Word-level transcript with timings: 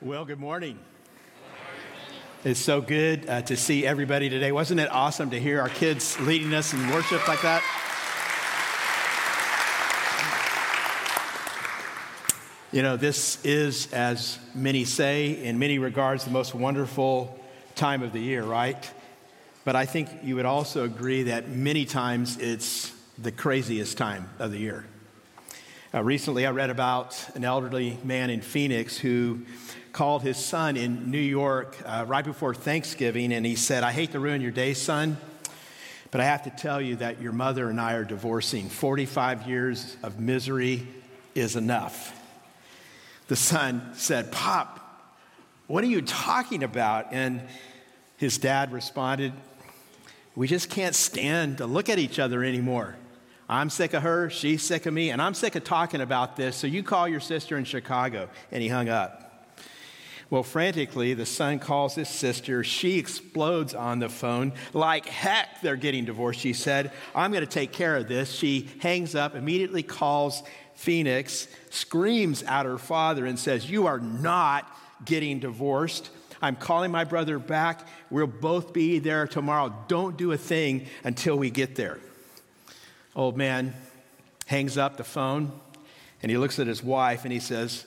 Well, 0.00 0.24
good 0.24 0.38
morning. 0.38 0.78
It's 2.44 2.60
so 2.60 2.80
good 2.80 3.28
uh, 3.28 3.42
to 3.42 3.56
see 3.56 3.84
everybody 3.84 4.28
today. 4.28 4.52
Wasn't 4.52 4.78
it 4.78 4.88
awesome 4.92 5.30
to 5.30 5.40
hear 5.40 5.60
our 5.60 5.68
kids 5.68 6.20
leading 6.20 6.54
us 6.54 6.72
in 6.72 6.88
worship 6.90 7.26
like 7.26 7.42
that? 7.42 7.64
You 12.70 12.82
know, 12.82 12.96
this 12.96 13.44
is, 13.44 13.92
as 13.92 14.38
many 14.54 14.84
say, 14.84 15.32
in 15.32 15.58
many 15.58 15.80
regards, 15.80 16.24
the 16.24 16.30
most 16.30 16.54
wonderful 16.54 17.36
time 17.74 18.04
of 18.04 18.12
the 18.12 18.20
year, 18.20 18.44
right? 18.44 18.88
But 19.64 19.74
I 19.74 19.84
think 19.84 20.10
you 20.22 20.36
would 20.36 20.46
also 20.46 20.84
agree 20.84 21.24
that 21.24 21.48
many 21.48 21.84
times 21.84 22.38
it's 22.38 22.92
the 23.18 23.32
craziest 23.32 23.98
time 23.98 24.30
of 24.38 24.52
the 24.52 24.58
year. 24.58 24.84
Uh, 25.94 26.04
recently, 26.04 26.44
I 26.44 26.50
read 26.50 26.68
about 26.68 27.34
an 27.34 27.46
elderly 27.46 27.96
man 28.04 28.28
in 28.28 28.42
Phoenix 28.42 28.98
who 28.98 29.40
called 29.92 30.20
his 30.20 30.36
son 30.36 30.76
in 30.76 31.10
New 31.10 31.18
York 31.18 31.78
uh, 31.86 32.04
right 32.06 32.26
before 32.26 32.54
Thanksgiving, 32.54 33.32
and 33.32 33.46
he 33.46 33.56
said, 33.56 33.82
I 33.82 33.92
hate 33.92 34.12
to 34.12 34.20
ruin 34.20 34.42
your 34.42 34.50
day, 34.50 34.74
son, 34.74 35.16
but 36.10 36.20
I 36.20 36.24
have 36.24 36.42
to 36.42 36.50
tell 36.50 36.78
you 36.78 36.96
that 36.96 37.22
your 37.22 37.32
mother 37.32 37.70
and 37.70 37.80
I 37.80 37.94
are 37.94 38.04
divorcing. 38.04 38.68
45 38.68 39.48
years 39.48 39.96
of 40.02 40.20
misery 40.20 40.86
is 41.34 41.56
enough. 41.56 42.14
The 43.28 43.36
son 43.36 43.92
said, 43.94 44.30
Pop, 44.30 45.14
what 45.68 45.82
are 45.82 45.88
you 45.88 46.02
talking 46.02 46.64
about? 46.64 47.14
And 47.14 47.40
his 48.18 48.36
dad 48.36 48.72
responded, 48.72 49.32
We 50.36 50.48
just 50.48 50.68
can't 50.68 50.94
stand 50.94 51.58
to 51.58 51.66
look 51.66 51.88
at 51.88 51.98
each 51.98 52.18
other 52.18 52.44
anymore. 52.44 52.96
I'm 53.48 53.70
sick 53.70 53.94
of 53.94 54.02
her, 54.02 54.28
she's 54.28 54.62
sick 54.62 54.86
of 54.86 54.92
me, 54.92 55.10
and 55.10 55.22
I'm 55.22 55.34
sick 55.34 55.56
of 55.56 55.64
talking 55.64 56.00
about 56.00 56.36
this, 56.36 56.56
so 56.56 56.66
you 56.66 56.82
call 56.82 57.08
your 57.08 57.20
sister 57.20 57.56
in 57.56 57.64
Chicago. 57.64 58.28
And 58.52 58.62
he 58.62 58.68
hung 58.68 58.88
up. 58.88 59.24
Well, 60.30 60.42
frantically, 60.42 61.14
the 61.14 61.24
son 61.24 61.58
calls 61.58 61.94
his 61.94 62.10
sister. 62.10 62.62
She 62.62 62.98
explodes 62.98 63.74
on 63.74 63.98
the 63.98 64.10
phone. 64.10 64.52
Like 64.74 65.06
heck, 65.06 65.62
they're 65.62 65.76
getting 65.76 66.04
divorced, 66.04 66.40
she 66.40 66.52
said. 66.52 66.92
I'm 67.14 67.30
going 67.32 67.44
to 67.44 67.50
take 67.50 67.72
care 67.72 67.96
of 67.96 68.08
this. 68.08 68.30
She 68.30 68.68
hangs 68.80 69.14
up, 69.14 69.34
immediately 69.34 69.82
calls 69.82 70.42
Phoenix, 70.74 71.48
screams 71.70 72.42
at 72.42 72.66
her 72.66 72.76
father, 72.76 73.24
and 73.24 73.38
says, 73.38 73.70
You 73.70 73.86
are 73.86 73.98
not 73.98 74.70
getting 75.06 75.40
divorced. 75.40 76.10
I'm 76.42 76.56
calling 76.56 76.90
my 76.90 77.04
brother 77.04 77.38
back. 77.38 77.88
We'll 78.10 78.26
both 78.26 78.74
be 78.74 78.98
there 78.98 79.26
tomorrow. 79.26 79.74
Don't 79.88 80.18
do 80.18 80.32
a 80.32 80.38
thing 80.38 80.86
until 81.04 81.36
we 81.36 81.50
get 81.50 81.74
there. 81.74 81.98
Old 83.18 83.36
man 83.36 83.74
hangs 84.46 84.78
up 84.78 84.96
the 84.96 85.02
phone 85.02 85.50
and 86.22 86.30
he 86.30 86.38
looks 86.38 86.60
at 86.60 86.68
his 86.68 86.84
wife 86.84 87.24
and 87.24 87.32
he 87.32 87.40
says, 87.40 87.84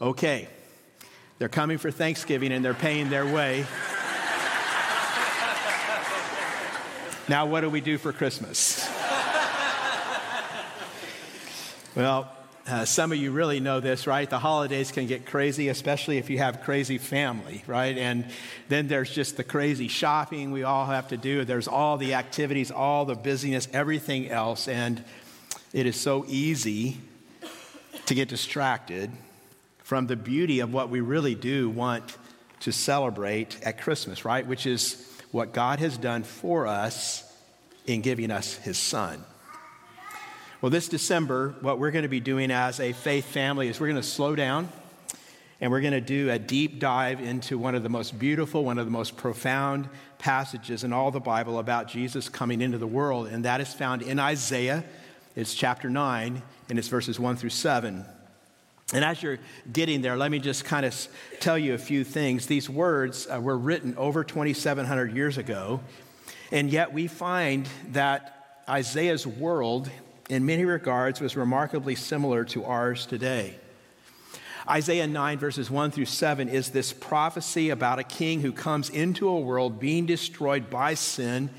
Okay. 0.00 0.48
They're 1.38 1.50
coming 1.50 1.76
for 1.76 1.90
Thanksgiving 1.90 2.50
and 2.50 2.64
they're 2.64 2.72
paying 2.72 3.10
their 3.10 3.26
way. 3.26 3.66
now, 7.28 7.44
what 7.44 7.60
do 7.60 7.68
we 7.68 7.82
do 7.82 7.98
for 7.98 8.10
Christmas? 8.14 8.88
well, 11.94 12.32
uh, 12.66 12.84
some 12.86 13.12
of 13.12 13.18
you 13.18 13.30
really 13.30 13.60
know 13.60 13.80
this, 13.80 14.06
right? 14.06 14.28
The 14.28 14.38
holidays 14.38 14.90
can 14.90 15.06
get 15.06 15.26
crazy, 15.26 15.68
especially 15.68 16.16
if 16.16 16.30
you 16.30 16.38
have 16.38 16.62
crazy 16.62 16.96
family, 16.96 17.62
right? 17.66 17.96
And 17.96 18.24
then 18.68 18.88
there's 18.88 19.10
just 19.10 19.36
the 19.36 19.44
crazy 19.44 19.88
shopping 19.88 20.50
we 20.50 20.62
all 20.62 20.86
have 20.86 21.08
to 21.08 21.18
do. 21.18 21.44
There's 21.44 21.68
all 21.68 21.98
the 21.98 22.14
activities, 22.14 22.70
all 22.70 23.04
the 23.04 23.16
busyness, 23.16 23.68
everything 23.74 24.30
else. 24.30 24.66
And 24.66 25.04
it 25.74 25.84
is 25.84 26.00
so 26.00 26.24
easy 26.26 26.96
to 28.06 28.14
get 28.14 28.28
distracted 28.28 29.10
from 29.82 30.06
the 30.06 30.16
beauty 30.16 30.60
of 30.60 30.72
what 30.72 30.88
we 30.88 31.00
really 31.00 31.34
do 31.34 31.68
want 31.68 32.16
to 32.60 32.72
celebrate 32.72 33.60
at 33.62 33.78
Christmas, 33.78 34.24
right? 34.24 34.46
Which 34.46 34.64
is 34.64 35.06
what 35.32 35.52
God 35.52 35.80
has 35.80 35.98
done 35.98 36.22
for 36.22 36.66
us 36.66 37.30
in 37.86 38.00
giving 38.00 38.30
us 38.30 38.56
his 38.56 38.78
son. 38.78 39.22
Well, 40.64 40.70
this 40.70 40.88
December, 40.88 41.54
what 41.60 41.78
we're 41.78 41.90
going 41.90 42.04
to 42.04 42.08
be 42.08 42.20
doing 42.20 42.50
as 42.50 42.80
a 42.80 42.94
faith 42.94 43.26
family 43.26 43.68
is 43.68 43.78
we're 43.78 43.88
going 43.88 44.00
to 44.00 44.02
slow 44.02 44.34
down 44.34 44.70
and 45.60 45.70
we're 45.70 45.82
going 45.82 45.92
to 45.92 46.00
do 46.00 46.30
a 46.30 46.38
deep 46.38 46.78
dive 46.78 47.20
into 47.20 47.58
one 47.58 47.74
of 47.74 47.82
the 47.82 47.90
most 47.90 48.18
beautiful, 48.18 48.64
one 48.64 48.78
of 48.78 48.86
the 48.86 48.90
most 48.90 49.14
profound 49.18 49.90
passages 50.16 50.82
in 50.82 50.90
all 50.90 51.10
the 51.10 51.20
Bible 51.20 51.58
about 51.58 51.88
Jesus 51.88 52.30
coming 52.30 52.62
into 52.62 52.78
the 52.78 52.86
world, 52.86 53.26
and 53.26 53.44
that 53.44 53.60
is 53.60 53.74
found 53.74 54.00
in 54.00 54.18
Isaiah. 54.18 54.84
It's 55.36 55.54
chapter 55.54 55.90
9, 55.90 56.40
and 56.70 56.78
it's 56.78 56.88
verses 56.88 57.20
1 57.20 57.36
through 57.36 57.50
7. 57.50 58.02
And 58.94 59.04
as 59.04 59.22
you're 59.22 59.40
getting 59.70 60.00
there, 60.00 60.16
let 60.16 60.30
me 60.30 60.38
just 60.38 60.64
kind 60.64 60.86
of 60.86 61.08
tell 61.40 61.58
you 61.58 61.74
a 61.74 61.78
few 61.78 62.04
things. 62.04 62.46
These 62.46 62.70
words 62.70 63.28
uh, 63.30 63.38
were 63.38 63.58
written 63.58 63.98
over 63.98 64.24
2,700 64.24 65.14
years 65.14 65.36
ago, 65.36 65.82
and 66.50 66.70
yet 66.70 66.94
we 66.94 67.06
find 67.06 67.68
that 67.92 68.62
Isaiah's 68.66 69.26
world, 69.26 69.90
in 70.28 70.46
many 70.46 70.64
regards, 70.64 71.20
was 71.20 71.36
remarkably 71.36 71.94
similar 71.94 72.44
to 72.46 72.64
ours 72.64 73.06
today. 73.06 73.56
Isaiah 74.68 75.06
9, 75.06 75.38
verses 75.38 75.70
1 75.70 75.90
through 75.90 76.06
7, 76.06 76.48
is 76.48 76.70
this 76.70 76.92
prophecy 76.92 77.68
about 77.68 77.98
a 77.98 78.04
king 78.04 78.40
who 78.40 78.52
comes 78.52 78.88
into 78.88 79.28
a 79.28 79.38
world 79.38 79.78
being 79.78 80.06
destroyed 80.06 80.70
by 80.70 80.94
sin, 80.94 81.50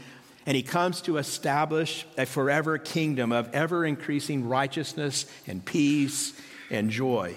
and 0.48 0.58
he 0.58 0.64
comes 0.64 1.02
to 1.02 1.18
establish 1.18 2.08
a 2.18 2.26
forever 2.26 2.80
kingdom 2.80 3.32
of 3.32 3.54
ever 3.54 3.86
increasing 3.86 4.48
righteousness 4.48 5.28
and 5.46 5.64
peace 5.64 6.40
and 6.72 6.90
joy. 6.90 7.36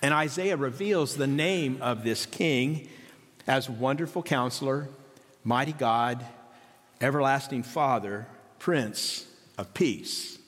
And 0.00 0.14
Isaiah 0.14 0.56
reveals 0.56 1.16
the 1.16 1.26
name 1.26 1.78
of 1.80 2.04
this 2.04 2.24
king 2.24 2.88
as 3.48 3.68
Wonderful 3.68 4.22
Counselor, 4.22 4.88
Mighty 5.42 5.72
God, 5.72 6.24
Everlasting 7.00 7.64
Father, 7.64 8.28
Prince 8.60 9.27
of 9.58 9.74
Peace. 9.74 10.38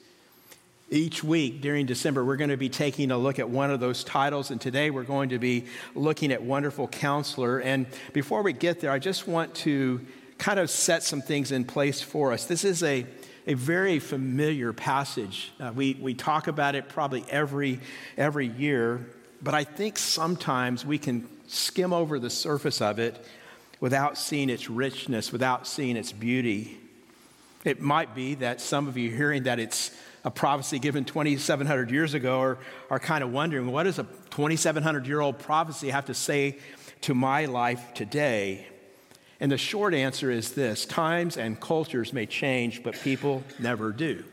Each 0.88 1.22
week 1.22 1.60
during 1.60 1.84
December, 1.84 2.25
we're 2.25 2.37
going 2.37 2.50
to 2.50 2.56
be 2.56 2.71
taking 2.71 3.10
a 3.10 3.19
look 3.19 3.38
at 3.38 3.50
one 3.50 3.71
of 3.71 3.78
those 3.78 4.03
titles, 4.03 4.50
and 4.50 4.60
today 4.60 4.91
we're 4.91 5.04
going 5.04 5.28
to 5.28 5.38
be 5.38 5.66
looking 5.94 6.32
at 6.32 6.43
Wonderful 6.43 6.88
Counselor. 6.88 7.59
And 7.59 7.87
before 8.12 8.43
we 8.43 8.53
get 8.53 8.81
there, 8.81 8.91
I 8.91 8.99
just 8.99 9.28
want 9.28 9.54
to 9.56 10.00
kind 10.38 10.59
of 10.59 10.70
set 10.70 11.03
some 11.03 11.20
things 11.20 11.53
in 11.53 11.65
place 11.65 12.00
for 12.00 12.32
us. 12.32 12.47
This 12.47 12.65
is 12.65 12.82
a 12.82 13.04
a 13.47 13.54
very 13.54 13.99
familiar 13.99 14.72
passage. 14.72 15.50
Uh, 15.59 15.72
we, 15.75 15.94
we 15.94 16.15
talk 16.15 16.47
about 16.47 16.75
it 16.75 16.88
probably 16.88 17.25
every, 17.31 17.81
every 18.16 18.47
year, 18.47 19.06
but 19.43 19.54
I 19.54 19.65
think 19.65 19.99
sometimes 19.99 20.84
we 20.84 20.99
can 20.99 21.26
skim 21.49 21.93
over 21.93 22.19
the 22.19 22.31
surface 22.31 22.81
of 22.81 22.99
it 22.99 23.25
without 23.81 24.19
seeing 24.19 24.50
its 24.50 24.69
richness, 24.69 25.32
without 25.32 25.66
seeing 25.66 25.97
its 25.97 26.12
beauty. 26.12 26.78
It 27.65 27.81
might 27.81 28.15
be 28.15 28.37
that 28.37 28.60
some 28.60 28.88
of 28.88 28.97
you 28.97 29.10
hearing 29.10 29.43
that 29.43 29.59
it's 29.59 29.91
a 30.25 30.31
prophecy 30.31 30.78
given 30.78 31.04
2,700 31.04 31.91
years 31.91 32.15
ago 32.15 32.41
are, 32.41 32.59
are 32.91 32.98
kind 32.98 33.22
of 33.22 33.32
wondering 33.32 33.71
what 33.71 33.84
does 33.84 33.98
a 33.98 34.04
2,700 34.31 35.06
year 35.06 35.21
old 35.21 35.38
prophecy 35.38 35.91
have 35.91 36.06
to 36.06 36.15
say 36.15 36.59
to 37.03 37.15
my 37.15 37.44
life 37.47 37.93
today? 37.94 38.66
And 39.41 39.50
the 39.50 39.59
short 39.59 39.94
answer 39.94 40.31
is 40.31 40.53
this 40.53 40.84
times 40.84 41.37
and 41.37 41.59
cultures 41.59 42.12
may 42.12 42.26
change, 42.26 42.82
but 42.82 42.94
people 42.94 43.43
never 43.59 43.93
do. 43.93 44.25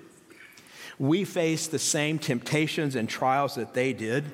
We 0.99 1.23
face 1.23 1.67
the 1.67 1.79
same 1.79 2.19
temptations 2.19 2.95
and 2.95 3.07
trials 3.07 3.55
that 3.55 3.73
they 3.73 3.93
did. 3.93 4.25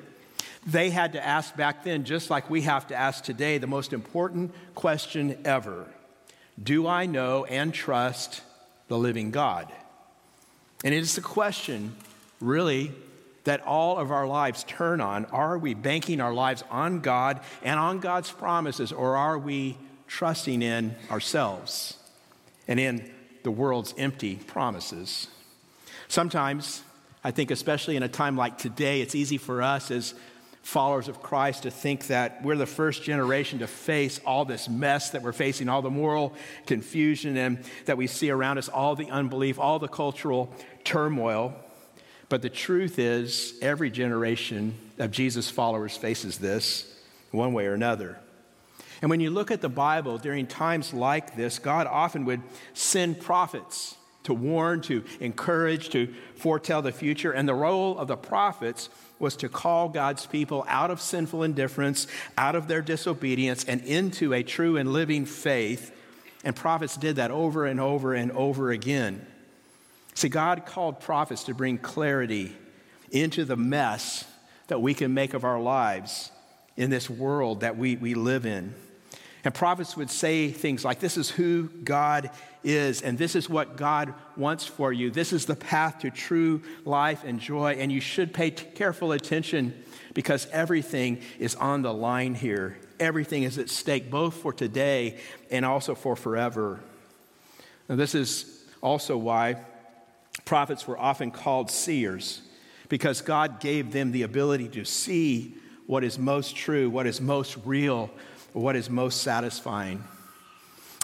They 0.66 0.90
had 0.90 1.12
to 1.12 1.24
ask 1.24 1.54
back 1.56 1.84
then, 1.84 2.04
just 2.04 2.30
like 2.30 2.48
we 2.48 2.62
have 2.62 2.86
to 2.88 2.96
ask 2.96 3.22
today, 3.22 3.58
the 3.58 3.66
most 3.66 3.92
important 3.92 4.54
question 4.74 5.38
ever 5.44 5.86
Do 6.60 6.86
I 6.86 7.06
know 7.06 7.44
and 7.44 7.74
trust 7.74 8.40
the 8.94 8.98
living 8.98 9.32
God? 9.32 9.72
And 10.84 10.94
it 10.94 10.98
is 10.98 11.16
the 11.16 11.20
question, 11.20 11.96
really, 12.40 12.92
that 13.42 13.60
all 13.66 13.98
of 13.98 14.12
our 14.12 14.26
lives 14.26 14.62
turn 14.64 15.00
on. 15.00 15.24
Are 15.26 15.58
we 15.58 15.74
banking 15.74 16.20
our 16.20 16.32
lives 16.32 16.62
on 16.70 17.00
God 17.00 17.40
and 17.64 17.80
on 17.80 17.98
God's 17.98 18.30
promises, 18.30 18.92
or 18.92 19.16
are 19.16 19.36
we 19.36 19.76
trusting 20.06 20.62
in 20.62 20.94
ourselves 21.10 21.98
and 22.68 22.78
in 22.78 23.10
the 23.42 23.50
world's 23.50 23.94
empty 23.98 24.36
promises. 24.36 25.26
Sometimes, 26.08 26.82
I 27.24 27.30
think, 27.30 27.50
especially 27.50 27.96
in 27.96 28.02
a 28.02 28.08
time 28.08 28.36
like 28.36 28.58
today, 28.58 29.00
it's 29.00 29.14
easy 29.14 29.38
for 29.38 29.60
us 29.60 29.90
as 29.90 30.14
followers 30.64 31.08
of 31.08 31.22
Christ 31.22 31.64
to 31.64 31.70
think 31.70 32.06
that 32.06 32.42
we're 32.42 32.56
the 32.56 32.64
first 32.64 33.02
generation 33.02 33.58
to 33.58 33.66
face 33.66 34.18
all 34.24 34.46
this 34.46 34.66
mess 34.66 35.10
that 35.10 35.22
we're 35.22 35.34
facing, 35.34 35.68
all 35.68 35.82
the 35.82 35.90
moral 35.90 36.32
confusion 36.64 37.36
and 37.36 37.62
that 37.84 37.98
we 37.98 38.06
see 38.06 38.30
around 38.30 38.56
us, 38.56 38.70
all 38.70 38.96
the 38.96 39.10
unbelief, 39.10 39.58
all 39.58 39.78
the 39.78 39.88
cultural 39.88 40.52
turmoil. 40.82 41.54
But 42.30 42.40
the 42.40 42.48
truth 42.48 42.98
is, 42.98 43.58
every 43.60 43.90
generation 43.90 44.74
of 44.98 45.10
Jesus' 45.10 45.50
followers 45.50 45.98
faces 45.98 46.38
this 46.38 46.90
one 47.30 47.52
way 47.52 47.66
or 47.66 47.74
another. 47.74 48.18
And 49.02 49.10
when 49.10 49.20
you 49.20 49.28
look 49.28 49.50
at 49.50 49.60
the 49.60 49.68
Bible 49.68 50.16
during 50.16 50.46
times 50.46 50.94
like 50.94 51.36
this, 51.36 51.58
God 51.58 51.86
often 51.86 52.24
would 52.24 52.40
send 52.72 53.20
prophets 53.20 53.96
to 54.24 54.34
warn, 54.34 54.80
to 54.82 55.04
encourage, 55.20 55.90
to 55.90 56.12
foretell 56.36 56.82
the 56.82 56.92
future. 56.92 57.32
And 57.32 57.48
the 57.48 57.54
role 57.54 57.98
of 57.98 58.08
the 58.08 58.16
prophets 58.16 58.88
was 59.18 59.36
to 59.36 59.48
call 59.48 59.88
God's 59.88 60.26
people 60.26 60.64
out 60.68 60.90
of 60.90 61.00
sinful 61.00 61.42
indifference, 61.42 62.06
out 62.36 62.56
of 62.56 62.66
their 62.66 62.82
disobedience, 62.82 63.64
and 63.64 63.82
into 63.82 64.32
a 64.32 64.42
true 64.42 64.76
and 64.76 64.92
living 64.92 65.24
faith. 65.24 65.92
And 66.42 66.56
prophets 66.56 66.96
did 66.96 67.16
that 67.16 67.30
over 67.30 67.66
and 67.66 67.80
over 67.80 68.14
and 68.14 68.32
over 68.32 68.70
again. 68.70 69.26
See, 70.14 70.28
God 70.28 70.66
called 70.66 71.00
prophets 71.00 71.44
to 71.44 71.54
bring 71.54 71.78
clarity 71.78 72.54
into 73.10 73.44
the 73.44 73.56
mess 73.56 74.24
that 74.68 74.80
we 74.80 74.94
can 74.94 75.14
make 75.14 75.34
of 75.34 75.44
our 75.44 75.60
lives 75.60 76.30
in 76.76 76.90
this 76.90 77.08
world 77.08 77.60
that 77.60 77.76
we, 77.76 77.96
we 77.96 78.14
live 78.14 78.46
in. 78.46 78.74
And 79.44 79.52
prophets 79.52 79.94
would 79.96 80.10
say 80.10 80.50
things 80.50 80.84
like, 80.84 81.00
This 81.00 81.18
is 81.18 81.28
who 81.30 81.68
God 81.68 82.30
is, 82.62 83.02
and 83.02 83.18
this 83.18 83.36
is 83.36 83.48
what 83.48 83.76
God 83.76 84.14
wants 84.36 84.66
for 84.66 84.90
you. 84.90 85.10
This 85.10 85.34
is 85.34 85.44
the 85.44 85.54
path 85.54 85.98
to 86.00 86.10
true 86.10 86.62
life 86.86 87.24
and 87.24 87.38
joy, 87.38 87.76
and 87.78 87.92
you 87.92 88.00
should 88.00 88.32
pay 88.32 88.50
t- 88.50 88.64
careful 88.74 89.12
attention 89.12 89.74
because 90.14 90.46
everything 90.50 91.20
is 91.38 91.54
on 91.56 91.82
the 91.82 91.92
line 91.92 92.34
here. 92.34 92.78
Everything 92.98 93.42
is 93.42 93.58
at 93.58 93.68
stake, 93.68 94.10
both 94.10 94.34
for 94.34 94.52
today 94.52 95.18
and 95.50 95.64
also 95.64 95.94
for 95.94 96.16
forever. 96.16 96.80
And 97.88 97.98
this 98.00 98.14
is 98.14 98.64
also 98.80 99.18
why 99.18 99.56
prophets 100.46 100.86
were 100.86 100.98
often 100.98 101.30
called 101.30 101.70
seers, 101.70 102.40
because 102.88 103.20
God 103.20 103.60
gave 103.60 103.92
them 103.92 104.12
the 104.12 104.22
ability 104.22 104.68
to 104.68 104.84
see 104.84 105.56
what 105.86 106.02
is 106.02 106.18
most 106.18 106.56
true, 106.56 106.88
what 106.88 107.06
is 107.06 107.20
most 107.20 107.58
real, 107.66 108.10
what 108.54 108.76
is 108.76 108.88
most 108.88 109.22
satisfying. 109.22 110.02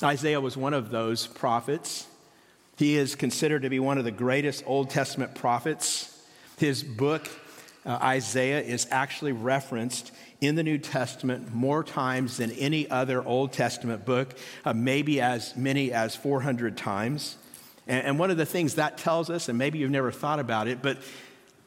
Isaiah 0.03 0.41
was 0.41 0.57
one 0.57 0.73
of 0.73 0.91
those 0.91 1.27
prophets. 1.27 2.07
He 2.79 2.97
is 2.97 3.17
considered 3.17 3.63
to 3.63 3.69
be 3.69 3.81
one 3.81 3.99
of 3.99 4.05
the 4.05 4.13
greatest 4.13 4.63
Old 4.67 4.89
Testament 4.89 5.35
prophets. 5.35 6.17
His 6.59 6.83
book, 6.83 7.29
uh, 7.85 7.99
Isaiah, 8.01 8.61
is 8.61 8.87
actually 8.91 9.33
referenced 9.33 10.13
in 10.41 10.55
the 10.55 10.63
New 10.63 10.79
Testament 10.79 11.53
more 11.53 11.83
times 11.83 12.37
than 12.37 12.53
any 12.53 12.89
other 12.89 13.23
Old 13.23 13.53
Testament 13.53 14.07
book, 14.07 14.35
uh, 14.65 14.73
maybe 14.73 15.21
as 15.21 15.55
many 15.57 15.93
as 15.93 16.15
400 16.15 16.77
times. 16.77 17.37
And, 17.87 18.07
and 18.07 18.19
one 18.19 18.31
of 18.31 18.37
the 18.37 18.47
things 18.47 18.77
that 18.77 18.97
tells 18.97 19.29
us, 19.29 19.49
and 19.49 19.59
maybe 19.59 19.81
you've 19.81 19.91
never 19.91 20.13
thought 20.13 20.39
about 20.39 20.69
it, 20.69 20.83
but 20.83 20.99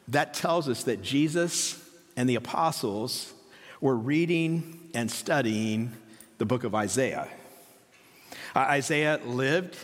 that 0.08 0.32
tells 0.32 0.68
us 0.68 0.84
that 0.84 1.02
Jesus 1.02 1.78
and 2.16 2.28
the 2.28 2.36
apostles 2.36 3.32
were 3.80 3.94
reading 3.94 4.80
and 4.94 5.10
studying 5.10 5.92
the 6.38 6.46
book 6.46 6.64
of 6.64 6.74
Isaiah. 6.74 7.28
Uh, 8.54 8.60
Isaiah 8.60 9.20
lived 9.24 9.76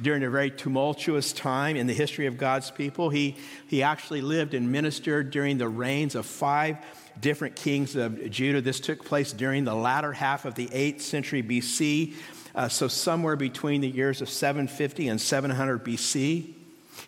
during 0.00 0.22
a 0.22 0.30
very 0.30 0.50
tumultuous 0.50 1.32
time 1.32 1.76
in 1.76 1.86
the 1.86 1.92
history 1.92 2.26
of 2.26 2.38
God's 2.38 2.70
people. 2.70 3.10
He, 3.10 3.36
he 3.66 3.82
actually 3.82 4.20
lived 4.20 4.54
and 4.54 4.70
ministered 4.70 5.30
during 5.30 5.58
the 5.58 5.68
reigns 5.68 6.14
of 6.14 6.24
five 6.24 6.78
different 7.20 7.56
kings 7.56 7.96
of 7.96 8.30
Judah. 8.30 8.60
This 8.60 8.80
took 8.80 9.04
place 9.04 9.32
during 9.32 9.64
the 9.64 9.74
latter 9.74 10.12
half 10.12 10.44
of 10.44 10.54
the 10.54 10.68
8th 10.68 11.00
century 11.00 11.42
BC, 11.42 12.14
uh, 12.54 12.68
so 12.68 12.88
somewhere 12.88 13.36
between 13.36 13.80
the 13.80 13.88
years 13.88 14.22
of 14.22 14.28
750 14.28 15.08
and 15.08 15.20
700 15.20 15.84
BC. 15.84 16.54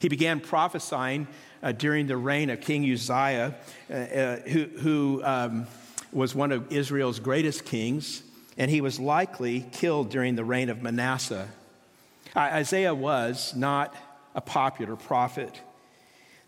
He 0.01 0.09
began 0.09 0.41
prophesying 0.41 1.29
uh, 1.63 1.73
during 1.73 2.07
the 2.07 2.17
reign 2.17 2.51
of 2.51 2.61
King 2.61 2.91
Uzziah, 2.91 3.55
uh, 3.89 3.93
uh, 3.93 4.37
who, 4.41 4.65
who 4.79 5.23
um, 5.25 5.67
was 6.13 6.35
one 6.35 6.53
of 6.53 6.73
Israel's 6.73 7.21
greatest 7.21 7.65
kings, 7.65 8.23
and 8.57 8.71
he 8.71 8.81
was 8.81 8.99
likely 8.99 9.67
killed 9.73 10.11
during 10.11 10.37
the 10.37 10.45
reign 10.45 10.69
of 10.69 10.83
Manasseh. 10.83 11.49
Isaiah 12.37 12.95
was 12.95 13.55
not 13.55 13.95
a 14.35 14.41
popular 14.41 14.97
prophet. 14.97 15.61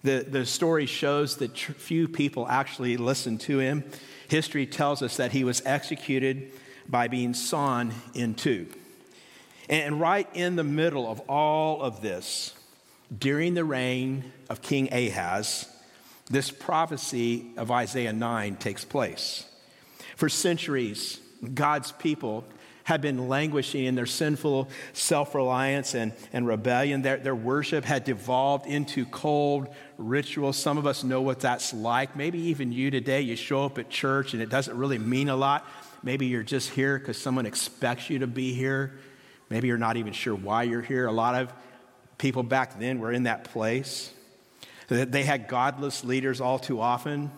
The, 0.03 0.25
the 0.29 0.47
story 0.47 0.87
shows 0.87 1.37
that 1.37 1.57
few 1.57 2.09
people 2.09 2.47
actually 2.49 2.97
listened 2.97 3.41
to 3.43 3.59
him. 3.59 3.85
History 4.29 4.67
tells 4.67 5.03
us 5.03 5.17
that 5.17 5.33
he 5.33 5.45
was 5.45 5.63
executed 5.65 6.53
by 6.89 7.09
being 7.09 7.35
sawn 7.35 7.93
in 8.15 8.35
two. 8.35 8.67
And 9.69 10.01
right 10.01 10.29
in 10.35 10.57
the 10.57 10.65
middle 10.65 11.11
of 11.11 11.21
all 11.29 11.83
of 11.83 12.03
this, 12.03 12.55
during 13.17 13.55
the 13.55 13.65
reign 13.65 14.33
of 14.49 14.61
King 14.63 14.93
Ahaz, 14.93 15.69
this 16.31 16.51
prophecy 16.51 17.53
of 17.57 17.71
Isaiah 17.71 18.13
9 18.13 18.57
takes 18.57 18.85
place. 18.85 19.45
For 20.23 20.29
centuries, 20.29 21.19
God's 21.53 21.91
people 21.91 22.45
had 22.85 23.01
been 23.01 23.29
languishing 23.29 23.87
in 23.87 23.97
their 23.97 24.07
sinful 24.07 24.69
self 24.93 25.35
reliance 25.35 25.97
and, 25.97 26.13
and 26.33 26.47
rebellion. 26.47 27.03
Their, 27.03 27.17
their 27.17 27.35
worship 27.35 27.85
had 27.85 28.05
devolved 28.05 28.67
into 28.67 29.05
cold 29.05 29.75
rituals. 29.99 30.57
Some 30.57 30.79
of 30.79 30.87
us 30.87 31.03
know 31.03 31.23
what 31.23 31.41
that's 31.41 31.75
like. 31.75 32.15
Maybe 32.15 32.39
even 32.39 32.71
you 32.71 32.89
today, 32.93 33.23
you 33.23 33.35
show 33.35 33.65
up 33.65 33.79
at 33.81 33.91
church 33.91 34.33
and 34.33 34.41
it 34.41 34.49
doesn't 34.49 34.79
really 34.79 34.97
mean 34.97 35.29
a 35.29 35.35
lot. 35.35 35.67
Maybe 36.05 36.27
you're 36.27 36.45
just 36.45 36.71
here 36.71 37.01
because 37.01 37.21
someone 37.21 37.45
expects 37.45 38.09
you 38.09 38.21
to 38.21 38.29
be 38.29 38.55
here. 38.55 38.93
Maybe 39.51 39.67
you're 39.67 39.77
not 39.77 39.97
even 39.97 40.13
sure 40.13 40.37
why 40.37 40.63
you're 40.63 40.83
here. 40.83 41.09
A 41.09 41.13
lot 41.13 41.35
of 41.35 41.53
people 42.19 42.45
back 42.45 42.79
then 42.79 43.01
were 43.01 43.11
in 43.11 43.25
that 43.25 43.43
place. 43.43 44.13
They 44.87 45.25
had 45.25 45.49
godless 45.49 46.05
leaders 46.05 46.41
all 46.41 46.61
too 46.61 46.81
often. 46.81 47.33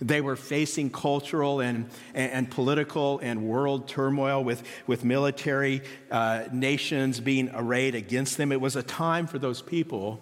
They 0.00 0.20
were 0.20 0.36
facing 0.36 0.90
cultural 0.90 1.60
and, 1.60 1.88
and, 2.14 2.48
political 2.50 3.18
and 3.20 3.42
world 3.42 3.88
turmoil 3.88 4.44
with, 4.44 4.62
with 4.86 5.04
military 5.04 5.82
uh, 6.10 6.44
nations 6.52 7.18
being 7.18 7.50
arrayed 7.52 7.94
against 7.94 8.36
them. 8.36 8.52
It 8.52 8.60
was 8.60 8.76
a 8.76 8.82
time 8.82 9.26
for 9.26 9.38
those 9.38 9.60
people 9.60 10.20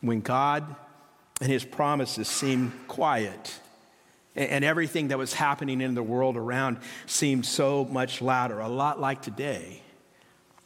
when 0.00 0.20
God 0.20 0.64
and 1.40 1.50
his 1.50 1.64
promises 1.64 2.28
seemed 2.28 2.72
quiet. 2.88 3.58
And, 4.34 4.48
and 4.48 4.64
everything 4.64 5.08
that 5.08 5.18
was 5.18 5.34
happening 5.34 5.80
in 5.80 5.94
the 5.94 6.02
world 6.02 6.36
around 6.36 6.78
seemed 7.06 7.44
so 7.44 7.84
much 7.84 8.22
louder, 8.22 8.60
a 8.60 8.68
lot 8.68 8.98
like 8.98 9.20
today. 9.20 9.82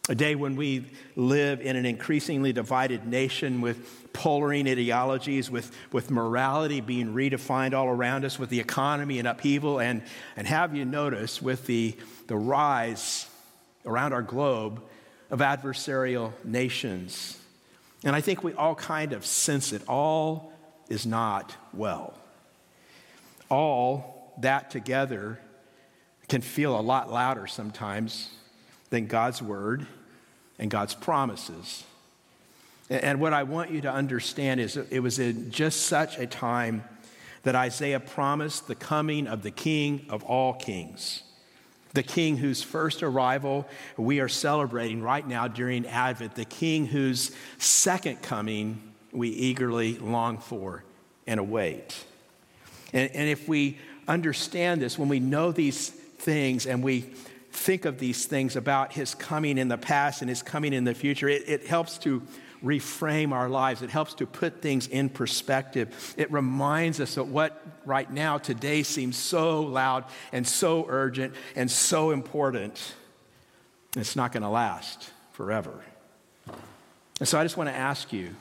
A 0.08 0.14
day 0.14 0.36
when 0.36 0.54
we 0.54 0.84
live 1.16 1.60
in 1.60 1.74
an 1.74 1.84
increasingly 1.84 2.52
divided 2.52 3.06
nation 3.06 3.60
with 3.60 4.12
polarizing 4.12 4.68
ideologies, 4.68 5.50
with, 5.50 5.74
with 5.90 6.12
morality 6.12 6.80
being 6.80 7.12
redefined 7.12 7.74
all 7.74 7.88
around 7.88 8.24
us, 8.24 8.38
with 8.38 8.48
the 8.48 8.60
economy 8.60 9.18
in 9.18 9.26
upheaval, 9.26 9.80
and, 9.80 10.02
and 10.36 10.46
have 10.46 10.76
you 10.76 10.84
noticed 10.84 11.42
with 11.42 11.66
the, 11.66 11.96
the 12.28 12.36
rise 12.36 13.28
around 13.84 14.12
our 14.12 14.22
globe 14.22 14.80
of 15.30 15.40
adversarial 15.40 16.32
nations. 16.44 17.38
And 18.04 18.14
I 18.14 18.20
think 18.20 18.44
we 18.44 18.52
all 18.52 18.76
kind 18.76 19.12
of 19.12 19.26
sense 19.26 19.72
it. 19.72 19.82
All 19.88 20.52
is 20.88 21.04
not 21.04 21.56
well. 21.72 22.14
All 23.48 24.34
that 24.38 24.70
together 24.70 25.40
can 26.28 26.42
feel 26.42 26.78
a 26.78 26.80
lot 26.80 27.10
louder 27.10 27.46
sometimes 27.46 28.30
than 28.90 29.06
God's 29.06 29.42
word 29.42 29.86
and 30.58 30.70
God's 30.70 30.94
promises. 30.94 31.84
And 32.88 33.20
what 33.20 33.32
I 33.32 33.42
want 33.42 33.70
you 33.70 33.80
to 33.82 33.92
understand 33.92 34.60
is 34.60 34.76
it 34.76 35.00
was 35.00 35.18
in 35.18 35.50
just 35.50 35.86
such 35.86 36.18
a 36.18 36.26
time 36.26 36.84
that 37.42 37.54
Isaiah 37.54 38.00
promised 38.00 38.68
the 38.68 38.74
coming 38.74 39.26
of 39.26 39.42
the 39.42 39.50
King 39.50 40.06
of 40.08 40.22
all 40.24 40.54
kings, 40.54 41.22
the 41.94 42.02
King 42.02 42.36
whose 42.36 42.62
first 42.62 43.02
arrival 43.02 43.66
we 43.96 44.20
are 44.20 44.28
celebrating 44.28 45.02
right 45.02 45.26
now 45.26 45.48
during 45.48 45.86
Advent, 45.86 46.34
the 46.34 46.44
King 46.44 46.86
whose 46.86 47.32
second 47.58 48.22
coming 48.22 48.92
we 49.12 49.30
eagerly 49.30 49.98
long 49.98 50.38
for 50.38 50.84
and 51.26 51.40
await. 51.40 52.04
And, 52.92 53.10
and 53.12 53.28
if 53.28 53.48
we 53.48 53.78
understand 54.06 54.80
this, 54.80 54.98
when 54.98 55.08
we 55.08 55.20
know 55.20 55.50
these 55.50 55.88
things 55.88 56.66
and 56.66 56.82
we 56.82 57.06
think 57.56 57.84
of 57.84 57.98
these 57.98 58.26
things 58.26 58.56
about 58.56 58.92
his 58.92 59.14
coming 59.14 59.58
in 59.58 59.68
the 59.68 59.78
past 59.78 60.20
and 60.22 60.28
his 60.28 60.42
coming 60.42 60.72
in 60.72 60.84
the 60.84 60.94
future, 60.94 61.28
it, 61.28 61.48
it 61.48 61.66
helps 61.66 61.98
to 61.98 62.22
reframe 62.62 63.32
our 63.32 63.48
lives. 63.48 63.82
It 63.82 63.90
helps 63.90 64.14
to 64.14 64.26
put 64.26 64.60
things 64.60 64.86
in 64.86 65.08
perspective. 65.08 66.14
It 66.16 66.30
reminds 66.30 67.00
us 67.00 67.14
that 67.16 67.24
what 67.24 67.64
right 67.84 68.10
now, 68.10 68.38
today, 68.38 68.82
seems 68.82 69.16
so 69.16 69.62
loud 69.62 70.04
and 70.32 70.46
so 70.46 70.86
urgent 70.88 71.34
and 71.54 71.70
so 71.70 72.10
important, 72.10 72.94
it's 73.96 74.16
not 74.16 74.32
going 74.32 74.42
to 74.42 74.48
last 74.48 75.10
forever. 75.32 75.82
And 77.18 77.28
so 77.28 77.38
I 77.38 77.44
just 77.44 77.56
want 77.56 77.70
to 77.70 77.76
ask 77.76 78.12
you 78.12 78.34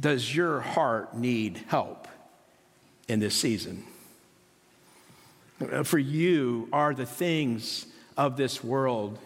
does 0.00 0.34
your 0.34 0.60
heart 0.60 1.16
need 1.16 1.64
help 1.66 2.06
in 3.08 3.18
this 3.18 3.34
season? 3.34 3.82
Uh, 5.60 5.82
for 5.82 5.98
you, 5.98 6.68
are 6.72 6.94
the 6.94 7.04
things 7.04 7.86
of 8.18 8.36
this 8.36 8.62
world 8.62 9.18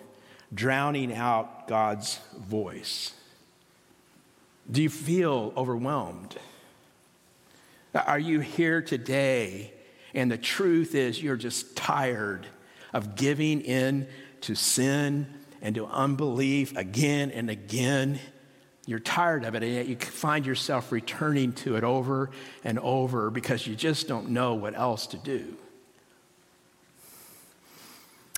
drowning 0.55 1.13
out 1.13 1.67
God's 1.67 2.21
voice? 2.39 3.13
Do 4.71 4.81
you 4.83 4.89
feel 4.91 5.53
overwhelmed? 5.57 6.37
Are 7.95 8.21
you 8.21 8.39
here 8.39 8.81
today 8.81 9.73
and 10.15 10.31
the 10.31 10.39
truth 10.39 10.95
is 10.95 11.23
you're 11.23 11.37
just 11.37 11.75
tired 11.75 12.47
of 12.93 13.17
giving 13.17 13.63
in 13.63 14.07
to 14.43 14.55
sin 14.55 15.27
and 15.63 15.75
to 15.75 15.87
unbelief 15.87 16.77
again 16.77 17.31
and 17.31 17.51
again 17.51 18.21
You're 18.87 18.99
tired 18.99 19.45
of 19.45 19.55
it, 19.55 19.63
and 19.63 19.73
yet 19.73 19.87
you 19.87 19.97
find 19.97 20.45
yourself 20.45 20.91
returning 20.91 21.53
to 21.55 21.77
it 21.77 21.85
over 21.85 22.31
and 22.65 22.79
over 22.81 23.31
because 23.31 23.67
you 23.67 23.77
just 23.77 24.09
don't 24.09 24.31
know 24.31 24.55
what 24.55 24.77
else 24.77 25.07
to 25.09 25.17
do. 25.19 25.57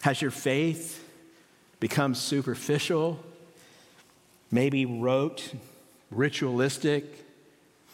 Has 0.04 0.20
your 0.20 0.30
faith 0.30 1.02
become 1.80 2.14
superficial, 2.14 3.18
maybe 4.50 4.84
rote, 4.84 5.50
ritualistic? 6.10 7.24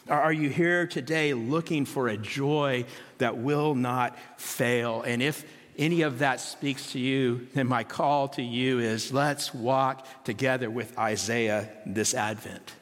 Are 0.09 0.33
you 0.33 0.49
here 0.49 0.89
today 0.89 1.35
looking 1.35 1.85
for 1.85 2.09
a 2.09 2.17
joy 2.17 2.85
that 3.19 3.37
will 3.37 3.77
not 3.77 4.19
fail? 4.39 5.03
And 5.03 5.23
if 5.23 5.45
any 5.79 6.03
of 6.03 6.19
that 6.19 6.41
speaks 6.41 6.91
to 6.95 6.99
you, 6.99 7.47
then 7.55 7.69
my 7.69 7.85
call 7.85 8.27
to 8.31 8.43
you 8.43 8.81
is 8.81 9.13
let's 9.13 9.55
walk 9.55 10.05
together 10.25 10.69
with 10.69 10.99
Isaiah 10.99 11.69
this 11.87 12.13
Advent. 12.13 12.73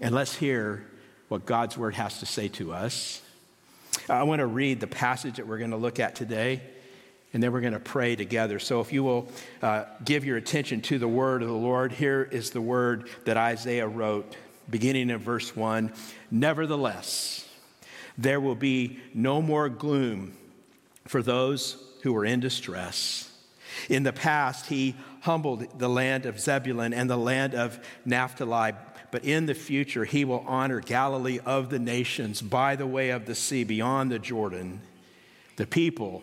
And 0.00 0.14
let's 0.14 0.34
hear 0.34 0.82
what 1.28 1.44
God's 1.44 1.76
word 1.76 1.94
has 1.96 2.20
to 2.20 2.26
say 2.26 2.48
to 2.48 2.72
us. 2.72 3.20
I 4.08 4.22
want 4.22 4.38
to 4.38 4.46
read 4.46 4.80
the 4.80 4.86
passage 4.86 5.36
that 5.36 5.46
we're 5.46 5.58
going 5.58 5.72
to 5.72 5.76
look 5.76 6.00
at 6.00 6.14
today 6.14 6.62
and 7.36 7.42
then 7.42 7.52
we're 7.52 7.60
going 7.60 7.74
to 7.74 7.78
pray 7.78 8.16
together. 8.16 8.58
So, 8.58 8.80
if 8.80 8.94
you 8.94 9.04
will 9.04 9.28
uh, 9.60 9.84
give 10.02 10.24
your 10.24 10.38
attention 10.38 10.80
to 10.80 10.98
the 10.98 11.06
word 11.06 11.42
of 11.42 11.48
the 11.48 11.54
Lord, 11.54 11.92
here 11.92 12.26
is 12.32 12.48
the 12.48 12.62
word 12.62 13.10
that 13.26 13.36
Isaiah 13.36 13.86
wrote, 13.86 14.34
beginning 14.70 15.10
in 15.10 15.18
verse 15.18 15.54
1 15.54 15.92
Nevertheless, 16.30 17.46
there 18.16 18.40
will 18.40 18.54
be 18.54 19.00
no 19.12 19.42
more 19.42 19.68
gloom 19.68 20.34
for 21.04 21.20
those 21.20 21.76
who 22.04 22.16
are 22.16 22.24
in 22.24 22.40
distress. 22.40 23.30
In 23.90 24.02
the 24.02 24.14
past, 24.14 24.68
he 24.68 24.94
humbled 25.20 25.78
the 25.78 25.90
land 25.90 26.24
of 26.24 26.40
Zebulun 26.40 26.94
and 26.94 27.10
the 27.10 27.18
land 27.18 27.54
of 27.54 27.78
Naphtali, 28.06 28.72
but 29.10 29.26
in 29.26 29.44
the 29.44 29.54
future, 29.54 30.06
he 30.06 30.24
will 30.24 30.42
honor 30.46 30.80
Galilee 30.80 31.40
of 31.44 31.68
the 31.68 31.78
nations 31.78 32.40
by 32.40 32.76
the 32.76 32.86
way 32.86 33.10
of 33.10 33.26
the 33.26 33.34
sea 33.34 33.62
beyond 33.62 34.10
the 34.10 34.18
Jordan. 34.18 34.80
The 35.56 35.66
people 35.66 36.22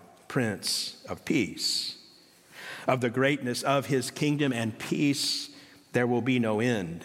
Prince 0.31 0.95
of 1.09 1.25
Peace. 1.25 1.97
Of 2.87 3.01
the 3.01 3.09
greatness 3.09 3.63
of 3.63 3.87
his 3.87 4.11
kingdom 4.11 4.53
and 4.53 4.79
peace, 4.79 5.49
there 5.91 6.07
will 6.07 6.21
be 6.21 6.39
no 6.39 6.61
end. 6.61 7.03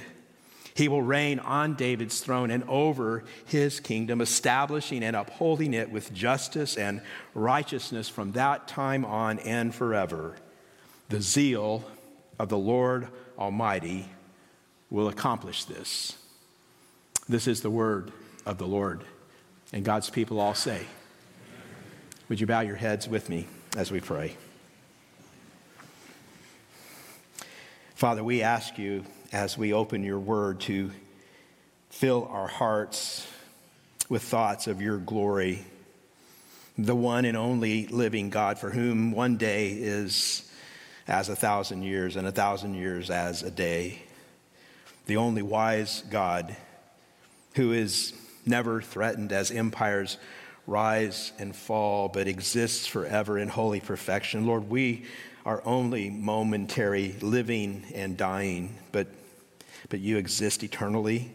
He 0.74 0.86
will 0.86 1.02
reign 1.02 1.40
on 1.40 1.74
David's 1.74 2.20
throne 2.20 2.52
and 2.52 2.62
over 2.68 3.24
his 3.44 3.80
kingdom, 3.80 4.20
establishing 4.20 5.02
and 5.02 5.16
upholding 5.16 5.74
it 5.74 5.90
with 5.90 6.14
justice 6.14 6.76
and 6.76 7.00
righteousness 7.34 8.08
from 8.08 8.30
that 8.32 8.68
time 8.68 9.04
on 9.04 9.40
and 9.40 9.74
forever. 9.74 10.36
The 11.08 11.20
zeal 11.20 11.82
of 12.38 12.48
the 12.48 12.58
Lord 12.58 13.08
Almighty 13.36 14.08
will 14.88 15.08
accomplish 15.08 15.64
this. 15.64 16.16
This 17.28 17.48
is 17.48 17.60
the 17.60 17.70
word 17.70 18.12
of 18.46 18.58
the 18.58 18.68
Lord. 18.68 19.02
And 19.72 19.84
God's 19.84 20.10
people 20.10 20.38
all 20.38 20.54
say, 20.54 20.86
would 22.28 22.40
you 22.40 22.46
bow 22.46 22.60
your 22.60 22.76
heads 22.76 23.08
with 23.08 23.28
me 23.28 23.46
as 23.76 23.92
we 23.92 24.00
pray? 24.00 24.36
Father, 27.94 28.22
we 28.22 28.42
ask 28.42 28.78
you 28.78 29.04
as 29.32 29.56
we 29.56 29.72
open 29.72 30.02
your 30.02 30.18
word 30.18 30.60
to 30.60 30.90
fill 31.90 32.28
our 32.30 32.46
hearts 32.46 33.26
with 34.08 34.22
thoughts 34.22 34.66
of 34.66 34.82
your 34.82 34.98
glory, 34.98 35.64
the 36.76 36.94
one 36.94 37.24
and 37.24 37.36
only 37.36 37.86
living 37.86 38.28
God 38.28 38.58
for 38.58 38.70
whom 38.70 39.12
one 39.12 39.36
day 39.36 39.70
is 39.70 40.50
as 41.08 41.28
a 41.28 41.36
thousand 41.36 41.82
years 41.82 42.16
and 42.16 42.26
a 42.26 42.32
thousand 42.32 42.74
years 42.74 43.08
as 43.08 43.42
a 43.42 43.50
day, 43.50 44.02
the 45.06 45.16
only 45.16 45.42
wise 45.42 46.02
God 46.10 46.54
who 47.54 47.72
is 47.72 48.12
never 48.44 48.82
threatened 48.82 49.32
as 49.32 49.50
empires 49.50 50.18
rise 50.66 51.32
and 51.38 51.54
fall, 51.54 52.08
but 52.08 52.26
exists 52.26 52.86
forever 52.86 53.38
in 53.38 53.48
holy 53.48 53.80
perfection. 53.80 54.46
Lord, 54.46 54.68
we 54.68 55.04
are 55.44 55.62
only 55.64 56.10
momentary, 56.10 57.14
living 57.20 57.84
and 57.94 58.16
dying, 58.16 58.76
but, 58.90 59.06
but 59.88 60.00
you 60.00 60.16
exist 60.16 60.64
eternally. 60.64 61.30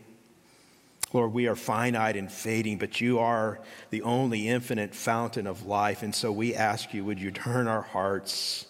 Lord, 1.14 1.34
we 1.34 1.48
are 1.48 1.56
finite 1.56 2.16
and 2.16 2.32
fading, 2.32 2.78
but 2.78 3.02
you 3.02 3.20
are 3.20 3.60
the 3.90 4.02
only 4.02 4.48
infinite 4.48 4.94
fountain 4.96 5.48
of 5.48 5.66
life. 5.66 6.04
And 6.04 6.14
so 6.16 6.32
we 6.32 6.56
ask 6.56 6.94
you, 6.94 7.04
would 7.06 7.20
you 7.20 7.32
turn 7.32 7.68
our 7.68 7.82
hearts 7.82 8.66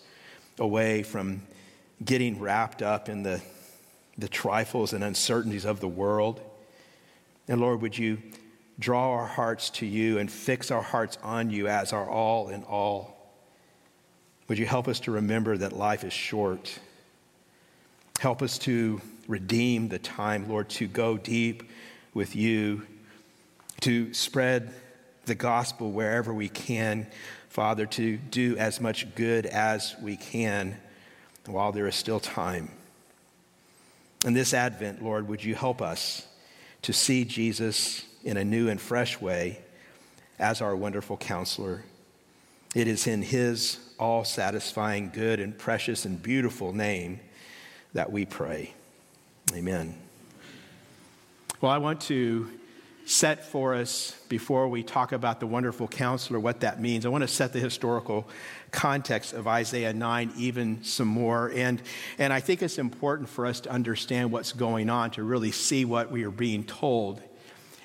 away 0.60 1.04
from 1.04 1.42
getting 2.04 2.40
wrapped 2.40 2.82
up 2.82 3.10
in 3.10 3.24
the, 3.24 3.42
the 4.18 4.28
trifles 4.28 4.94
and 4.94 5.04
uncertainties 5.04 5.66
of 5.66 5.80
the 5.80 5.88
world? 5.88 6.42
And 7.48 7.62
Lord, 7.62 7.82
would 7.82 7.98
you 7.98 8.20
draw 8.82 9.12
our 9.14 9.28
hearts 9.28 9.70
to 9.70 9.86
you 9.86 10.18
and 10.18 10.30
fix 10.30 10.72
our 10.72 10.82
hearts 10.82 11.18
on 11.24 11.50
you 11.52 11.68
as 11.68 11.94
our 11.94 12.10
all 12.10 12.50
in 12.50 12.64
all. 12.64 13.16
Would 14.48 14.58
you 14.58 14.66
help 14.66 14.88
us 14.88 15.00
to 15.02 15.12
remember 15.12 15.56
that 15.56 15.72
life 15.72 16.04
is 16.04 16.12
short? 16.12 16.78
Help 18.20 18.42
us 18.42 18.58
to 18.60 19.00
redeem 19.28 19.88
the 19.88 20.00
time, 20.00 20.50
Lord, 20.50 20.68
to 20.72 20.88
go 20.88 21.18
deep 21.18 21.70
with 22.14 22.36
you, 22.36 22.86
to 23.82 24.14
spread 24.14 24.74
the 25.26 25.36
gospel 25.36 25.92
wherever 25.92 26.34
we 26.34 26.50
can, 26.50 27.08
Father, 27.50 27.86
to 27.86 28.18
do 28.18 28.58
as 28.58 28.82
much 28.82 29.14
good 29.16 29.46
as 29.46 29.96
we 30.02 30.18
can 30.18 30.76
while 31.46 31.72
there 31.72 31.88
is 31.88 31.96
still 31.96 32.20
time. 32.20 32.72
In 34.26 34.34
this 34.34 34.54
Advent, 34.54 35.04
Lord, 35.04 35.28
would 35.28 35.44
you 35.44 35.56
help 35.56 35.82
us 35.82 36.28
to 36.82 36.94
see 36.94 37.26
Jesus 37.26 38.06
in 38.24 38.38
a 38.38 38.44
new 38.44 38.70
and 38.70 38.80
fresh 38.80 39.20
way 39.20 39.60
as 40.40 40.62
our 40.62 40.76
wonderful 40.76 41.18
counselor. 41.18 41.84
It 42.74 42.88
is 42.88 43.08
in 43.08 43.22
his 43.22 43.80
all 44.00 44.24
satisfying, 44.24 45.12
good, 45.14 45.40
and 45.40 45.58
precious 45.58 46.06
and 46.06 46.22
beautiful 46.22 46.74
name 46.74 47.20
that 47.94 48.12
we 48.12 48.26
pray. 48.26 48.74
Amen. 49.54 49.96
Well, 51.60 51.72
I 51.72 51.78
want 51.78 52.02
to 52.02 52.50
set 53.06 53.46
for 53.46 53.76
us 53.76 54.16
before 54.30 54.68
we 54.68 54.84
talk 54.84 55.12
about 55.12 55.40
the 55.40 55.48
wonderful 55.48 55.88
counselor 55.88 56.40
what 56.40 56.62
that 56.62 56.80
means. 56.80 57.06
I 57.06 57.10
want 57.10 57.24
to 57.24 57.28
set 57.28 57.52
the 57.52 57.60
historical 57.60 58.28
context 58.72 59.34
of 59.34 59.48
Isaiah 59.48 59.94
9 59.94 60.32
even 60.38 60.84
some 60.84 61.08
more. 61.08 61.52
And, 61.54 61.82
and 62.18 62.32
I 62.32 62.40
think 62.40 62.62
it's 62.62 62.78
important 62.78 63.28
for 63.28 63.46
us 63.46 63.60
to 63.62 63.72
understand 63.72 64.32
what's 64.32 64.54
going 64.54 64.90
on 64.90 65.12
to 65.12 65.24
really 65.24 65.52
see 65.52 65.84
what 65.84 66.10
we 66.10 66.24
are 66.24 66.32
being 66.32 66.64
told 66.64 67.22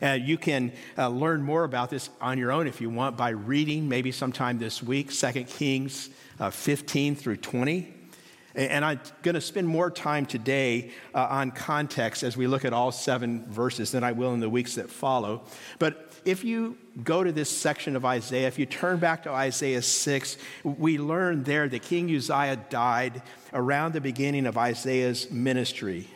uh, 0.03 0.13
you 0.13 0.39
can 0.39 0.73
uh, 0.99 1.09
learn 1.09 1.43
more 1.43 1.65
about 1.65 1.91
this 1.91 2.11
on 2.21 2.39
your 2.39 2.53
own 2.53 2.67
if 2.67 2.81
you 2.81 2.91
want 2.91 3.17
by 3.17 3.31
reading 3.31 3.89
maybe 3.89 4.13
sometime 4.13 4.59
this 4.59 4.83
week 4.83 5.13
2 5.13 5.45
Kings 5.45 6.11
uh, 6.41 6.51
15 6.51 7.17
through 7.17 7.37
20. 7.37 7.95
And 8.55 8.87
I'm 8.87 9.01
going 9.23 9.35
to 9.35 9.41
spend 9.43 9.69
more 9.69 9.91
time 9.91 10.25
today 10.25 10.91
uh, 11.15 11.27
on 11.29 11.51
context 11.51 12.23
as 12.23 12.39
we 12.39 12.47
look 12.47 12.65
at 12.65 12.73
all 12.73 12.91
seven 12.91 13.45
verses 13.53 13.93
than 13.93 14.03
I 14.03 14.13
will 14.13 14.33
in 14.33 14.41
the 14.41 14.49
weeks 14.49 14.77
that 14.77 14.91
follow. 14.91 15.45
But 15.79 16.11
if 16.25 16.43
you 16.43 16.79
go 17.05 17.23
to 17.23 17.33
this 17.33 17.51
section 17.51 17.97
of 17.97 18.07
Isaiah, 18.07 18.49
if 18.49 18.59
you 18.59 18.65
turn 18.65 18.99
back 18.99 19.25
to 19.25 19.31
Isaiah 19.31 19.83
6, 19.83 20.39
we 20.65 20.97
learn 20.97 21.45
there 21.45 21.69
that 21.69 21.83
King 21.83 22.15
Uzziah 22.15 22.57
died 22.71 23.23
around 23.53 23.93
the 23.93 24.01
beginning 24.01 24.47
of 24.47 24.57
Isaiah's 24.57 25.31
ministry. 25.31 26.09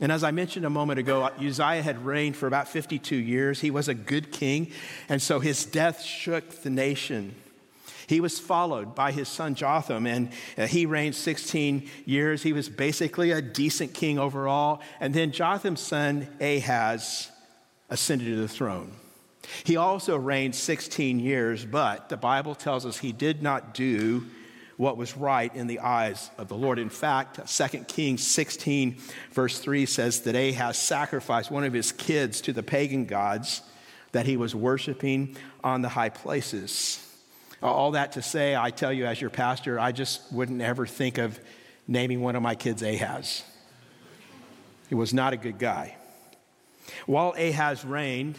And 0.00 0.12
as 0.12 0.22
I 0.22 0.30
mentioned 0.30 0.64
a 0.64 0.70
moment 0.70 1.00
ago, 1.00 1.28
Uzziah 1.40 1.82
had 1.82 2.04
reigned 2.04 2.36
for 2.36 2.46
about 2.46 2.68
52 2.68 3.16
years. 3.16 3.60
He 3.60 3.70
was 3.70 3.88
a 3.88 3.94
good 3.94 4.30
king, 4.30 4.70
and 5.08 5.20
so 5.20 5.40
his 5.40 5.64
death 5.64 6.02
shook 6.02 6.62
the 6.62 6.70
nation. 6.70 7.34
He 8.06 8.20
was 8.20 8.38
followed 8.38 8.94
by 8.94 9.12
his 9.12 9.28
son 9.28 9.54
Jotham, 9.54 10.06
and 10.06 10.30
uh, 10.56 10.66
he 10.66 10.86
reigned 10.86 11.14
16 11.14 11.90
years. 12.06 12.42
He 12.42 12.54
was 12.54 12.68
basically 12.68 13.32
a 13.32 13.42
decent 13.42 13.92
king 13.92 14.18
overall. 14.18 14.80
And 14.98 15.12
then 15.12 15.30
Jotham's 15.30 15.80
son 15.80 16.26
Ahaz 16.40 17.30
ascended 17.90 18.26
to 18.28 18.36
the 18.36 18.48
throne. 18.48 18.92
He 19.64 19.76
also 19.76 20.16
reigned 20.16 20.54
16 20.54 21.20
years, 21.20 21.66
but 21.66 22.08
the 22.08 22.16
Bible 22.16 22.54
tells 22.54 22.86
us 22.86 22.98
he 22.98 23.12
did 23.12 23.42
not 23.42 23.74
do 23.74 24.24
what 24.78 24.96
was 24.96 25.16
right 25.16 25.54
in 25.54 25.66
the 25.66 25.80
eyes 25.80 26.30
of 26.38 26.48
the 26.48 26.54
Lord. 26.54 26.78
In 26.78 26.88
fact, 26.88 27.40
2 27.46 27.78
Kings 27.80 28.24
16, 28.24 28.96
verse 29.32 29.58
3 29.58 29.84
says 29.84 30.20
that 30.22 30.36
Ahaz 30.36 30.78
sacrificed 30.78 31.50
one 31.50 31.64
of 31.64 31.72
his 31.72 31.92
kids 31.92 32.40
to 32.42 32.52
the 32.52 32.62
pagan 32.62 33.04
gods 33.04 33.60
that 34.12 34.24
he 34.24 34.36
was 34.36 34.54
worshiping 34.54 35.36
on 35.64 35.82
the 35.82 35.88
high 35.88 36.08
places. 36.08 37.04
All 37.60 37.90
that 37.90 38.12
to 38.12 38.22
say, 38.22 38.54
I 38.54 38.70
tell 38.70 38.92
you, 38.92 39.04
as 39.04 39.20
your 39.20 39.30
pastor, 39.30 39.80
I 39.80 39.90
just 39.90 40.32
wouldn't 40.32 40.62
ever 40.62 40.86
think 40.86 41.18
of 41.18 41.38
naming 41.88 42.20
one 42.20 42.36
of 42.36 42.42
my 42.42 42.54
kids 42.54 42.80
Ahaz. 42.80 43.42
He 44.88 44.94
was 44.94 45.12
not 45.12 45.32
a 45.32 45.36
good 45.36 45.58
guy. 45.58 45.96
While 47.06 47.34
Ahaz 47.36 47.84
reigned, 47.84 48.38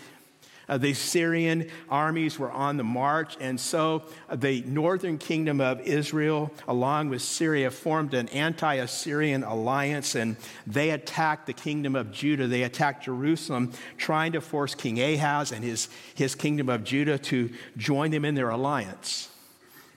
uh, 0.69 0.77
the 0.77 0.93
Syrian 0.93 1.69
armies 1.89 2.37
were 2.37 2.51
on 2.51 2.77
the 2.77 2.83
march, 2.83 3.35
and 3.41 3.59
so 3.59 4.03
uh, 4.29 4.35
the 4.35 4.61
northern 4.61 5.17
kingdom 5.17 5.59
of 5.59 5.81
Israel, 5.81 6.51
along 6.67 7.09
with 7.09 7.23
Syria, 7.23 7.71
formed 7.71 8.13
an 8.13 8.29
anti 8.29 8.75
Assyrian 8.75 9.43
alliance, 9.43 10.15
and 10.15 10.37
they 10.67 10.91
attacked 10.91 11.47
the 11.47 11.53
kingdom 11.53 11.95
of 11.95 12.11
Judah. 12.11 12.47
They 12.47 12.63
attacked 12.63 13.03
Jerusalem, 13.05 13.73
trying 13.97 14.33
to 14.33 14.41
force 14.41 14.75
King 14.75 15.01
Ahaz 15.01 15.51
and 15.51 15.63
his, 15.63 15.89
his 16.13 16.35
kingdom 16.35 16.69
of 16.69 16.83
Judah 16.83 17.17
to 17.17 17.49
join 17.75 18.11
them 18.11 18.23
in 18.23 18.35
their 18.35 18.49
alliance. 18.49 19.29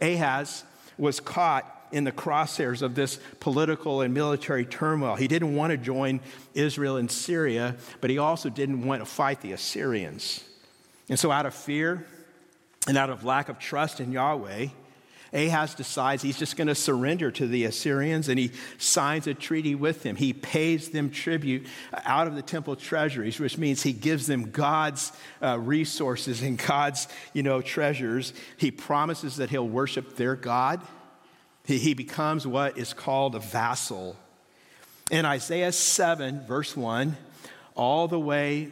Ahaz 0.00 0.64
was 0.96 1.20
caught 1.20 1.82
in 1.92 2.04
the 2.04 2.12
crosshairs 2.12 2.80
of 2.80 2.94
this 2.94 3.20
political 3.38 4.00
and 4.00 4.14
military 4.14 4.64
turmoil. 4.64 5.14
He 5.14 5.28
didn't 5.28 5.54
want 5.54 5.70
to 5.72 5.76
join 5.76 6.20
Israel 6.54 6.96
and 6.96 7.10
Syria, 7.10 7.76
but 8.00 8.08
he 8.08 8.16
also 8.16 8.48
didn't 8.48 8.86
want 8.86 9.02
to 9.02 9.06
fight 9.06 9.42
the 9.42 9.52
Assyrians. 9.52 10.42
And 11.08 11.18
so, 11.18 11.30
out 11.30 11.46
of 11.46 11.54
fear 11.54 12.06
and 12.86 12.96
out 12.96 13.10
of 13.10 13.24
lack 13.24 13.48
of 13.48 13.58
trust 13.58 14.00
in 14.00 14.12
Yahweh, 14.12 14.68
Ahaz 15.34 15.74
decides 15.74 16.22
he's 16.22 16.38
just 16.38 16.56
going 16.56 16.68
to 16.68 16.74
surrender 16.74 17.30
to 17.30 17.46
the 17.46 17.64
Assyrians 17.64 18.28
and 18.28 18.38
he 18.38 18.52
signs 18.76 19.26
a 19.26 19.32
treaty 19.32 19.74
with 19.74 20.02
them. 20.02 20.16
He 20.16 20.34
pays 20.34 20.90
them 20.90 21.10
tribute 21.10 21.66
out 22.04 22.26
of 22.26 22.34
the 22.34 22.42
temple 22.42 22.76
treasuries, 22.76 23.40
which 23.40 23.56
means 23.56 23.82
he 23.82 23.94
gives 23.94 24.26
them 24.26 24.50
God's 24.50 25.10
uh, 25.40 25.58
resources 25.58 26.42
and 26.42 26.58
God's 26.58 27.08
you 27.32 27.42
know, 27.42 27.62
treasures. 27.62 28.34
He 28.58 28.70
promises 28.70 29.36
that 29.36 29.48
he'll 29.48 29.68
worship 29.68 30.16
their 30.16 30.36
God. 30.36 30.82
He, 31.64 31.78
he 31.78 31.94
becomes 31.94 32.46
what 32.46 32.76
is 32.76 32.92
called 32.92 33.34
a 33.34 33.40
vassal. 33.40 34.16
In 35.10 35.24
Isaiah 35.24 35.72
7, 35.72 36.44
verse 36.46 36.76
1, 36.76 37.16
all 37.74 38.06
the 38.06 38.20
way 38.20 38.70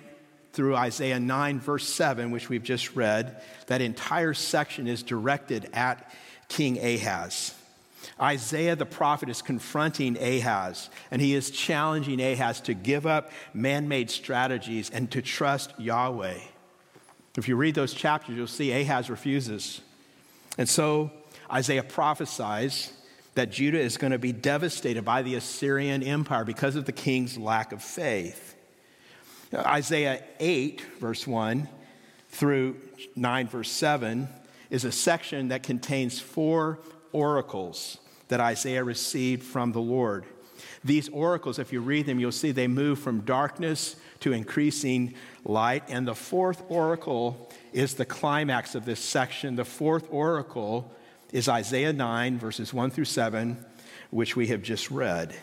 through 0.52 0.76
Isaiah 0.76 1.21
9, 1.21 1.61
verse 1.61 1.88
7, 1.88 2.30
which 2.30 2.49
we've 2.49 2.62
just 2.62 2.97
read, 2.97 3.40
that 3.66 3.80
entire 3.80 4.35
section 4.35 4.88
is 4.88 5.02
directed 5.02 5.69
at 5.73 6.12
King 6.49 6.78
Ahaz. 6.78 7.54
Isaiah 8.21 8.76
the 8.76 8.87
prophet 8.87 9.28
is 9.28 9.42
confronting 9.42 10.16
Ahaz, 10.16 10.90
and 11.11 11.23
he 11.23 11.35
is 11.35 11.50
challenging 11.50 12.21
Ahaz 12.21 12.61
to 12.62 12.75
give 12.75 13.07
up 13.07 13.30
man 13.54 13.88
made 13.88 14.11
strategies 14.11 14.90
and 14.90 15.11
to 15.12 15.23
trust 15.23 15.73
Yahweh. 15.78 16.38
If 17.37 17.49
you 17.49 17.57
read 17.57 17.75
those 17.75 17.95
chapters, 17.95 18.37
you'll 18.37 18.47
see 18.47 18.73
Ahaz 18.73 19.09
refuses. 19.09 19.80
And 20.59 20.69
so 20.69 21.11
Isaiah 21.50 21.83
prophesies 21.83 22.92
that 23.35 23.50
Judah 23.50 23.78
is 23.78 23.97
going 23.97 24.11
to 24.11 24.19
be 24.19 24.33
devastated 24.33 25.04
by 25.04 25.23
the 25.23 25.37
Assyrian 25.37 26.02
Empire 26.02 26.45
because 26.45 26.76
of 26.76 26.85
the 26.85 26.92
king's 26.92 27.38
lack 27.38 27.72
of 27.72 27.83
faith. 27.83 28.57
Isaiah 29.54 30.22
8, 30.38 30.80
verse 31.00 31.26
1 31.26 31.68
through 32.28 32.76
9, 33.16 33.48
verse 33.48 33.70
7, 33.70 34.28
is 34.70 34.84
a 34.84 34.92
section 34.92 35.48
that 35.48 35.62
contains 35.62 36.20
four 36.20 36.78
oracles 37.12 37.98
that 38.28 38.40
Isaiah 38.40 38.84
received 38.84 39.42
from 39.42 39.72
the 39.72 39.80
Lord. 39.80 40.24
These 40.84 41.08
oracles, 41.08 41.58
if 41.58 41.72
you 41.72 41.80
read 41.80 42.06
them, 42.06 42.20
you'll 42.20 42.32
see 42.32 42.52
they 42.52 42.68
move 42.68 42.98
from 43.00 43.22
darkness 43.22 43.96
to 44.20 44.32
increasing 44.32 45.14
light. 45.44 45.82
And 45.88 46.06
the 46.06 46.14
fourth 46.14 46.62
oracle 46.68 47.50
is 47.72 47.94
the 47.94 48.04
climax 48.04 48.74
of 48.74 48.84
this 48.84 49.00
section. 49.00 49.56
The 49.56 49.64
fourth 49.64 50.06
oracle 50.10 50.94
is 51.32 51.48
Isaiah 51.48 51.92
9, 51.92 52.38
verses 52.38 52.72
1 52.72 52.90
through 52.90 53.06
7, 53.06 53.64
which 54.10 54.36
we 54.36 54.48
have 54.48 54.62
just 54.62 54.90
read. 54.90 55.34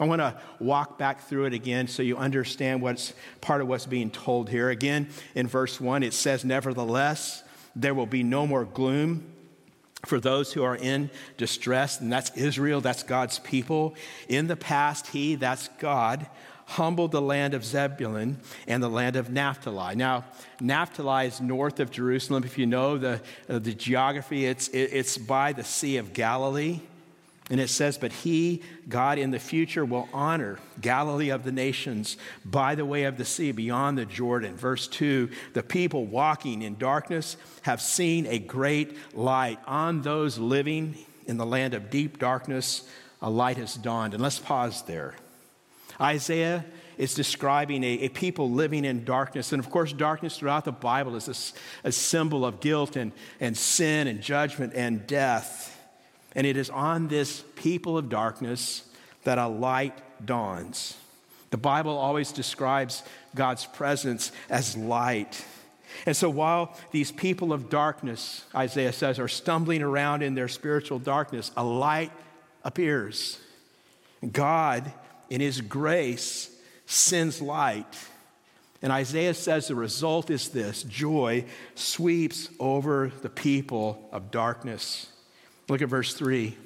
I 0.00 0.04
want 0.04 0.20
to 0.20 0.40
walk 0.60 0.98
back 0.98 1.22
through 1.22 1.46
it 1.46 1.54
again 1.54 1.88
so 1.88 2.02
you 2.02 2.16
understand 2.16 2.82
what's 2.82 3.12
part 3.40 3.60
of 3.60 3.68
what's 3.68 3.86
being 3.86 4.10
told 4.10 4.48
here. 4.48 4.70
Again, 4.70 5.08
in 5.34 5.46
verse 5.48 5.80
1, 5.80 6.02
it 6.02 6.12
says, 6.12 6.44
Nevertheless, 6.44 7.42
there 7.74 7.94
will 7.94 8.06
be 8.06 8.22
no 8.22 8.46
more 8.46 8.64
gloom 8.64 9.32
for 10.06 10.20
those 10.20 10.52
who 10.52 10.62
are 10.62 10.76
in 10.76 11.10
distress, 11.36 12.00
and 12.00 12.12
that's 12.12 12.30
Israel, 12.36 12.80
that's 12.80 13.02
God's 13.02 13.40
people. 13.40 13.96
In 14.28 14.46
the 14.46 14.56
past, 14.56 15.08
He, 15.08 15.34
that's 15.34 15.68
God, 15.80 16.26
humbled 16.66 17.10
the 17.10 17.20
land 17.20 17.54
of 17.54 17.64
Zebulun 17.64 18.38
and 18.66 18.82
the 18.82 18.90
land 18.90 19.16
of 19.16 19.30
Naphtali. 19.30 19.96
Now, 19.96 20.24
Naphtali 20.60 21.26
is 21.26 21.40
north 21.40 21.80
of 21.80 21.90
Jerusalem. 21.90 22.44
If 22.44 22.58
you 22.58 22.66
know 22.66 22.98
the, 22.98 23.20
uh, 23.48 23.58
the 23.58 23.74
geography, 23.74 24.44
it's, 24.44 24.68
it, 24.68 24.90
it's 24.92 25.18
by 25.18 25.52
the 25.52 25.64
Sea 25.64 25.96
of 25.96 26.12
Galilee. 26.12 26.80
And 27.50 27.60
it 27.60 27.68
says, 27.68 27.96
But 27.96 28.12
he, 28.12 28.62
God, 28.88 29.18
in 29.18 29.30
the 29.30 29.38
future 29.38 29.84
will 29.84 30.08
honor 30.12 30.58
Galilee 30.80 31.30
of 31.30 31.44
the 31.44 31.52
nations 31.52 32.16
by 32.44 32.74
the 32.74 32.84
way 32.84 33.04
of 33.04 33.16
the 33.16 33.24
sea 33.24 33.52
beyond 33.52 33.96
the 33.96 34.04
Jordan. 34.04 34.56
Verse 34.56 34.86
2 34.88 35.30
The 35.54 35.62
people 35.62 36.06
walking 36.06 36.62
in 36.62 36.76
darkness 36.76 37.36
have 37.62 37.80
seen 37.80 38.26
a 38.26 38.38
great 38.38 38.96
light. 39.14 39.58
On 39.66 40.02
those 40.02 40.38
living 40.38 40.96
in 41.26 41.36
the 41.36 41.46
land 41.46 41.74
of 41.74 41.90
deep 41.90 42.18
darkness, 42.18 42.88
a 43.22 43.30
light 43.30 43.56
has 43.56 43.74
dawned. 43.74 44.14
And 44.14 44.22
let's 44.22 44.38
pause 44.38 44.82
there. 44.82 45.14
Isaiah 46.00 46.64
is 46.98 47.14
describing 47.14 47.82
a, 47.84 47.92
a, 48.00 48.08
people 48.08 48.50
living 48.50 48.84
in 48.84 49.04
darkness. 49.04 49.52
And 49.52 49.60
of 49.60 49.70
course, 49.70 49.92
darkness 49.92 50.38
throughout 50.38 50.64
the 50.64 50.72
Bible 50.72 51.16
is 51.16 51.54
a, 51.84 51.88
a 51.88 51.92
symbol 51.92 52.44
of 52.44 52.60
guilt 52.60 52.96
and, 52.96 53.12
and 53.40 53.56
sin 53.56 54.06
and 54.06 54.20
judgment 54.20 54.74
and 54.74 55.06
death. 55.06 55.77
And 56.34 56.46
it 56.46 56.56
is 56.56 56.70
on 56.70 57.08
this 57.08 57.42
people 57.56 57.98
of 57.98 58.08
darkness 58.08 58.88
that 59.24 59.38
a 59.38 59.48
light 59.48 59.98
dawns. 60.24 60.96
The 61.50 61.56
Bible 61.56 61.96
always 61.96 62.32
describes 62.32 63.02
God's 63.34 63.66
presence 63.66 64.32
as 64.50 64.76
light. 64.76 65.44
And 66.06 66.16
so 66.16 66.28
while 66.28 66.76
these 66.90 67.10
people 67.10 67.52
of 67.52 67.70
darkness, 67.70 68.44
Isaiah 68.54 68.92
says, 68.92 69.18
are 69.18 69.28
stumbling 69.28 69.82
around 69.82 70.22
in 70.22 70.34
their 70.34 70.48
spiritual 70.48 70.98
darkness, 70.98 71.50
a 71.56 71.64
light 71.64 72.12
appears. 72.62 73.38
God, 74.32 74.92
in 75.30 75.40
his 75.40 75.60
grace, 75.60 76.50
sends 76.86 77.40
light. 77.40 77.98
And 78.82 78.92
Isaiah 78.92 79.34
says 79.34 79.68
the 79.68 79.74
result 79.74 80.30
is 80.30 80.50
this 80.50 80.82
joy 80.84 81.44
sweeps 81.74 82.48
over 82.60 83.10
the 83.22 83.30
people 83.30 84.08
of 84.12 84.30
darkness. 84.30 85.08
Look 85.68 85.82
at 85.82 85.88
verse 85.88 86.14
3. 86.14 86.56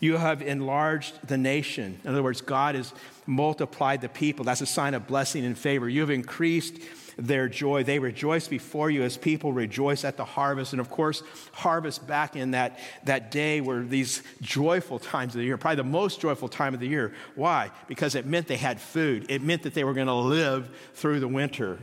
You 0.00 0.16
have 0.16 0.40
enlarged 0.40 1.26
the 1.26 1.36
nation. 1.36 2.00
In 2.04 2.10
other 2.10 2.22
words, 2.22 2.40
God 2.40 2.74
has 2.74 2.94
multiplied 3.26 4.00
the 4.00 4.08
people. 4.08 4.44
That's 4.44 4.62
a 4.62 4.66
sign 4.66 4.94
of 4.94 5.06
blessing 5.06 5.44
and 5.44 5.58
favor. 5.58 5.88
You 5.88 6.00
have 6.00 6.10
increased 6.10 6.78
their 7.18 7.48
joy. 7.48 7.84
They 7.84 7.98
rejoice 7.98 8.48
before 8.48 8.90
you 8.90 9.02
as 9.02 9.18
people 9.18 9.52
rejoice 9.52 10.04
at 10.04 10.16
the 10.16 10.24
harvest. 10.24 10.72
And 10.72 10.80
of 10.80 10.88
course, 10.88 11.22
harvest 11.52 12.06
back 12.06 12.34
in 12.34 12.52
that, 12.52 12.78
that 13.04 13.30
day 13.30 13.60
were 13.60 13.82
these 13.82 14.22
joyful 14.40 14.98
times 14.98 15.34
of 15.34 15.40
the 15.40 15.44
year, 15.44 15.58
probably 15.58 15.76
the 15.76 15.84
most 15.84 16.18
joyful 16.20 16.48
time 16.48 16.72
of 16.72 16.80
the 16.80 16.88
year. 16.88 17.12
Why? 17.34 17.70
Because 17.88 18.14
it 18.14 18.24
meant 18.24 18.46
they 18.46 18.56
had 18.56 18.80
food, 18.80 19.26
it 19.28 19.42
meant 19.42 19.64
that 19.64 19.74
they 19.74 19.84
were 19.84 19.94
going 19.94 20.06
to 20.06 20.14
live 20.14 20.70
through 20.94 21.20
the 21.20 21.28
winter. 21.28 21.78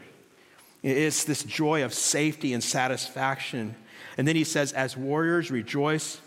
It's 0.81 1.23
this 1.23 1.43
joy 1.43 1.83
of 1.83 1.93
safety 1.93 2.53
and 2.53 2.63
satisfaction. 2.63 3.75
And 4.17 4.27
then 4.27 4.35
he 4.35 4.43
says, 4.43 4.73
As 4.73 4.97
warriors 4.97 5.51
rejoice 5.51 6.19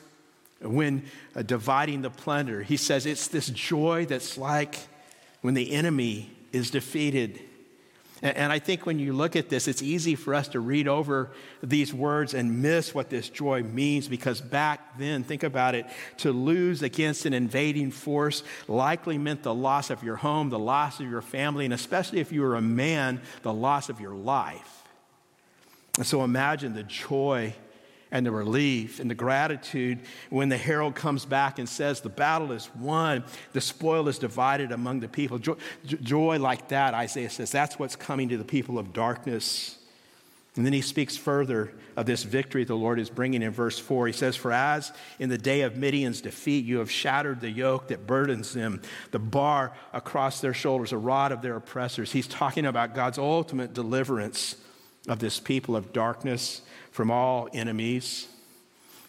when 0.61 1.05
uh, 1.35 1.43
dividing 1.43 2.03
the 2.03 2.11
plunder. 2.11 2.63
He 2.63 2.77
says 2.77 3.07
it's 3.07 3.29
this 3.29 3.49
joy 3.49 4.07
that's 4.07 4.37
like 4.37 4.77
when 5.41 5.55
the 5.55 5.73
enemy 5.73 6.31
is 6.53 6.71
defeated. 6.71 7.41
And 8.23 8.53
I 8.53 8.59
think 8.59 8.85
when 8.85 8.99
you 8.99 9.15
look 9.15 9.35
at 9.35 9.49
this, 9.49 9.67
it's 9.67 9.81
easy 9.81 10.15
for 10.15 10.35
us 10.35 10.49
to 10.49 10.61
read 10.61 10.87
over 10.87 11.31
these 11.63 11.95
words 11.95 12.35
and 12.35 12.61
miss 12.61 12.95
what 12.95 13.09
this 13.09 13.31
joy 13.31 13.63
means 13.63 14.09
because 14.09 14.43
back 14.43 14.99
then, 14.99 15.25
think 15.25 15.43
about 15.43 15.75
it, 15.75 15.87
to 16.19 16.31
lose 16.31 16.83
against 16.83 17.25
an 17.25 17.33
invading 17.33 17.91
force 17.91 18.43
likely 18.69 19.17
meant 19.17 19.43
the 19.43 19.55
loss 19.55 19.89
of 19.89 20.03
your 20.03 20.17
home, 20.17 20.51
the 20.51 20.59
loss 20.59 21.01
of 21.01 21.09
your 21.09 21.23
family, 21.23 21.65
and 21.65 21.73
especially 21.73 22.21
if 22.21 22.31
you 22.31 22.43
were 22.43 22.57
a 22.57 22.61
man, 22.61 23.23
the 23.41 23.55
loss 23.55 23.89
of 23.89 24.01
your 24.01 24.15
life. 24.15 24.85
And 25.97 26.07
so 26.07 26.23
imagine 26.23 26.75
the 26.75 26.83
joy 26.83 27.55
and 28.13 28.27
the 28.27 28.31
relief 28.33 29.01
and 29.01 29.11
the 29.11 29.15
gratitude 29.15 30.01
when 30.31 30.49
the 30.49 30.57
herald 30.57 30.95
comes 30.95 31.25
back 31.25 31.59
and 31.59 31.69
says, 31.69 32.01
The 32.01 32.09
battle 32.09 32.53
is 32.53 32.69
won, 32.75 33.25
the 33.53 33.61
spoil 33.61 34.09
is 34.09 34.19
divided 34.19 34.73
among 34.73 35.01
the 35.01 35.09
people. 35.09 35.39
Joy, 35.39 35.57
joy, 35.85 36.39
like 36.39 36.69
that, 36.69 36.95
Isaiah 36.95 37.31
says, 37.31 37.51
that's 37.51 37.79
what's 37.79 37.97
coming 37.97 38.29
to 38.31 38.37
the 38.37 38.45
people 38.45 38.79
of 38.79 38.93
darkness. 38.93 39.77
And 40.57 40.67
then 40.67 40.73
he 40.73 40.81
speaks 40.81 41.17
further 41.17 41.73
of 41.97 42.07
this 42.07 42.25
victory 42.25 42.65
the 42.65 42.75
Lord 42.75 42.99
is 42.99 43.09
bringing 43.09 43.43
in 43.43 43.53
verse 43.53 43.79
4. 43.79 44.09
He 44.09 44.13
says, 44.13 44.35
For 44.35 44.53
as 44.53 44.93
in 45.21 45.29
the 45.29 45.39
day 45.39 45.63
of 45.63 45.77
Midian's 45.77 46.21
defeat, 46.21 46.65
you 46.65 46.79
have 46.79 46.91
shattered 46.91 47.41
the 47.41 47.51
yoke 47.51 47.89
that 47.89 48.07
burdens 48.07 48.53
them, 48.53 48.83
the 49.13 49.21
bar 49.21 49.73
across 49.93 50.41
their 50.41 50.55
shoulders, 50.55 50.93
a 50.93 50.99
rod 50.99 51.31
of 51.31 51.41
their 51.41 51.57
oppressors. 51.57 52.13
He's 52.13 52.27
talking 52.27 52.67
about 52.67 52.95
God's 52.95 53.19
ultimate 53.19 53.75
deliverance 53.75 54.57
of 55.09 55.19
this 55.19 55.41
people 55.41 55.77
of 55.77 55.93
darkness 55.93 56.63
from 56.91 57.11
all 57.11 57.49
enemies. 57.53 58.29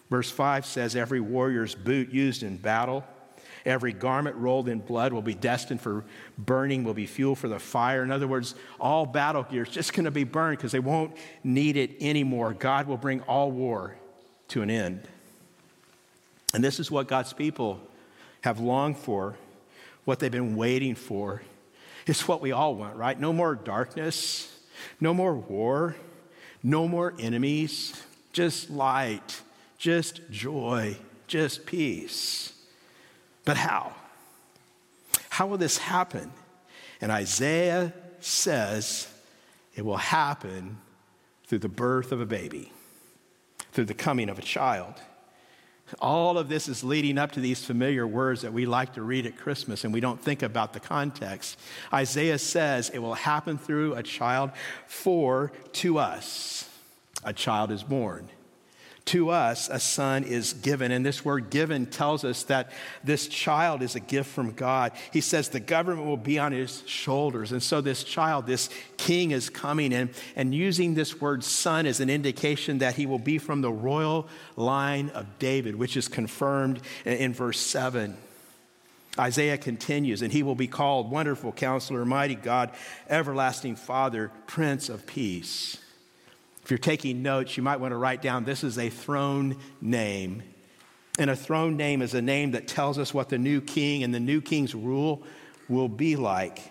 Verse 0.10 0.30
5 0.30 0.65
says, 0.65 0.95
Every 0.95 1.19
warrior's 1.19 1.75
boot 1.75 2.10
used 2.10 2.43
in 2.43 2.58
battle, 2.58 3.04
every 3.65 3.93
garment 3.93 4.36
rolled 4.36 4.67
in 4.67 4.80
blood 4.80 5.13
will 5.13 5.21
be 5.21 5.34
destined 5.34 5.82
for 5.82 6.04
burning, 6.38 6.84
will 6.84 6.93
be 6.93 7.06
fuel 7.06 7.36
for 7.36 7.47
the 7.47 7.60
fire. 7.60 8.04
In 8.04 8.12
other 8.12 8.27
words, 8.27 8.56
all 8.80 9.06
battle 9.06 9.43
gear 9.43 9.63
is 9.63 9.69
just 9.69 9.93
going 9.93 10.06
to 10.06 10.12
be 10.12 10.23
burned 10.23 10.58
because 10.58 10.71
they 10.71 10.80
won't 10.80 11.15
need 11.43 11.77
it 11.77 11.95
anymore. 12.01 12.54
God 12.54 12.88
will 12.88 12.97
bring 12.97 13.21
all 13.21 13.51
war 13.51 13.95
to 14.49 14.62
an 14.62 14.69
end. 14.69 15.08
And 16.54 16.63
this 16.63 16.80
is 16.80 16.91
what 16.91 17.08
God's 17.08 17.32
people 17.32 17.80
have 18.41 18.60
longed 18.60 18.97
for, 18.97 19.36
what 20.04 20.19
they've 20.19 20.32
been 20.32 20.56
waiting 20.56 20.95
for. 20.95 21.41
It's 22.06 22.27
what 22.27 22.41
we 22.41 22.51
all 22.51 22.75
want, 22.75 22.97
right? 22.97 23.17
No 23.17 23.32
more 23.32 23.56
darkness, 23.56 24.51
no 25.00 25.13
more 25.13 25.34
war. 25.34 25.96
No 26.63 26.88
more 26.88 27.13
enemies, 27.20 27.94
just 28.34 28.70
light, 28.70 29.41
just 29.78 30.22
joy, 30.30 30.96
just 31.28 31.65
peace. 31.65 32.54
But 33.46 33.58
how? 33.58 33.94
How 35.30 35.48
will 35.48 35.58
this 35.58 35.78
happen? 35.80 36.32
And 37.00 37.12
Isaiah 37.12 37.94
says 38.20 39.08
it 39.76 39.84
will 39.84 39.98
happen 39.98 40.78
through 41.48 41.60
the 41.60 41.70
birth 41.70 42.12
of 42.12 42.22
a 42.22 42.26
baby, 42.26 42.72
through 43.72 43.86
the 43.86 43.96
coming 43.96 44.30
of 44.30 44.38
a 44.38 44.44
child. 44.44 44.94
All 45.99 46.38
of 46.38 46.49
this 46.49 46.67
is 46.67 46.84
leading 46.84 47.17
up 47.17 47.32
to 47.34 47.39
these 47.39 47.63
familiar 47.63 48.08
words 48.08 48.41
that 48.41 48.54
we 48.54 48.65
like 48.65 48.93
to 48.93 49.01
read 49.01 49.25
at 49.25 49.38
Christmas 49.38 49.84
and 49.84 49.93
we 49.93 49.99
don't 49.99 50.21
think 50.21 50.43
about 50.43 50.73
the 50.73 50.80
context. 50.80 51.58
Isaiah 51.93 52.39
says 52.39 52.89
it 52.89 52.99
will 52.99 53.13
happen 53.13 53.58
through 53.58 53.95
a 53.95 54.04
child, 54.04 54.51
for 54.88 55.51
to 55.73 55.99
us 55.99 56.69
a 57.23 57.34
child 57.34 57.71
is 57.71 57.84
born. 57.84 58.30
To 59.06 59.32
us, 59.32 59.68
a 59.68 59.80
son 59.80 60.24
is 60.24 60.54
given. 60.54 60.92
And 60.92 61.06
this 61.06 61.26
word 61.26 61.50
given 61.50 61.88
tells 61.88 62.24
us 62.24 62.44
that 62.44 62.72
this 63.04 63.28
child 63.28 63.82
is 63.82 63.96
a 63.96 64.00
gift 64.00 64.30
from 64.30 64.52
God. 64.52 64.92
He 65.12 65.22
says 65.22 65.50
the 65.50 65.60
government 65.60 66.08
will 66.08 66.18
be 66.18 66.38
on 66.38 66.52
his 66.52 66.84
shoulders. 66.86 67.52
And 67.52 67.64
so, 67.64 67.82
this 67.82 68.04
child, 68.04 68.46
this 68.46 68.70
king, 68.98 69.32
is 69.32 69.50
coming 69.50 69.92
in 69.92 70.12
and 70.36 70.54
using 70.54 70.94
this 70.94 71.20
word 71.20 71.44
son 71.44 71.88
as 71.88 72.00
an 72.00 72.10
indication 72.10 72.78
that 72.78 72.96
he 72.96 73.08
will 73.08 73.20
be 73.20 73.40
from 73.40 73.62
the 73.62 73.72
royal 73.72 74.28
line 74.56 75.10
of 75.10 75.40
David, 75.40 75.76
which 75.76 75.98
is 75.98 76.08
confirmed 76.08 76.80
in 77.04 77.34
verse 77.34 77.60
7. 77.60 78.16
Isaiah 79.20 79.58
continues, 79.58 80.22
and 80.22 80.32
he 80.32 80.44
will 80.44 80.56
be 80.56 80.68
called 80.68 81.12
Wonderful 81.12 81.52
Counselor, 81.52 82.06
Mighty 82.06 82.36
God, 82.36 82.72
Everlasting 83.10 83.76
Father, 83.76 84.32
Prince 84.48 84.90
of 84.90 85.06
Peace. 85.06 85.78
If 86.71 86.79
you're 86.79 86.93
taking 86.93 87.21
notes, 87.21 87.57
you 87.57 87.63
might 87.63 87.81
want 87.81 87.91
to 87.91 87.97
write 87.97 88.21
down 88.21 88.45
this 88.45 88.63
is 88.63 88.77
a 88.77 88.89
throne 88.89 89.57
name. 89.81 90.41
And 91.19 91.29
a 91.29 91.36
throne 91.36 91.75
name 91.75 92.01
is 92.01 92.13
a 92.13 92.21
name 92.21 92.51
that 92.51 92.65
tells 92.65 92.97
us 92.97 93.13
what 93.13 93.27
the 93.27 93.38
new 93.38 93.60
king 93.60 94.03
and 94.03 94.15
the 94.15 94.21
new 94.21 94.39
king's 94.39 94.73
rule 94.73 95.21
will 95.67 95.89
be 95.89 96.15
like. 96.15 96.62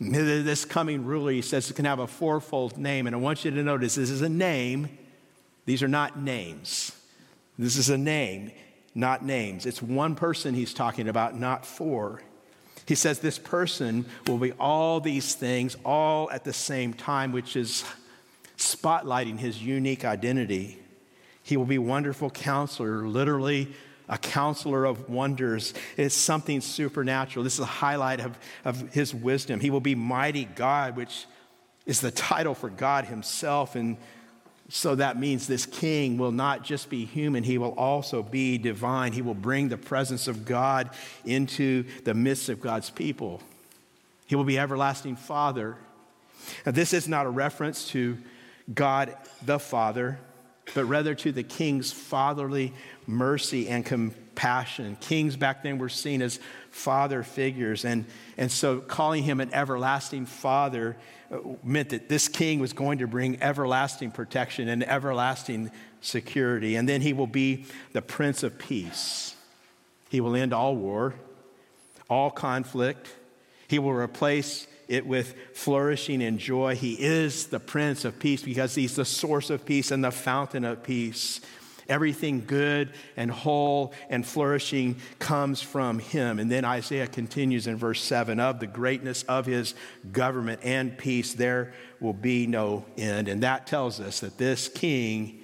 This 0.00 0.64
coming 0.64 1.04
ruler, 1.04 1.30
he 1.30 1.42
says, 1.42 1.70
can 1.70 1.84
have 1.84 2.00
a 2.00 2.08
fourfold 2.08 2.76
name. 2.76 3.06
And 3.06 3.14
I 3.14 3.20
want 3.20 3.44
you 3.44 3.52
to 3.52 3.62
notice 3.62 3.94
this 3.94 4.10
is 4.10 4.20
a 4.20 4.28
name. 4.28 4.98
These 5.64 5.84
are 5.84 5.88
not 5.88 6.18
names. 6.18 6.90
This 7.56 7.76
is 7.76 7.88
a 7.88 7.96
name, 7.96 8.50
not 8.96 9.24
names. 9.24 9.64
It's 9.64 9.80
one 9.80 10.16
person 10.16 10.54
he's 10.54 10.74
talking 10.74 11.08
about, 11.08 11.38
not 11.38 11.64
four. 11.64 12.20
He 12.84 12.96
says 12.96 13.20
this 13.20 13.38
person 13.38 14.06
will 14.26 14.38
be 14.38 14.50
all 14.54 14.98
these 14.98 15.36
things 15.36 15.76
all 15.84 16.28
at 16.32 16.42
the 16.42 16.52
same 16.52 16.94
time, 16.94 17.30
which 17.30 17.54
is 17.54 17.84
spotlighting 18.60 19.38
his 19.38 19.62
unique 19.62 20.04
identity. 20.04 20.78
He 21.42 21.56
will 21.56 21.66
be 21.66 21.78
wonderful 21.78 22.30
counselor, 22.30 23.08
literally 23.08 23.72
a 24.08 24.18
counselor 24.18 24.84
of 24.84 25.08
wonders. 25.08 25.72
It's 25.96 26.14
something 26.14 26.60
supernatural. 26.60 27.44
This 27.44 27.54
is 27.54 27.60
a 27.60 27.64
highlight 27.64 28.20
of, 28.20 28.36
of 28.64 28.92
his 28.92 29.14
wisdom. 29.14 29.60
He 29.60 29.70
will 29.70 29.80
be 29.80 29.94
mighty 29.94 30.44
God, 30.44 30.96
which 30.96 31.26
is 31.86 32.00
the 32.00 32.10
title 32.10 32.54
for 32.54 32.68
God 32.68 33.04
himself. 33.04 33.76
And 33.76 33.96
so 34.68 34.96
that 34.96 35.18
means 35.18 35.46
this 35.46 35.64
king 35.64 36.18
will 36.18 36.32
not 36.32 36.64
just 36.64 36.90
be 36.90 37.04
human, 37.04 37.44
he 37.44 37.56
will 37.56 37.72
also 37.72 38.22
be 38.22 38.58
divine. 38.58 39.12
He 39.12 39.22
will 39.22 39.34
bring 39.34 39.68
the 39.68 39.78
presence 39.78 40.28
of 40.28 40.44
God 40.44 40.90
into 41.24 41.84
the 42.04 42.14
midst 42.14 42.48
of 42.48 42.60
God's 42.60 42.90
people. 42.90 43.40
He 44.26 44.36
will 44.36 44.44
be 44.44 44.58
everlasting 44.58 45.16
Father. 45.16 45.76
Now, 46.64 46.72
this 46.72 46.92
is 46.92 47.08
not 47.08 47.26
a 47.26 47.30
reference 47.30 47.88
to 47.88 48.18
God 48.72 49.16
the 49.44 49.58
Father, 49.58 50.18
but 50.74 50.84
rather 50.84 51.14
to 51.14 51.32
the 51.32 51.42
king's 51.42 51.92
fatherly 51.92 52.72
mercy 53.06 53.68
and 53.68 53.84
compassion. 53.84 54.96
Kings 55.00 55.36
back 55.36 55.62
then 55.62 55.78
were 55.78 55.88
seen 55.88 56.22
as 56.22 56.38
father 56.70 57.22
figures, 57.22 57.84
and, 57.84 58.04
and 58.36 58.50
so 58.50 58.78
calling 58.78 59.22
him 59.24 59.40
an 59.40 59.52
everlasting 59.52 60.26
father 60.26 60.96
uh, 61.30 61.38
meant 61.64 61.88
that 61.88 62.08
this 62.08 62.28
king 62.28 62.60
was 62.60 62.72
going 62.72 62.98
to 62.98 63.06
bring 63.06 63.42
everlasting 63.42 64.10
protection 64.10 64.68
and 64.68 64.88
everlasting 64.88 65.70
security. 66.00 66.76
And 66.76 66.88
then 66.88 67.00
he 67.00 67.12
will 67.12 67.26
be 67.26 67.66
the 67.92 68.02
Prince 68.02 68.42
of 68.42 68.58
Peace. 68.58 69.34
He 70.08 70.20
will 70.20 70.34
end 70.34 70.52
all 70.52 70.76
war, 70.76 71.14
all 72.08 72.30
conflict. 72.30 73.08
He 73.68 73.78
will 73.78 73.92
replace 73.92 74.66
it 74.90 75.06
with 75.06 75.34
flourishing 75.54 76.20
and 76.20 76.38
joy. 76.38 76.74
He 76.74 76.94
is 76.94 77.46
the 77.46 77.60
Prince 77.60 78.04
of 78.04 78.18
Peace 78.18 78.42
because 78.42 78.74
He's 78.74 78.96
the 78.96 79.04
source 79.04 79.48
of 79.48 79.64
peace 79.64 79.92
and 79.92 80.02
the 80.02 80.10
fountain 80.10 80.64
of 80.64 80.82
peace. 80.82 81.40
Everything 81.88 82.44
good 82.44 82.90
and 83.16 83.30
whole 83.30 83.92
and 84.10 84.26
flourishing 84.26 84.96
comes 85.18 85.62
from 85.62 85.98
him. 85.98 86.38
And 86.38 86.50
then 86.50 86.64
Isaiah 86.64 87.08
continues 87.08 87.66
in 87.66 87.76
verse 87.76 88.00
7 88.00 88.38
of 88.38 88.60
the 88.60 88.68
greatness 88.68 89.24
of 89.24 89.46
his 89.46 89.74
government 90.12 90.60
and 90.62 90.96
peace, 90.96 91.34
there 91.34 91.72
will 91.98 92.12
be 92.12 92.46
no 92.46 92.84
end. 92.96 93.26
And 93.26 93.42
that 93.42 93.66
tells 93.66 93.98
us 93.98 94.20
that 94.20 94.38
this 94.38 94.68
king 94.68 95.40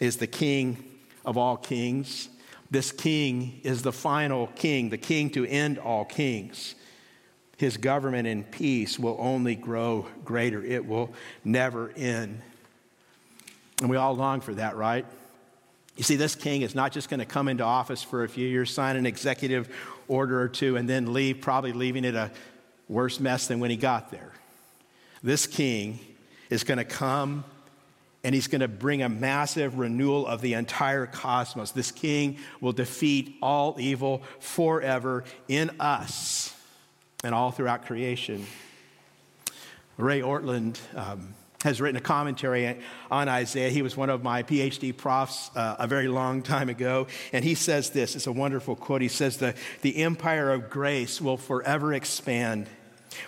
is 0.00 0.16
the 0.16 0.26
king 0.26 0.82
of 1.26 1.36
all 1.36 1.58
kings. 1.58 2.30
This 2.70 2.90
king 2.90 3.60
is 3.62 3.82
the 3.82 3.92
final 3.92 4.46
king, 4.48 4.88
the 4.88 4.98
king 4.98 5.28
to 5.30 5.46
end 5.46 5.78
all 5.78 6.06
kings 6.06 6.74
his 7.56 7.76
government 7.78 8.28
and 8.28 8.48
peace 8.50 8.98
will 8.98 9.16
only 9.18 9.54
grow 9.54 10.06
greater. 10.24 10.62
It 10.62 10.86
will 10.86 11.12
never 11.44 11.90
end. 11.96 12.40
And 13.80 13.90
we 13.90 13.96
all 13.96 14.14
long 14.14 14.40
for 14.40 14.54
that, 14.54 14.76
right? 14.76 15.06
You 15.96 16.04
see, 16.04 16.16
this 16.16 16.34
king 16.34 16.62
is 16.62 16.74
not 16.74 16.92
just 16.92 17.08
going 17.08 17.20
to 17.20 17.26
come 17.26 17.48
into 17.48 17.64
office 17.64 18.02
for 18.02 18.24
a 18.24 18.28
few 18.28 18.46
years, 18.46 18.72
sign 18.72 18.96
an 18.96 19.06
executive 19.06 19.74
order 20.08 20.40
or 20.40 20.48
two, 20.48 20.76
and 20.76 20.88
then 20.88 21.14
leave, 21.14 21.40
probably 21.40 21.72
leaving 21.72 22.04
it 22.04 22.14
a 22.14 22.30
worse 22.88 23.18
mess 23.18 23.46
than 23.46 23.60
when 23.60 23.70
he 23.70 23.76
got 23.76 24.10
there. 24.10 24.32
This 25.22 25.46
king 25.46 25.98
is 26.50 26.62
going 26.62 26.78
to 26.78 26.84
come 26.84 27.44
and 28.22 28.34
he's 28.34 28.48
going 28.48 28.60
to 28.60 28.68
bring 28.68 29.02
a 29.02 29.08
massive 29.08 29.78
renewal 29.78 30.26
of 30.26 30.40
the 30.40 30.54
entire 30.54 31.06
cosmos. 31.06 31.70
This 31.70 31.90
king 31.90 32.38
will 32.60 32.72
defeat 32.72 33.36
all 33.40 33.76
evil 33.78 34.22
forever 34.40 35.24
in 35.48 35.70
us 35.80 36.55
and 37.26 37.34
all 37.34 37.50
throughout 37.50 37.86
creation. 37.86 38.46
Ray 39.96 40.20
Ortlund 40.20 40.78
um, 40.94 41.34
has 41.62 41.80
written 41.80 41.96
a 41.96 42.00
commentary 42.00 42.78
on 43.10 43.28
Isaiah. 43.28 43.68
He 43.68 43.82
was 43.82 43.96
one 43.96 44.10
of 44.10 44.22
my 44.22 44.44
PhD 44.44 44.96
profs 44.96 45.50
uh, 45.56 45.74
a 45.80 45.88
very 45.88 46.06
long 46.06 46.42
time 46.42 46.68
ago. 46.68 47.08
And 47.32 47.44
he 47.44 47.56
says 47.56 47.90
this 47.90 48.14
it's 48.14 48.28
a 48.28 48.32
wonderful 48.32 48.76
quote. 48.76 49.02
He 49.02 49.08
says, 49.08 49.38
the, 49.38 49.56
the 49.82 49.96
empire 50.04 50.52
of 50.52 50.70
grace 50.70 51.20
will 51.20 51.36
forever 51.36 51.92
expand. 51.92 52.68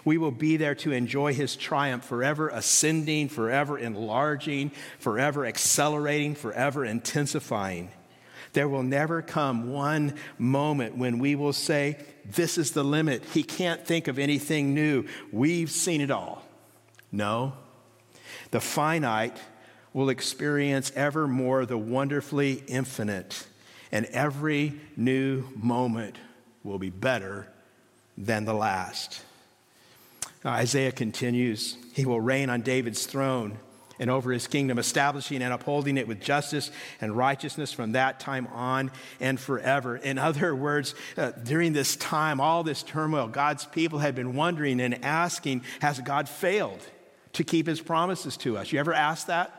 We 0.05 0.17
will 0.17 0.31
be 0.31 0.57
there 0.59 0.77
to 0.77 0.93
enjoy 0.93 1.35
his 1.35 1.57
triumph, 1.57 2.05
forever 2.05 2.51
ascending, 2.51 3.31
forever 3.31 3.77
enlarging, 3.77 4.71
forever 5.01 5.45
accelerating, 5.45 6.37
forever 6.37 6.85
intensifying. 6.85 7.91
There 8.53 8.69
will 8.69 8.83
never 8.85 9.23
come 9.23 9.73
one 9.73 10.15
moment 10.39 10.97
when 10.97 11.19
we 11.19 11.35
will 11.35 11.53
say, 11.53 11.99
This 12.35 12.59
is 12.59 12.73
the 12.73 12.85
limit. 12.85 13.25
He 13.33 13.43
can't 13.43 13.85
think 13.87 14.07
of 14.07 14.19
anything 14.19 14.75
new. 14.75 15.07
We've 15.33 15.71
seen 15.71 16.01
it 16.01 16.11
all. 16.11 16.45
No. 17.11 17.55
The 18.51 18.61
finite 18.61 19.37
will 19.95 20.11
experience 20.11 20.93
ever 20.95 21.27
more 21.27 21.65
the 21.65 21.79
wonderfully 21.79 22.63
infinite, 22.67 23.47
and 23.91 24.07
every 24.07 24.75
new 24.97 25.45
moment 25.57 26.17
will 26.63 26.79
be 26.79 26.91
better 26.91 27.49
than 28.17 28.45
the 28.45 28.55
last. 28.55 29.23
Isaiah 30.45 30.93
continues 30.93 31.77
He 31.95 32.05
will 32.05 32.21
reign 32.21 32.51
on 32.51 32.61
David's 32.61 33.07
throne 33.07 33.59
and 33.99 34.11
over 34.11 34.33
his 34.33 34.47
kingdom, 34.47 34.79
establishing 34.79 35.43
and 35.43 35.53
upholding 35.53 35.97
it 35.97 36.07
with 36.07 36.21
justice 36.21 36.71
and 37.01 37.17
righteousness 37.17 37.73
from 37.73 37.93
that 37.93 38.21
time 38.21 38.47
on 38.49 38.91
and 39.21 39.39
forever. 39.39 39.97
In 39.97 40.19
other 40.19 40.55
words, 40.55 40.95
uh, 41.17 41.31
during 41.31 41.73
this 41.73 41.97
time, 41.97 42.41
all 42.41 42.63
this 42.63 42.83
turmoil, 42.83 43.29
God's 43.29 43.65
people 43.65 43.99
had 43.99 44.15
been 44.15 44.35
wondering 44.35 44.81
and 44.81 45.05
asking, 45.05 45.63
Has 45.81 46.01
God 46.01 46.29
failed 46.29 46.83
to 47.35 47.45
keep 47.45 47.67
his 47.67 47.81
promises 47.81 48.37
to 48.39 48.57
us? 48.57 48.73
You 48.73 48.81
ever 48.81 48.95
ask 48.95 49.27
that? 49.27 49.53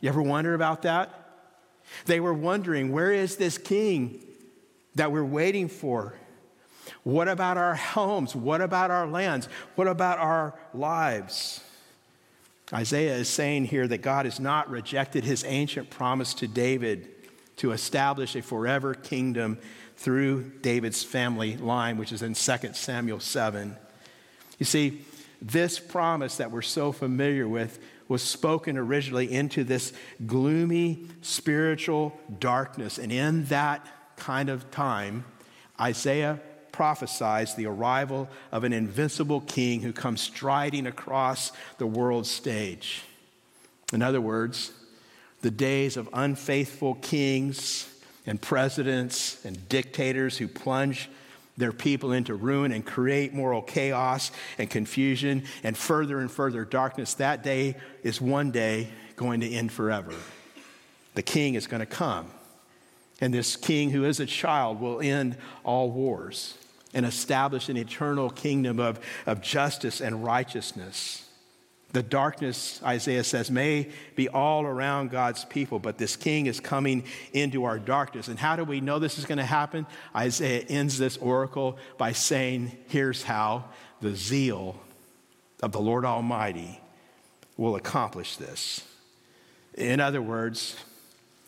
You 0.00 0.08
ever 0.08 0.22
wonder 0.22 0.54
about 0.54 0.82
that? 0.82 1.20
They 2.06 2.20
were 2.20 2.34
wondering, 2.34 2.92
Where 2.92 3.12
is 3.12 3.36
this 3.36 3.58
king 3.58 4.24
that 4.94 5.12
we're 5.12 5.24
waiting 5.24 5.68
for? 5.68 6.14
What 7.02 7.28
about 7.28 7.56
our 7.56 7.74
homes? 7.74 8.34
What 8.34 8.60
about 8.60 8.90
our 8.90 9.06
lands? 9.06 9.48
What 9.74 9.88
about 9.88 10.18
our 10.18 10.54
lives? 10.72 11.62
Isaiah 12.72 13.16
is 13.16 13.28
saying 13.28 13.66
here 13.66 13.86
that 13.86 13.98
God 13.98 14.24
has 14.24 14.40
not 14.40 14.70
rejected 14.70 15.24
his 15.24 15.44
ancient 15.44 15.90
promise 15.90 16.34
to 16.34 16.48
David 16.48 17.08
to 17.56 17.72
establish 17.72 18.34
a 18.34 18.42
forever 18.42 18.94
kingdom 18.94 19.58
through 19.96 20.50
David's 20.60 21.02
family 21.04 21.56
line, 21.56 21.98
which 21.98 22.12
is 22.12 22.22
in 22.22 22.34
2 22.34 22.72
Samuel 22.72 23.20
7. 23.20 23.76
You 24.58 24.66
see, 24.66 25.04
this 25.40 25.78
promise 25.78 26.36
that 26.38 26.50
we're 26.50 26.62
so 26.62 26.90
familiar 26.90 27.46
with 27.46 27.78
was 28.08 28.22
spoken 28.22 28.76
originally 28.76 29.30
into 29.32 29.64
this 29.64 29.92
gloomy 30.26 31.06
spiritual 31.22 32.18
darkness. 32.38 32.98
And 32.98 33.12
in 33.12 33.44
that 33.46 33.86
kind 34.16 34.48
of 34.48 34.70
time, 34.70 35.24
Isaiah 35.80 36.40
prophesies 36.74 37.54
the 37.54 37.66
arrival 37.66 38.28
of 38.50 38.64
an 38.64 38.72
invincible 38.72 39.40
king 39.42 39.80
who 39.80 39.92
comes 39.92 40.20
striding 40.20 40.88
across 40.88 41.52
the 41.78 41.86
world 41.86 42.26
stage. 42.26 43.02
In 43.92 44.02
other 44.02 44.20
words, 44.20 44.72
the 45.40 45.52
days 45.52 45.96
of 45.96 46.08
unfaithful 46.12 46.96
kings 46.96 47.88
and 48.26 48.42
presidents 48.42 49.44
and 49.44 49.68
dictators 49.68 50.36
who 50.36 50.48
plunge 50.48 51.08
their 51.56 51.70
people 51.70 52.10
into 52.10 52.34
ruin 52.34 52.72
and 52.72 52.84
create 52.84 53.32
moral 53.32 53.62
chaos 53.62 54.32
and 54.58 54.68
confusion 54.68 55.44
and 55.62 55.78
further 55.78 56.18
and 56.18 56.28
further 56.28 56.64
darkness, 56.64 57.14
that 57.14 57.44
day 57.44 57.76
is 58.02 58.20
one 58.20 58.50
day 58.50 58.88
going 59.14 59.42
to 59.42 59.48
end 59.48 59.70
forever. 59.70 60.12
The 61.14 61.22
king 61.22 61.54
is 61.54 61.68
going 61.68 61.78
to 61.78 61.86
come. 61.86 62.32
And 63.20 63.32
this 63.32 63.54
king, 63.54 63.90
who 63.90 64.04
is 64.04 64.18
a 64.18 64.26
child, 64.26 64.80
will 64.80 65.00
end 65.00 65.36
all 65.62 65.92
wars 65.92 66.58
and 66.94 67.04
establish 67.04 67.68
an 67.68 67.76
eternal 67.76 68.30
kingdom 68.30 68.80
of, 68.80 69.00
of 69.26 69.42
justice 69.42 70.00
and 70.00 70.24
righteousness. 70.24 71.28
The 71.92 72.02
darkness, 72.02 72.80
Isaiah 72.82 73.22
says, 73.22 73.52
may 73.52 73.88
be 74.16 74.28
all 74.28 74.64
around 74.64 75.10
God's 75.10 75.44
people, 75.44 75.78
but 75.78 75.96
this 75.96 76.16
king 76.16 76.46
is 76.46 76.58
coming 76.58 77.04
into 77.32 77.64
our 77.64 77.78
darkness. 77.78 78.26
And 78.26 78.36
how 78.36 78.56
do 78.56 78.64
we 78.64 78.80
know 78.80 78.98
this 78.98 79.16
is 79.16 79.26
going 79.26 79.38
to 79.38 79.44
happen? 79.44 79.86
Isaiah 80.14 80.64
ends 80.68 80.98
this 80.98 81.16
oracle 81.18 81.78
by 81.96 82.10
saying, 82.10 82.72
Here's 82.88 83.22
how 83.22 83.66
the 84.00 84.16
zeal 84.16 84.74
of 85.62 85.70
the 85.70 85.80
Lord 85.80 86.04
Almighty 86.04 86.80
will 87.56 87.76
accomplish 87.76 88.36
this. 88.36 88.82
In 89.74 90.00
other 90.00 90.20
words, 90.20 90.76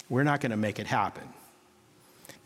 we're 0.09 0.23
not 0.23 0.41
going 0.41 0.51
to 0.51 0.57
make 0.57 0.79
it 0.79 0.87
happen. 0.87 1.25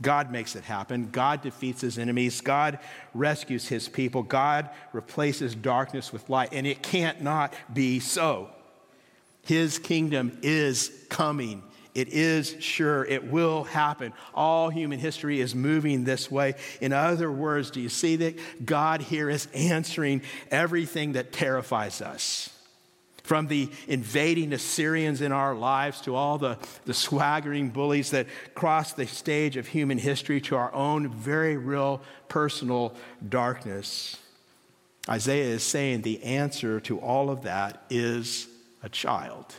God 0.03 0.31
makes 0.31 0.57
it 0.57 0.65
happen. 0.65 1.11
God 1.11 1.43
defeats 1.43 1.83
his 1.83 1.99
enemies. 1.99 2.41
God 2.41 2.79
rescues 3.15 3.69
his 3.69 3.89
people. 3.89 4.23
God 4.23 4.71
replaces 4.93 5.55
darkness 5.55 6.13
with 6.13 6.31
light. 6.31 6.51
And 6.53 6.67
it 6.67 6.83
can't 6.83 7.21
not 7.21 7.53
be 7.73 8.01
so. 8.01 8.51
His 9.43 9.79
kingdom 9.79 10.39
is 10.43 10.91
coming. 11.09 11.63
It 11.95 12.09
is 12.09 12.57
sure. 12.61 13.05
It 13.05 13.31
will 13.31 13.65
happen. 13.65 14.13
All 14.35 14.71
human 14.71 14.99
history 15.01 15.41
is 15.41 15.55
moving 15.55 16.05
this 16.05 16.31
way. 16.31 16.55
In 16.81 16.93
other 16.93 17.31
words, 17.31 17.71
do 17.71 17.81
you 17.81 17.89
see 17.89 18.17
that 18.17 18.39
God 18.65 19.01
here 19.01 19.29
is 19.29 19.49
answering 19.55 20.23
everything 20.51 21.13
that 21.13 21.33
terrifies 21.33 22.01
us? 22.01 22.51
From 23.23 23.47
the 23.47 23.71
invading 23.87 24.53
Assyrians 24.53 25.21
in 25.21 25.33
our 25.33 25.55
lives 25.55 26.01
to 26.03 26.15
all 26.15 26.39
the, 26.39 26.59
the 26.85 26.95
swaggering 26.95 27.71
bullies 27.71 28.11
that 28.11 28.27
cross 28.55 28.93
the 28.93 29.07
stage 29.07 29.57
of 29.57 29.69
human 29.69 29.99
history 29.99 30.41
to 30.43 30.57
our 30.57 30.73
own 30.73 31.09
very 31.09 31.57
real 31.57 32.03
personal 32.29 32.95
darkness. 33.29 34.17
Isaiah 35.09 35.55
is 35.55 35.63
saying 35.63 36.03
the 36.03 36.23
answer 36.23 36.81
to 36.81 36.99
all 36.99 37.31
of 37.31 37.43
that 37.43 37.83
is 37.91 38.49
a 38.83 38.89
child. 38.89 39.55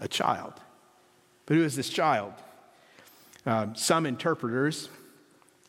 A 0.00 0.08
child. 0.08 0.54
But 1.46 1.56
who 1.56 1.64
is 1.64 1.76
this 1.76 1.88
child? 1.88 2.32
Um, 3.46 3.74
some 3.74 4.06
interpreters, 4.06 4.88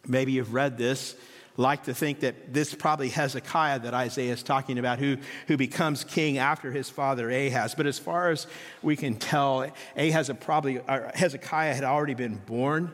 maybe 0.07 0.33
you've 0.33 0.53
read 0.53 0.77
this, 0.77 1.15
like 1.62 1.84
to 1.84 1.93
think 1.93 2.19
that 2.21 2.54
this 2.54 2.74
probably 2.74 3.10
Hezekiah 3.10 3.80
that 3.80 3.93
Isaiah 3.93 4.34
is 4.34 4.43
talking 4.43 4.78
about, 4.78 5.00
who, 5.00 5.17
who 5.47 5.56
becomes 5.56 6.04
king 6.04 6.38
after 6.38 6.71
his 6.71 6.89
father 6.89 7.30
Ahaz. 7.30 7.76
But 7.76 7.86
as 7.86 8.00
far 8.00 8.32
as 8.32 8.47
we 8.82 8.95
can 8.95 9.15
tell, 9.15 9.71
Ahaz 9.95 10.30
probably, 10.41 10.82
Hezekiah 11.13 11.74
had 11.74 11.84
already 11.84 12.15
been 12.15 12.36
born 12.36 12.91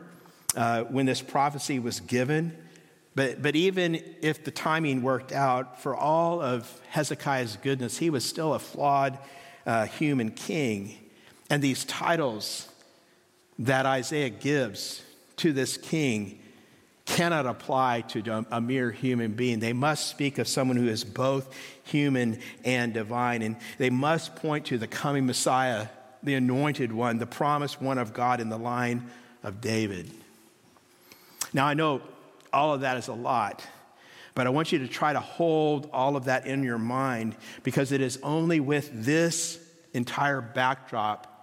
uh, 0.56 0.84
when 0.84 1.06
this 1.06 1.20
prophecy 1.20 1.78
was 1.78 2.00
given. 2.00 2.56
But, 3.14 3.42
but 3.42 3.56
even 3.56 4.00
if 4.22 4.44
the 4.44 4.52
timing 4.52 5.02
worked 5.02 5.32
out, 5.32 5.82
for 5.82 5.96
all 5.96 6.40
of 6.40 6.80
Hezekiah's 6.90 7.56
goodness, 7.56 7.98
he 7.98 8.10
was 8.10 8.24
still 8.24 8.54
a 8.54 8.60
flawed 8.60 9.18
uh, 9.66 9.86
human 9.86 10.30
king. 10.30 10.96
And 11.50 11.62
these 11.62 11.84
titles 11.84 12.68
that 13.58 13.86
Isaiah 13.86 14.30
gives 14.30 15.02
to 15.38 15.52
this 15.52 15.76
king 15.76 16.40
cannot 17.08 17.46
apply 17.46 18.02
to 18.02 18.46
a 18.50 18.60
mere 18.60 18.90
human 18.90 19.32
being. 19.32 19.60
They 19.60 19.72
must 19.72 20.08
speak 20.08 20.36
of 20.36 20.46
someone 20.46 20.76
who 20.76 20.88
is 20.88 21.04
both 21.04 21.52
human 21.84 22.38
and 22.64 22.92
divine. 22.92 23.40
And 23.40 23.56
they 23.78 23.88
must 23.88 24.36
point 24.36 24.66
to 24.66 24.76
the 24.76 24.86
coming 24.86 25.24
Messiah, 25.24 25.88
the 26.22 26.34
anointed 26.34 26.92
one, 26.92 27.16
the 27.16 27.26
promised 27.26 27.80
one 27.80 27.96
of 27.96 28.12
God 28.12 28.40
in 28.40 28.50
the 28.50 28.58
line 28.58 29.10
of 29.42 29.62
David. 29.62 30.10
Now, 31.54 31.66
I 31.66 31.72
know 31.72 32.02
all 32.52 32.74
of 32.74 32.82
that 32.82 32.98
is 32.98 33.08
a 33.08 33.14
lot, 33.14 33.64
but 34.34 34.46
I 34.46 34.50
want 34.50 34.70
you 34.70 34.78
to 34.80 34.88
try 34.88 35.14
to 35.14 35.20
hold 35.20 35.88
all 35.92 36.14
of 36.14 36.26
that 36.26 36.46
in 36.46 36.62
your 36.62 36.78
mind 36.78 37.36
because 37.62 37.90
it 37.90 38.02
is 38.02 38.18
only 38.22 38.60
with 38.60 38.90
this 38.92 39.58
entire 39.94 40.42
backdrop 40.42 41.37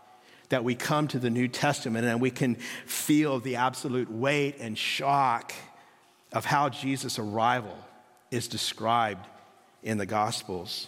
that 0.49 0.63
we 0.63 0.75
come 0.75 1.07
to 1.09 1.19
the 1.19 1.29
New 1.29 1.47
Testament 1.47 2.05
and 2.05 2.21
we 2.21 2.31
can 2.31 2.55
feel 2.85 3.39
the 3.39 3.55
absolute 3.57 4.11
weight 4.11 4.57
and 4.59 4.77
shock 4.77 5.53
of 6.31 6.45
how 6.45 6.69
Jesus' 6.69 7.19
arrival 7.19 7.77
is 8.31 8.47
described 8.47 9.25
in 9.83 9.97
the 9.97 10.05
Gospels. 10.05 10.87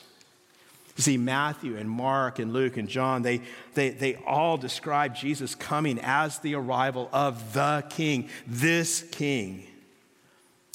See, 0.98 1.18
Matthew 1.18 1.78
and 1.78 1.90
Mark 1.90 2.40
and 2.40 2.54
Luke 2.54 2.76
and 2.78 2.90
John, 2.90 3.22
they, 3.22 3.42
they, 3.76 3.90
they 3.92 4.16
all 4.26 4.58
describe 4.58 5.16
Jesus 5.16 5.54
coming 5.54 6.00
as 6.02 6.40
the 6.40 6.56
arrival 6.56 7.08
of 7.14 7.54
the 7.54 7.86
King, 7.90 8.30
this 8.48 9.04
King. 9.12 9.64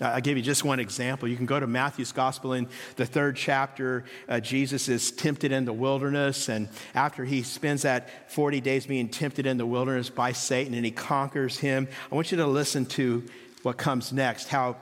I'll 0.03 0.21
give 0.21 0.37
you 0.37 0.43
just 0.43 0.65
one 0.65 0.81
example. 0.81 1.29
You 1.29 1.37
can 1.37 1.47
go 1.47 1.61
to 1.61 1.67
Matthew's 1.67 2.13
gospel 2.13 2.53
in 2.53 2.69
the 2.97 3.07
third 3.07 3.37
chapter. 3.37 4.05
Uh, 4.29 4.41
Jesus 4.41 4.89
is 4.89 5.13
tempted 5.13 5.53
in 5.53 5.65
the 5.65 5.73
wilderness, 5.73 6.49
and 6.49 6.69
after 6.95 7.25
he 7.25 7.43
spends 7.43 7.83
that 7.83 8.31
40 8.31 8.61
days 8.61 8.87
being 8.87 9.09
tempted 9.09 9.47
in 9.47 9.57
the 9.57 9.67
wilderness 9.67 10.11
by 10.11 10.33
Satan 10.33 10.75
and 10.75 10.85
he 10.85 10.91
conquers 10.91 11.59
him, 11.59 11.89
I 12.11 12.15
want 12.15 12.33
you 12.33 12.39
to 12.39 12.47
listen 12.47 12.87
to 12.87 13.25
what 13.63 13.77
comes 13.77 14.13
next, 14.13 14.49
how 14.49 14.77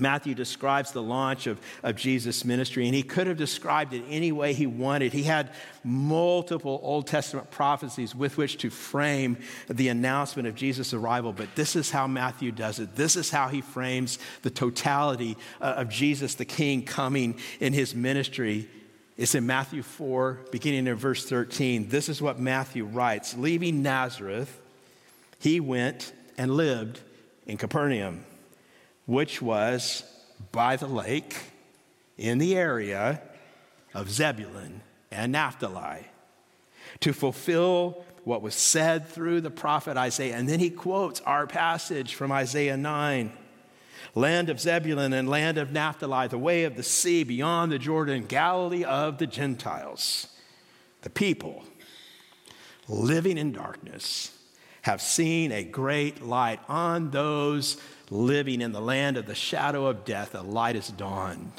Matthew 0.00 0.34
describes 0.34 0.92
the 0.92 1.02
launch 1.02 1.46
of, 1.46 1.60
of 1.82 1.96
Jesus' 1.96 2.44
ministry, 2.44 2.86
and 2.86 2.94
he 2.94 3.02
could 3.02 3.26
have 3.26 3.36
described 3.36 3.92
it 3.92 4.04
any 4.08 4.32
way 4.32 4.52
he 4.52 4.66
wanted. 4.66 5.12
He 5.12 5.22
had 5.22 5.50
multiple 5.84 6.80
Old 6.82 7.06
Testament 7.06 7.50
prophecies 7.50 8.14
with 8.14 8.36
which 8.36 8.58
to 8.58 8.70
frame 8.70 9.38
the 9.68 9.88
announcement 9.88 10.48
of 10.48 10.54
Jesus' 10.54 10.92
arrival, 10.92 11.32
but 11.32 11.54
this 11.54 11.76
is 11.76 11.90
how 11.90 12.06
Matthew 12.06 12.52
does 12.52 12.78
it. 12.78 12.96
This 12.96 13.16
is 13.16 13.30
how 13.30 13.48
he 13.48 13.60
frames 13.60 14.18
the 14.42 14.50
totality 14.50 15.36
uh, 15.60 15.74
of 15.76 15.88
Jesus 15.88 16.34
the 16.34 16.44
King 16.44 16.82
coming 16.82 17.38
in 17.60 17.72
his 17.72 17.94
ministry. 17.94 18.68
It's 19.16 19.34
in 19.34 19.46
Matthew 19.46 19.82
4, 19.82 20.40
beginning 20.50 20.86
in 20.86 20.94
verse 20.96 21.24
13. 21.24 21.88
This 21.88 22.08
is 22.08 22.20
what 22.20 22.38
Matthew 22.38 22.84
writes 22.84 23.36
Leaving 23.36 23.82
Nazareth, 23.82 24.60
he 25.38 25.60
went 25.60 26.12
and 26.36 26.50
lived 26.50 27.00
in 27.46 27.56
Capernaum 27.56 28.24
which 29.06 29.40
was 29.40 30.02
by 30.52 30.76
the 30.76 30.86
lake 30.86 31.36
in 32.18 32.38
the 32.38 32.56
area 32.56 33.22
of 33.94 34.10
Zebulun 34.10 34.82
and 35.10 35.32
Naphtali, 35.32 36.06
to 37.00 37.12
fulfill 37.12 38.04
what 38.24 38.42
was 38.42 38.54
said 38.54 39.08
through 39.08 39.40
the 39.40 39.50
prophet 39.50 39.96
Isaiah. 39.96 40.36
And 40.36 40.48
then 40.48 40.60
he 40.60 40.70
quotes 40.70 41.20
our 41.20 41.46
passage 41.46 42.14
from 42.14 42.32
Isaiah 42.32 42.76
9 42.76 43.32
land 44.14 44.48
of 44.48 44.58
Zebulun 44.58 45.12
and 45.12 45.28
land 45.28 45.58
of 45.58 45.70
Naphtali, 45.72 46.26
the 46.26 46.38
way 46.38 46.64
of 46.64 46.74
the 46.74 46.82
sea 46.82 47.22
beyond 47.22 47.70
the 47.70 47.78
Jordan, 47.78 48.24
Galilee 48.26 48.82
of 48.82 49.18
the 49.18 49.26
Gentiles. 49.26 50.28
The 51.02 51.10
people 51.10 51.64
living 52.88 53.36
in 53.36 53.52
darkness 53.52 54.32
have 54.82 55.02
seen 55.02 55.52
a 55.52 55.62
great 55.64 56.22
light 56.22 56.60
on 56.68 57.10
those 57.10 57.76
living 58.10 58.60
in 58.60 58.72
the 58.72 58.80
land 58.80 59.16
of 59.16 59.26
the 59.26 59.34
shadow 59.34 59.86
of 59.86 60.04
death, 60.04 60.34
a 60.34 60.42
light 60.42 60.74
has 60.76 60.88
dawned. 60.88 61.52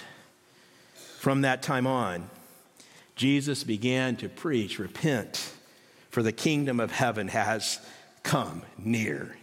From 1.19 1.41
that 1.41 1.61
time 1.61 1.87
on, 1.87 2.29
Jesus 3.15 3.63
began 3.63 4.15
to 4.17 4.29
preach, 4.29 4.79
Repent, 4.79 5.51
for 6.09 6.23
the 6.23 6.31
kingdom 6.31 6.79
of 6.79 6.91
heaven 6.91 7.27
has 7.27 7.79
come 8.23 8.61
near. 8.77 9.35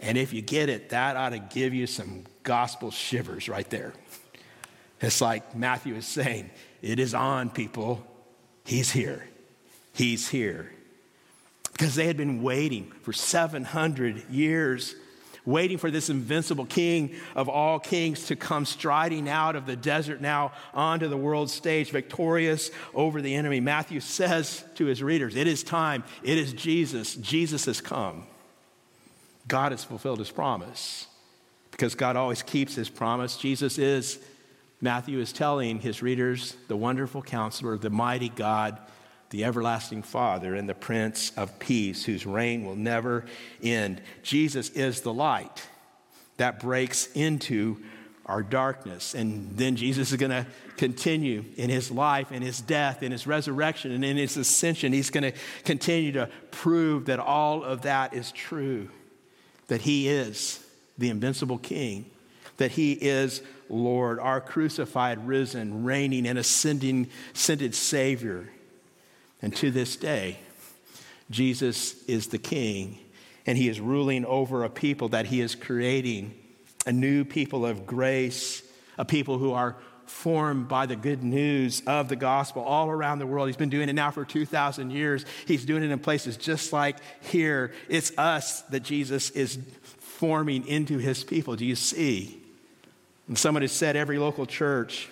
And 0.00 0.18
if 0.18 0.32
you 0.32 0.42
get 0.42 0.68
it, 0.68 0.90
that 0.90 1.16
ought 1.16 1.30
to 1.30 1.38
give 1.38 1.72
you 1.72 1.86
some 1.86 2.24
gospel 2.42 2.90
shivers 2.90 3.48
right 3.48 3.68
there. 3.70 3.94
It's 5.00 5.20
like 5.20 5.54
Matthew 5.54 5.94
is 5.94 6.06
saying, 6.06 6.50
It 6.82 6.98
is 6.98 7.14
on, 7.14 7.50
people. 7.50 8.04
He's 8.64 8.90
here. 8.90 9.26
He's 9.92 10.28
here. 10.28 10.72
Because 11.72 11.94
they 11.94 12.06
had 12.06 12.16
been 12.16 12.42
waiting 12.42 12.92
for 13.02 13.12
700 13.12 14.30
years 14.30 14.94
waiting 15.46 15.78
for 15.78 15.90
this 15.90 16.08
invincible 16.08 16.66
king 16.66 17.14
of 17.34 17.48
all 17.48 17.78
kings 17.78 18.26
to 18.26 18.36
come 18.36 18.64
striding 18.64 19.28
out 19.28 19.56
of 19.56 19.66
the 19.66 19.76
desert 19.76 20.20
now 20.20 20.52
onto 20.72 21.08
the 21.08 21.16
world 21.16 21.50
stage, 21.50 21.90
victorious 21.90 22.70
over 22.94 23.20
the 23.20 23.34
enemy. 23.34 23.60
Matthew 23.60 24.00
says 24.00 24.64
to 24.76 24.86
his 24.86 25.02
readers, 25.02 25.36
It 25.36 25.46
is 25.46 25.62
time. 25.62 26.04
It 26.22 26.38
is 26.38 26.52
Jesus. 26.52 27.14
Jesus 27.16 27.66
has 27.66 27.80
come. 27.80 28.26
God 29.46 29.72
has 29.72 29.84
fulfilled 29.84 30.18
his 30.18 30.30
promise 30.30 31.06
because 31.70 31.94
God 31.94 32.16
always 32.16 32.42
keeps 32.42 32.74
his 32.74 32.88
promise. 32.88 33.36
Jesus 33.36 33.78
is, 33.78 34.18
Matthew 34.80 35.18
is 35.18 35.32
telling 35.32 35.80
his 35.80 36.02
readers, 36.02 36.56
the 36.68 36.76
wonderful 36.76 37.20
counselor, 37.20 37.76
the 37.76 37.90
mighty 37.90 38.30
God 38.30 38.78
the 39.34 39.44
everlasting 39.44 40.00
Father 40.00 40.54
and 40.54 40.68
the 40.68 40.74
Prince 40.74 41.32
of 41.36 41.58
Peace, 41.58 42.04
whose 42.04 42.24
reign 42.24 42.64
will 42.64 42.76
never 42.76 43.24
end. 43.60 44.00
Jesus 44.22 44.70
is 44.70 45.00
the 45.00 45.12
light 45.12 45.66
that 46.36 46.60
breaks 46.60 47.08
into 47.14 47.82
our 48.26 48.44
darkness. 48.44 49.12
And 49.12 49.56
then 49.56 49.74
Jesus 49.74 50.12
is 50.12 50.18
going 50.18 50.30
to 50.30 50.46
continue 50.76 51.44
in 51.56 51.68
his 51.68 51.90
life, 51.90 52.30
in 52.30 52.42
his 52.42 52.60
death, 52.60 53.02
in 53.02 53.10
his 53.10 53.26
resurrection, 53.26 53.90
and 53.90 54.04
in 54.04 54.16
his 54.16 54.36
ascension. 54.36 54.92
He's 54.92 55.10
going 55.10 55.32
to 55.32 55.38
continue 55.64 56.12
to 56.12 56.30
prove 56.52 57.06
that 57.06 57.18
all 57.18 57.64
of 57.64 57.82
that 57.82 58.14
is 58.14 58.30
true, 58.30 58.88
that 59.66 59.80
he 59.80 60.08
is 60.08 60.64
the 60.96 61.08
invincible 61.08 61.58
king, 61.58 62.08
that 62.58 62.70
he 62.70 62.92
is 62.92 63.42
Lord, 63.68 64.20
our 64.20 64.40
crucified, 64.40 65.26
risen, 65.26 65.82
reigning, 65.82 66.24
and 66.24 66.38
ascending, 66.38 67.10
ascended 67.34 67.74
Savior. 67.74 68.48
And 69.44 69.54
to 69.56 69.70
this 69.70 69.96
day, 69.96 70.38
Jesus 71.30 72.02
is 72.04 72.28
the 72.28 72.38
king, 72.38 72.98
and 73.44 73.58
he 73.58 73.68
is 73.68 73.78
ruling 73.78 74.24
over 74.24 74.64
a 74.64 74.70
people 74.70 75.10
that 75.10 75.26
he 75.26 75.42
is 75.42 75.54
creating 75.54 76.32
a 76.86 76.92
new 76.92 77.26
people 77.26 77.66
of 77.66 77.84
grace, 77.84 78.62
a 78.96 79.04
people 79.04 79.36
who 79.36 79.52
are 79.52 79.76
formed 80.06 80.66
by 80.66 80.86
the 80.86 80.96
good 80.96 81.22
news 81.22 81.82
of 81.86 82.08
the 82.08 82.16
gospel 82.16 82.62
all 82.62 82.88
around 82.88 83.18
the 83.18 83.26
world. 83.26 83.46
He's 83.46 83.58
been 83.58 83.68
doing 83.68 83.90
it 83.90 83.92
now 83.92 84.10
for 84.10 84.24
2,000 84.24 84.90
years. 84.90 85.26
He's 85.44 85.66
doing 85.66 85.82
it 85.82 85.90
in 85.90 85.98
places 85.98 86.38
just 86.38 86.72
like 86.72 86.96
here. 87.20 87.74
It's 87.90 88.16
us 88.16 88.62
that 88.62 88.80
Jesus 88.80 89.28
is 89.28 89.58
forming 89.98 90.66
into 90.66 90.96
his 90.96 91.22
people. 91.22 91.54
Do 91.54 91.66
you 91.66 91.76
see? 91.76 92.42
And 93.28 93.36
someone 93.36 93.60
has 93.60 93.72
said 93.72 93.94
every 93.94 94.18
local 94.18 94.46
church 94.46 95.10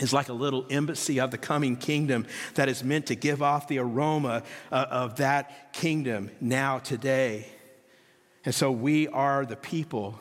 is 0.00 0.12
like 0.12 0.28
a 0.28 0.32
little 0.32 0.66
embassy 0.70 1.20
of 1.20 1.30
the 1.30 1.38
coming 1.38 1.76
kingdom 1.76 2.26
that 2.54 2.68
is 2.68 2.82
meant 2.82 3.06
to 3.06 3.14
give 3.14 3.42
off 3.42 3.68
the 3.68 3.78
aroma 3.78 4.42
uh, 4.72 4.86
of 4.90 5.16
that 5.16 5.72
kingdom 5.72 6.30
now, 6.40 6.78
today. 6.78 7.46
And 8.44 8.54
so 8.54 8.70
we 8.70 9.08
are 9.08 9.46
the 9.46 9.56
people 9.56 10.18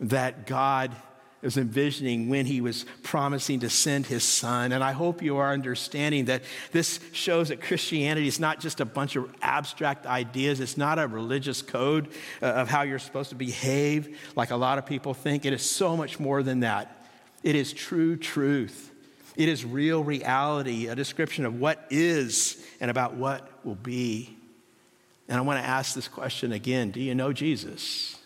that 0.00 0.46
God 0.46 0.94
is 1.40 1.56
envisioning 1.56 2.28
when 2.28 2.46
he 2.46 2.60
was 2.60 2.84
promising 3.02 3.60
to 3.60 3.70
send 3.70 4.06
his 4.06 4.24
son. 4.24 4.72
And 4.72 4.82
I 4.82 4.90
hope 4.92 5.22
you 5.22 5.36
are 5.36 5.52
understanding 5.52 6.24
that 6.24 6.42
this 6.72 6.98
shows 7.12 7.50
that 7.50 7.60
Christianity 7.60 8.26
is 8.26 8.40
not 8.40 8.58
just 8.58 8.80
a 8.80 8.84
bunch 8.84 9.14
of 9.14 9.32
abstract 9.40 10.04
ideas, 10.04 10.58
it's 10.58 10.76
not 10.76 10.98
a 10.98 11.06
religious 11.06 11.62
code 11.62 12.08
uh, 12.42 12.46
of 12.46 12.68
how 12.68 12.82
you're 12.82 12.98
supposed 12.98 13.30
to 13.30 13.36
behave 13.36 14.18
like 14.34 14.50
a 14.50 14.56
lot 14.56 14.78
of 14.78 14.86
people 14.86 15.14
think. 15.14 15.44
It 15.44 15.52
is 15.52 15.62
so 15.62 15.96
much 15.96 16.18
more 16.18 16.42
than 16.42 16.60
that. 16.60 16.97
It 17.42 17.54
is 17.54 17.72
true 17.72 18.16
truth. 18.16 18.92
It 19.36 19.48
is 19.48 19.64
real 19.64 20.02
reality, 20.02 20.88
a 20.88 20.96
description 20.96 21.46
of 21.46 21.60
what 21.60 21.86
is 21.90 22.64
and 22.80 22.90
about 22.90 23.14
what 23.14 23.48
will 23.64 23.76
be. 23.76 24.36
And 25.28 25.38
I 25.38 25.42
want 25.42 25.62
to 25.62 25.68
ask 25.68 25.94
this 25.94 26.08
question 26.08 26.52
again 26.52 26.90
Do 26.90 27.00
you 27.00 27.14
know 27.14 27.32
Jesus? 27.32 28.16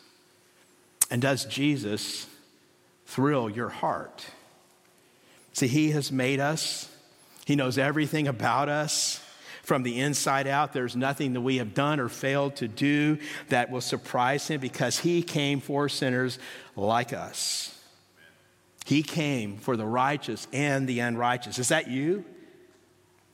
And 1.10 1.20
does 1.20 1.44
Jesus 1.44 2.26
thrill 3.04 3.50
your 3.50 3.68
heart? 3.68 4.24
See, 5.52 5.66
He 5.66 5.90
has 5.90 6.10
made 6.10 6.40
us, 6.40 6.90
He 7.44 7.56
knows 7.56 7.76
everything 7.76 8.28
about 8.28 8.68
us. 8.68 9.20
From 9.62 9.84
the 9.84 10.00
inside 10.00 10.48
out, 10.48 10.72
there's 10.72 10.96
nothing 10.96 11.34
that 11.34 11.40
we 11.40 11.58
have 11.58 11.72
done 11.72 12.00
or 12.00 12.08
failed 12.08 12.56
to 12.56 12.66
do 12.66 13.18
that 13.48 13.70
will 13.70 13.80
surprise 13.80 14.48
him 14.48 14.60
because 14.60 14.98
he 14.98 15.22
came 15.22 15.60
for 15.60 15.88
sinners 15.88 16.40
like 16.74 17.12
us. 17.12 17.71
He 18.84 19.02
came 19.02 19.56
for 19.58 19.76
the 19.76 19.86
righteous 19.86 20.48
and 20.52 20.88
the 20.88 21.00
unrighteous. 21.00 21.58
Is 21.58 21.68
that 21.68 21.88
you? 21.88 22.24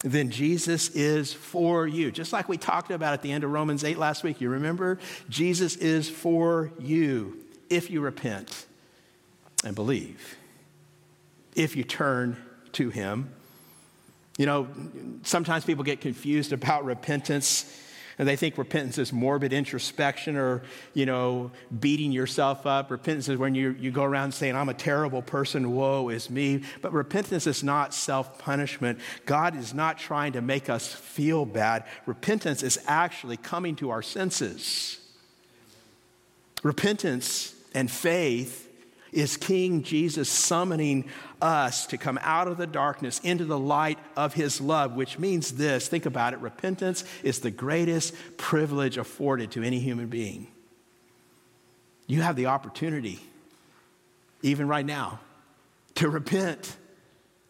Then 0.00 0.30
Jesus 0.30 0.90
is 0.90 1.32
for 1.32 1.86
you. 1.86 2.10
Just 2.12 2.32
like 2.32 2.48
we 2.48 2.56
talked 2.56 2.90
about 2.90 3.14
at 3.14 3.22
the 3.22 3.32
end 3.32 3.44
of 3.44 3.50
Romans 3.50 3.82
8 3.82 3.98
last 3.98 4.22
week, 4.22 4.40
you 4.40 4.48
remember? 4.48 4.98
Jesus 5.28 5.74
is 5.76 6.08
for 6.08 6.70
you 6.78 7.38
if 7.68 7.90
you 7.90 8.00
repent 8.00 8.66
and 9.64 9.74
believe, 9.74 10.36
if 11.56 11.74
you 11.74 11.82
turn 11.82 12.36
to 12.72 12.90
Him. 12.90 13.32
You 14.36 14.46
know, 14.46 14.68
sometimes 15.24 15.64
people 15.64 15.82
get 15.82 16.00
confused 16.00 16.52
about 16.52 16.84
repentance 16.84 17.64
and 18.18 18.26
they 18.26 18.34
think 18.34 18.58
repentance 18.58 18.98
is 18.98 19.12
morbid 19.12 19.52
introspection 19.52 20.36
or, 20.36 20.62
you 20.92 21.06
know, 21.06 21.52
beating 21.78 22.10
yourself 22.10 22.66
up. 22.66 22.90
Repentance 22.90 23.28
is 23.28 23.38
when 23.38 23.54
you, 23.54 23.76
you 23.78 23.92
go 23.92 24.02
around 24.02 24.32
saying, 24.32 24.56
I'm 24.56 24.68
a 24.68 24.74
terrible 24.74 25.22
person, 25.22 25.72
woe 25.72 26.08
is 26.08 26.28
me. 26.28 26.64
But 26.82 26.92
repentance 26.92 27.46
is 27.46 27.62
not 27.62 27.94
self 27.94 28.38
punishment. 28.38 28.98
God 29.24 29.56
is 29.56 29.72
not 29.72 29.98
trying 29.98 30.32
to 30.32 30.40
make 30.40 30.68
us 30.68 30.92
feel 30.92 31.44
bad. 31.44 31.84
Repentance 32.06 32.62
is 32.64 32.78
actually 32.86 33.36
coming 33.36 33.76
to 33.76 33.90
our 33.90 34.02
senses. 34.02 34.98
Repentance 36.64 37.54
and 37.72 37.88
faith 37.88 38.67
is 39.12 39.36
King 39.36 39.82
Jesus 39.82 40.28
summoning 40.28 41.08
us 41.40 41.86
to 41.86 41.98
come 41.98 42.18
out 42.22 42.48
of 42.48 42.56
the 42.56 42.66
darkness 42.66 43.20
into 43.22 43.44
the 43.44 43.58
light 43.58 43.98
of 44.16 44.34
his 44.34 44.60
love, 44.60 44.94
which 44.94 45.18
means 45.18 45.52
this 45.52 45.88
think 45.88 46.06
about 46.06 46.32
it 46.32 46.40
repentance 46.40 47.04
is 47.22 47.40
the 47.40 47.50
greatest 47.50 48.14
privilege 48.36 48.96
afforded 48.96 49.50
to 49.52 49.62
any 49.62 49.78
human 49.78 50.08
being. 50.08 50.48
You 52.06 52.22
have 52.22 52.36
the 52.36 52.46
opportunity, 52.46 53.20
even 54.42 54.66
right 54.66 54.86
now, 54.86 55.20
to 55.96 56.08
repent 56.08 56.76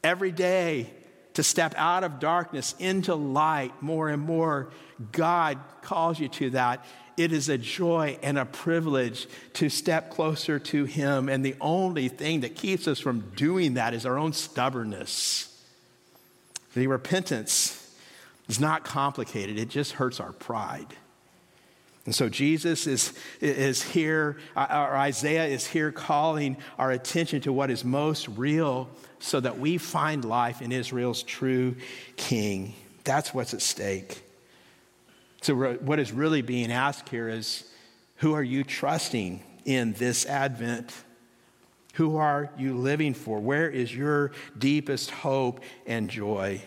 every 0.03 0.33
day, 0.33 0.91
to 1.35 1.43
step 1.45 1.75
out 1.77 2.03
of 2.03 2.19
darkness 2.19 2.75
into 2.79 3.15
light 3.15 3.73
more 3.81 4.09
and 4.09 4.21
more. 4.21 4.71
God 5.13 5.59
calls 5.83 6.19
you 6.19 6.29
to 6.29 6.51
that 6.51 6.85
it 7.19 7.33
is 7.33 7.49
a 7.49 7.59
joy 7.59 8.19
and 8.23 8.39
a 8.39 8.45
privilege 8.45 9.27
to 9.55 9.69
step 9.69 10.11
closer 10.11 10.59
to 10.59 10.85
Him. 10.85 11.29
And 11.29 11.45
the 11.45 11.57
only 11.61 12.09
thing 12.09 12.41
that 12.41 12.55
keeps 12.55 12.87
us 12.87 13.01
from 13.01 13.33
doing 13.35 13.75
that 13.75 13.93
is 13.93 14.07
our 14.07 14.17
own 14.17 14.33
stubbornness. 14.33 15.45
The 16.75 16.87
repentance 16.87 17.93
is 18.49 18.61
not 18.61 18.85
complicated, 18.85 19.59
it 19.59 19.69
just 19.69 19.93
hurts 19.93 20.21
our 20.21 20.33
pride. 20.33 20.87
And 22.07 22.15
so 22.15 22.31
Jesus 22.31 22.87
is, 22.87 23.13
is 23.43 23.83
here, 23.83 24.39
uh, 24.57 24.67
or 24.71 24.97
Isaiah 24.97 25.45
is 25.45 25.67
here 25.67 25.93
calling 25.93 26.57
our 26.79 26.91
attention 26.91 27.43
to 27.43 27.53
what 27.53 27.71
is 27.71 27.85
most 27.85 28.29
real 28.29 28.89
so 29.19 29.41
that 29.41 29.59
we 29.59 29.77
find 29.77 30.25
life 30.25 30.63
in 30.63 30.73
Israel's 30.73 31.23
true 31.23 31.77
king. 32.17 32.75
That's 33.05 33.35
what's 33.35 33.53
at 33.53 33.61
stake. 33.61 34.23
So, 35.43 35.55
what 35.75 35.99
is 35.99 36.13
really 36.13 36.43
being 36.43 36.73
asked 36.73 37.09
here 37.09 37.29
is 37.29 37.65
who 38.17 38.35
are 38.35 38.43
you 38.43 38.65
trusting 38.65 39.43
in 39.65 39.93
this 39.93 40.27
Advent? 40.27 40.93
Who 41.95 42.17
are 42.17 42.51
you 42.59 42.77
living 42.77 43.15
for? 43.15 43.39
Where 43.41 43.69
is 43.69 43.95
your 43.95 44.33
deepest 44.57 45.11
hope 45.11 45.61
and 45.87 46.09
joy? 46.09 46.63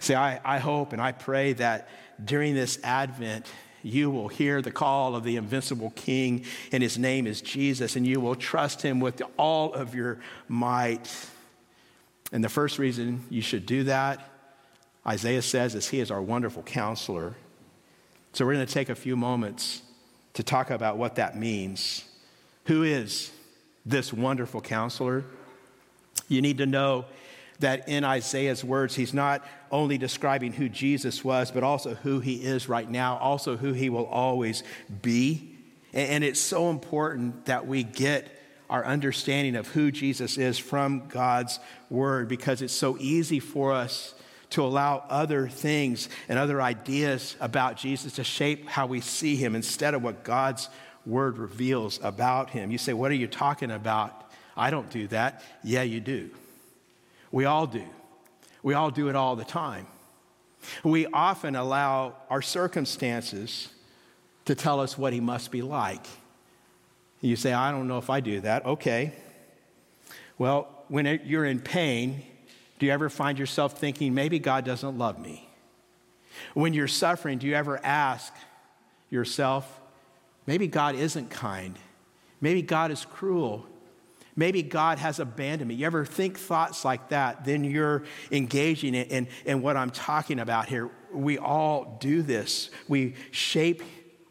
See, 0.00 0.14
I, 0.14 0.40
I 0.44 0.58
hope 0.58 0.92
and 0.92 1.02
I 1.02 1.12
pray 1.12 1.52
that 1.54 1.88
during 2.24 2.54
this 2.54 2.78
Advent, 2.82 3.46
you 3.82 4.10
will 4.10 4.28
hear 4.28 4.62
the 4.62 4.70
call 4.70 5.14
of 5.14 5.24
the 5.24 5.36
invincible 5.36 5.90
King, 5.90 6.44
and 6.72 6.82
his 6.82 6.98
name 6.98 7.26
is 7.26 7.40
Jesus, 7.40 7.96
and 7.96 8.06
you 8.06 8.20
will 8.20 8.34
trust 8.34 8.82
him 8.82 9.00
with 9.00 9.22
all 9.36 9.72
of 9.74 9.94
your 9.94 10.20
might. 10.48 11.08
And 12.32 12.44
the 12.44 12.48
first 12.48 12.78
reason 12.78 13.24
you 13.30 13.42
should 13.42 13.66
do 13.66 13.84
that, 13.84 14.28
Isaiah 15.06 15.42
says, 15.42 15.74
is 15.74 15.88
he 15.88 16.00
is 16.00 16.10
our 16.10 16.20
wonderful 16.20 16.62
counselor. 16.62 17.34
So 18.32 18.44
we're 18.44 18.54
going 18.54 18.66
to 18.66 18.72
take 18.72 18.88
a 18.88 18.94
few 18.94 19.16
moments 19.16 19.82
to 20.34 20.42
talk 20.42 20.70
about 20.70 20.98
what 20.98 21.16
that 21.16 21.36
means. 21.36 22.04
Who 22.66 22.82
is 22.82 23.30
this 23.84 24.12
wonderful 24.12 24.60
counselor? 24.60 25.24
You 26.28 26.42
need 26.42 26.58
to 26.58 26.66
know 26.66 27.06
that 27.58 27.88
in 27.88 28.04
Isaiah's 28.04 28.64
words, 28.64 28.94
he's 28.94 29.12
not 29.12 29.46
only 29.70 29.98
describing 29.98 30.52
who 30.52 30.68
Jesus 30.68 31.24
was, 31.24 31.50
but 31.50 31.62
also 31.62 31.94
who 31.94 32.20
he 32.20 32.36
is 32.36 32.68
right 32.68 32.88
now, 32.88 33.18
also 33.18 33.56
who 33.56 33.72
he 33.72 33.90
will 33.90 34.06
always 34.06 34.62
be. 35.02 35.56
And 35.92 36.22
it's 36.22 36.40
so 36.40 36.70
important 36.70 37.46
that 37.46 37.66
we 37.66 37.82
get 37.82 38.28
our 38.70 38.84
understanding 38.86 39.56
of 39.56 39.66
who 39.68 39.90
Jesus 39.90 40.38
is 40.38 40.56
from 40.56 41.08
God's 41.08 41.58
word 41.90 42.28
because 42.28 42.62
it's 42.62 42.72
so 42.72 42.96
easy 42.98 43.40
for 43.40 43.72
us 43.72 44.14
to 44.50 44.62
allow 44.64 45.04
other 45.08 45.48
things 45.48 46.08
and 46.28 46.38
other 46.38 46.60
ideas 46.60 47.36
about 47.40 47.76
Jesus 47.76 48.14
to 48.14 48.24
shape 48.24 48.66
how 48.66 48.86
we 48.86 49.00
see 49.00 49.36
him 49.36 49.54
instead 49.54 49.94
of 49.94 50.02
what 50.02 50.24
God's 50.24 50.68
word 51.06 51.38
reveals 51.38 52.00
about 52.02 52.50
him. 52.50 52.70
You 52.70 52.78
say, 52.78 52.92
What 52.92 53.10
are 53.10 53.14
you 53.14 53.28
talking 53.28 53.70
about? 53.70 54.30
I 54.56 54.70
don't 54.70 54.90
do 54.90 55.06
that. 55.08 55.42
Yeah, 55.62 55.82
you 55.82 56.00
do. 56.00 56.30
We 57.32 57.44
all 57.44 57.66
do. 57.66 57.84
We 58.62 58.74
all 58.74 58.90
do 58.90 59.08
it 59.08 59.16
all 59.16 59.36
the 59.36 59.44
time. 59.44 59.86
We 60.84 61.06
often 61.06 61.56
allow 61.56 62.16
our 62.28 62.42
circumstances 62.42 63.68
to 64.44 64.54
tell 64.54 64.80
us 64.80 64.98
what 64.98 65.12
he 65.12 65.20
must 65.20 65.50
be 65.50 65.62
like. 65.62 66.04
You 67.20 67.36
say, 67.36 67.52
I 67.52 67.70
don't 67.70 67.88
know 67.88 67.98
if 67.98 68.10
I 68.10 68.20
do 68.20 68.40
that. 68.40 68.66
Okay. 68.66 69.12
Well, 70.38 70.68
when 70.88 71.20
you're 71.24 71.44
in 71.44 71.60
pain, 71.60 72.22
do 72.80 72.86
you 72.86 72.92
ever 72.92 73.10
find 73.10 73.38
yourself 73.38 73.78
thinking, 73.78 74.14
maybe 74.14 74.38
God 74.38 74.64
doesn't 74.64 74.96
love 74.96 75.20
me? 75.20 75.46
When 76.54 76.72
you're 76.72 76.88
suffering, 76.88 77.36
do 77.36 77.46
you 77.46 77.54
ever 77.54 77.78
ask 77.84 78.32
yourself, 79.10 79.80
maybe 80.46 80.66
God 80.66 80.94
isn't 80.94 81.28
kind? 81.28 81.78
Maybe 82.40 82.62
God 82.62 82.90
is 82.90 83.04
cruel. 83.04 83.66
Maybe 84.34 84.62
God 84.62 84.98
has 84.98 85.18
abandoned 85.18 85.68
me. 85.68 85.74
You 85.74 85.84
ever 85.84 86.06
think 86.06 86.38
thoughts 86.38 86.82
like 86.82 87.10
that? 87.10 87.44
Then 87.44 87.64
you're 87.64 88.04
engaging 88.32 88.94
in, 88.94 89.28
in, 89.44 89.60
what 89.60 89.76
I'm 89.76 89.90
talking 89.90 90.38
about 90.38 90.70
here. 90.70 90.88
We 91.12 91.36
all 91.36 91.98
do 92.00 92.22
this. 92.22 92.70
We 92.88 93.14
shape 93.30 93.82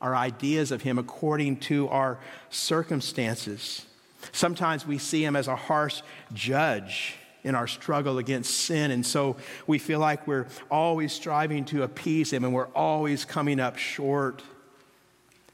our 0.02 0.16
ideas 0.16 0.72
of 0.72 0.82
Him 0.82 0.98
according 0.98 1.58
to 1.58 1.88
our 1.90 2.20
circumstances. 2.50 3.86
Sometimes 4.32 4.88
we 4.88 4.98
see 4.98 5.24
Him 5.24 5.36
as 5.36 5.48
a 5.48 5.56
harsh 5.56 6.02
judge 6.34 7.19
in 7.44 7.56
our 7.56 7.68
struggle 7.68 8.18
against 8.18 8.54
sin. 8.54 8.92
And 8.92 9.06
so 9.06 9.38
we 9.68 9.80
feel 9.80 10.00
like 10.00 10.28
we're 10.28 10.48
always 10.70 11.14
striving 11.14 11.66
to 11.66 11.84
appease 11.84 12.32
Him 12.32 12.44
and 12.44 12.54
we're 12.54 12.68
always 12.68 13.26
coming 13.26 13.60
up 13.60 13.78
short. 13.78 14.44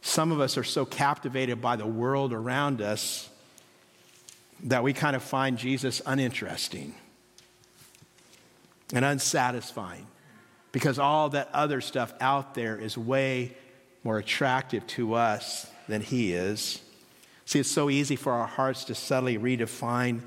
Some 0.02 0.32
of 0.32 0.40
us 0.40 0.58
are 0.58 0.64
so 0.64 0.86
captivated 0.86 1.62
by 1.62 1.76
the 1.76 1.88
world 1.88 2.34
around 2.34 2.82
us 2.82 3.30
that 4.64 4.84
we 4.84 4.94
kind 4.94 5.16
of 5.16 5.24
find 5.24 5.58
Jesus 5.58 6.02
uninteresting 6.06 6.96
and 8.94 9.04
unsatisfying 9.04 10.08
because 10.72 11.00
all 11.00 11.30
that 11.30 11.50
other 11.54 11.82
stuff 11.82 12.14
out 12.20 12.54
there 12.54 12.78
is 12.78 12.98
way 12.98 13.56
more 14.04 14.18
attractive 14.18 14.86
to 14.88 15.14
us 15.14 15.68
than 15.88 16.02
He 16.02 16.34
is. 16.34 16.82
See, 17.46 17.60
it's 17.60 17.72
so 17.72 17.90
easy 17.90 18.16
for 18.16 18.34
our 18.34 18.48
hearts 18.48 18.86
to 18.86 18.96
subtly 18.96 19.38
redefine 19.38 20.22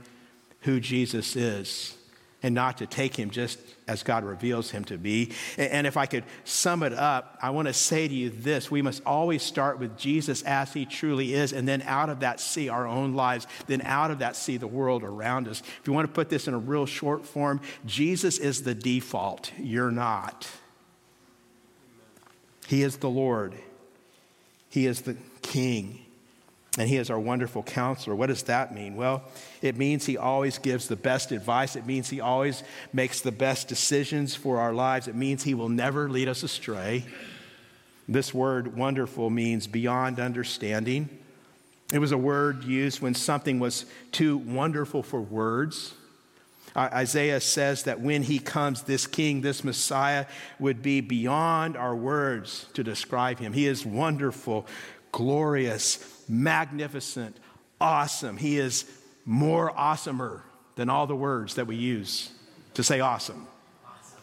who 0.60 0.80
Jesus 0.80 1.36
is 1.36 1.94
and 2.42 2.54
not 2.54 2.78
to 2.78 2.86
take 2.86 3.16
him 3.16 3.30
just 3.30 3.58
as 3.88 4.02
God 4.02 4.24
reveals 4.24 4.70
him 4.70 4.84
to 4.84 4.96
be. 4.96 5.32
And 5.56 5.86
if 5.86 5.96
I 5.96 6.06
could 6.06 6.24
sum 6.44 6.82
it 6.82 6.92
up, 6.92 7.36
I 7.42 7.50
want 7.50 7.66
to 7.66 7.74
say 7.74 8.06
to 8.06 8.14
you 8.14 8.30
this 8.30 8.70
we 8.70 8.82
must 8.82 9.02
always 9.04 9.42
start 9.42 9.78
with 9.78 9.98
Jesus 9.98 10.42
as 10.42 10.72
he 10.72 10.86
truly 10.86 11.34
is, 11.34 11.52
and 11.52 11.66
then 11.66 11.82
out 11.82 12.10
of 12.10 12.20
that, 12.20 12.38
see 12.38 12.68
our 12.68 12.86
own 12.86 13.14
lives, 13.14 13.46
then 13.66 13.82
out 13.82 14.10
of 14.10 14.20
that, 14.20 14.36
see 14.36 14.56
the 14.56 14.66
world 14.66 15.02
around 15.02 15.48
us. 15.48 15.62
If 15.80 15.86
you 15.86 15.92
want 15.92 16.06
to 16.06 16.12
put 16.12 16.28
this 16.28 16.46
in 16.46 16.54
a 16.54 16.58
real 16.58 16.86
short 16.86 17.26
form, 17.26 17.60
Jesus 17.86 18.38
is 18.38 18.62
the 18.62 18.74
default, 18.74 19.52
you're 19.58 19.90
not. 19.90 20.48
He 22.68 22.82
is 22.82 22.98
the 22.98 23.10
Lord, 23.10 23.54
He 24.68 24.86
is 24.86 25.00
the 25.00 25.16
King 25.42 26.04
and 26.76 26.88
he 26.88 26.96
is 26.96 27.10
our 27.10 27.18
wonderful 27.18 27.62
counselor. 27.62 28.14
What 28.14 28.26
does 28.26 28.42
that 28.44 28.74
mean? 28.74 28.94
Well, 28.96 29.22
it 29.62 29.76
means 29.76 30.06
he 30.06 30.16
always 30.16 30.58
gives 30.58 30.86
the 30.86 30.96
best 30.96 31.32
advice. 31.32 31.76
It 31.76 31.86
means 31.86 32.10
he 32.10 32.20
always 32.20 32.62
makes 32.92 33.20
the 33.20 33.32
best 33.32 33.68
decisions 33.68 34.34
for 34.34 34.58
our 34.58 34.72
lives. 34.72 35.08
It 35.08 35.14
means 35.14 35.42
he 35.42 35.54
will 35.54 35.68
never 35.68 36.08
lead 36.08 36.28
us 36.28 36.42
astray. 36.42 37.04
This 38.06 38.32
word 38.32 38.76
wonderful 38.76 39.28
means 39.30 39.66
beyond 39.66 40.20
understanding. 40.20 41.08
It 41.92 41.98
was 41.98 42.12
a 42.12 42.18
word 42.18 42.64
used 42.64 43.00
when 43.00 43.14
something 43.14 43.58
was 43.58 43.86
too 44.12 44.36
wonderful 44.36 45.02
for 45.02 45.20
words. 45.20 45.94
Isaiah 46.76 47.40
says 47.40 47.84
that 47.84 48.00
when 48.00 48.22
he 48.22 48.38
comes, 48.38 48.82
this 48.82 49.06
king, 49.06 49.40
this 49.40 49.64
Messiah, 49.64 50.26
would 50.60 50.80
be 50.80 51.00
beyond 51.00 51.76
our 51.76 51.96
words 51.96 52.66
to 52.74 52.84
describe 52.84 53.40
him. 53.40 53.52
He 53.52 53.66
is 53.66 53.84
wonderful, 53.84 54.66
glorious, 55.10 56.17
magnificent, 56.28 57.36
awesome. 57.80 58.36
He 58.36 58.58
is 58.58 58.84
more 59.24 59.72
awesomer 59.72 60.42
than 60.76 60.88
all 60.88 61.06
the 61.06 61.16
words 61.16 61.54
that 61.54 61.66
we 61.66 61.76
use 61.76 62.30
to 62.74 62.82
say 62.82 63.00
awesome. 63.00 63.46
awesome. 63.86 64.18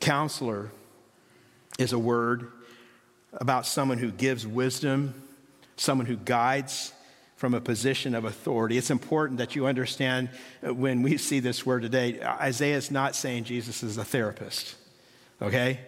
Counselor 0.00 0.70
is 1.78 1.92
a 1.92 1.98
word 1.98 2.50
about 3.34 3.66
someone 3.66 3.98
who 3.98 4.10
gives 4.10 4.46
wisdom, 4.46 5.14
someone 5.76 6.06
who 6.06 6.16
guides 6.16 6.92
from 7.36 7.54
a 7.54 7.60
position 7.60 8.14
of 8.14 8.24
authority. 8.24 8.78
It's 8.78 8.90
important 8.90 9.38
that 9.38 9.56
you 9.56 9.66
understand 9.66 10.28
when 10.62 11.02
we 11.02 11.16
see 11.16 11.40
this 11.40 11.66
word 11.66 11.82
today, 11.82 12.22
Isaiah 12.22 12.76
is 12.76 12.90
not 12.90 13.16
saying 13.16 13.44
Jesus 13.44 13.82
is 13.82 13.98
a 13.98 14.04
therapist, 14.04 14.76
okay? 15.40 15.80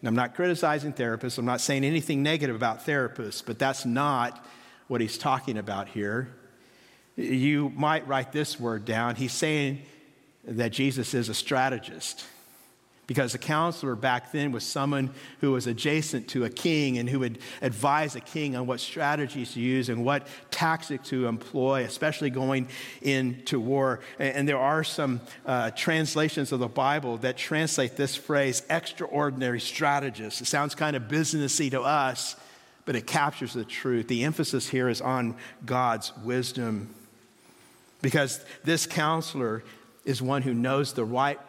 And 0.00 0.08
I'm 0.08 0.14
not 0.14 0.34
criticizing 0.34 0.92
therapists, 0.92 1.38
I'm 1.38 1.44
not 1.44 1.60
saying 1.60 1.84
anything 1.84 2.22
negative 2.22 2.56
about 2.56 2.86
therapists, 2.86 3.42
but 3.44 3.58
that's 3.58 3.84
not 3.84 4.44
what 4.88 5.00
he's 5.00 5.18
talking 5.18 5.58
about 5.58 5.88
here. 5.88 6.28
You 7.16 7.70
might 7.76 8.06
write 8.08 8.32
this 8.32 8.58
word 8.58 8.84
down. 8.84 9.16
He's 9.16 9.32
saying 9.32 9.82
that 10.44 10.72
Jesus 10.72 11.12
is 11.12 11.28
a 11.28 11.34
strategist 11.34 12.24
because 13.10 13.34
a 13.34 13.38
counselor 13.38 13.96
back 13.96 14.30
then 14.30 14.52
was 14.52 14.62
someone 14.62 15.10
who 15.40 15.50
was 15.50 15.66
adjacent 15.66 16.28
to 16.28 16.44
a 16.44 16.48
king 16.48 16.96
and 16.96 17.10
who 17.10 17.18
would 17.18 17.40
advise 17.60 18.14
a 18.14 18.20
king 18.20 18.54
on 18.54 18.68
what 18.68 18.78
strategies 18.78 19.52
to 19.54 19.58
use 19.58 19.88
and 19.88 20.04
what 20.04 20.28
tactics 20.52 21.08
to 21.08 21.26
employ, 21.26 21.82
especially 21.82 22.30
going 22.30 22.68
into 23.02 23.58
war. 23.58 23.98
And 24.20 24.48
there 24.48 24.60
are 24.60 24.84
some 24.84 25.20
uh, 25.44 25.72
translations 25.72 26.52
of 26.52 26.60
the 26.60 26.68
Bible 26.68 27.16
that 27.16 27.36
translate 27.36 27.96
this 27.96 28.14
phrase 28.14 28.62
extraordinary 28.70 29.58
strategist. 29.58 30.40
It 30.40 30.46
sounds 30.46 30.76
kind 30.76 30.94
of 30.94 31.08
businessy 31.08 31.68
to 31.72 31.80
us, 31.80 32.36
but 32.84 32.94
it 32.94 33.08
captures 33.08 33.54
the 33.54 33.64
truth. 33.64 34.06
The 34.06 34.22
emphasis 34.22 34.68
here 34.68 34.88
is 34.88 35.00
on 35.00 35.34
God's 35.66 36.16
wisdom 36.18 36.94
because 38.02 38.40
this 38.62 38.86
counselor 38.86 39.64
is 40.04 40.22
one 40.22 40.42
who 40.42 40.54
knows 40.54 40.92
the 40.92 41.04
right 41.04 41.40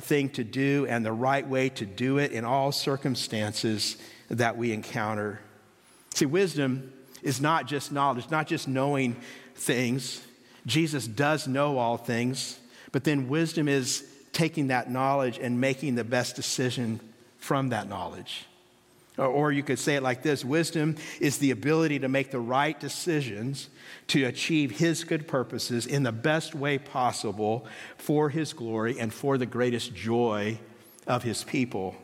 thing 0.00 0.28
to 0.30 0.44
do 0.44 0.86
and 0.88 1.04
the 1.04 1.12
right 1.12 1.46
way 1.46 1.68
to 1.70 1.86
do 1.86 2.18
it 2.18 2.32
in 2.32 2.44
all 2.44 2.72
circumstances 2.72 3.96
that 4.28 4.56
we 4.56 4.72
encounter. 4.72 5.40
See, 6.14 6.26
wisdom 6.26 6.92
is 7.22 7.40
not 7.40 7.66
just 7.66 7.92
knowledge, 7.92 8.30
not 8.30 8.46
just 8.46 8.68
knowing 8.68 9.16
things. 9.54 10.20
Jesus 10.66 11.06
does 11.06 11.46
know 11.46 11.78
all 11.78 11.96
things, 11.96 12.58
but 12.92 13.04
then 13.04 13.28
wisdom 13.28 13.68
is 13.68 14.06
taking 14.32 14.68
that 14.68 14.90
knowledge 14.90 15.38
and 15.38 15.60
making 15.60 15.94
the 15.94 16.04
best 16.04 16.36
decision 16.36 17.00
from 17.38 17.70
that 17.70 17.88
knowledge. 17.88 18.46
Or 19.16 19.52
you 19.52 19.62
could 19.62 19.78
say 19.78 19.94
it 19.94 20.02
like 20.02 20.22
this 20.22 20.44
wisdom 20.44 20.96
is 21.20 21.38
the 21.38 21.52
ability 21.52 22.00
to 22.00 22.08
make 22.08 22.32
the 22.32 22.40
right 22.40 22.78
decisions 22.78 23.68
to 24.08 24.24
achieve 24.24 24.72
His 24.72 25.04
good 25.04 25.28
purposes 25.28 25.86
in 25.86 26.02
the 26.02 26.12
best 26.12 26.54
way 26.54 26.78
possible 26.78 27.66
for 27.96 28.28
His 28.28 28.52
glory 28.52 28.98
and 28.98 29.14
for 29.14 29.38
the 29.38 29.46
greatest 29.46 29.94
joy 29.94 30.58
of 31.06 31.22
His 31.22 31.44
people. 31.44 31.94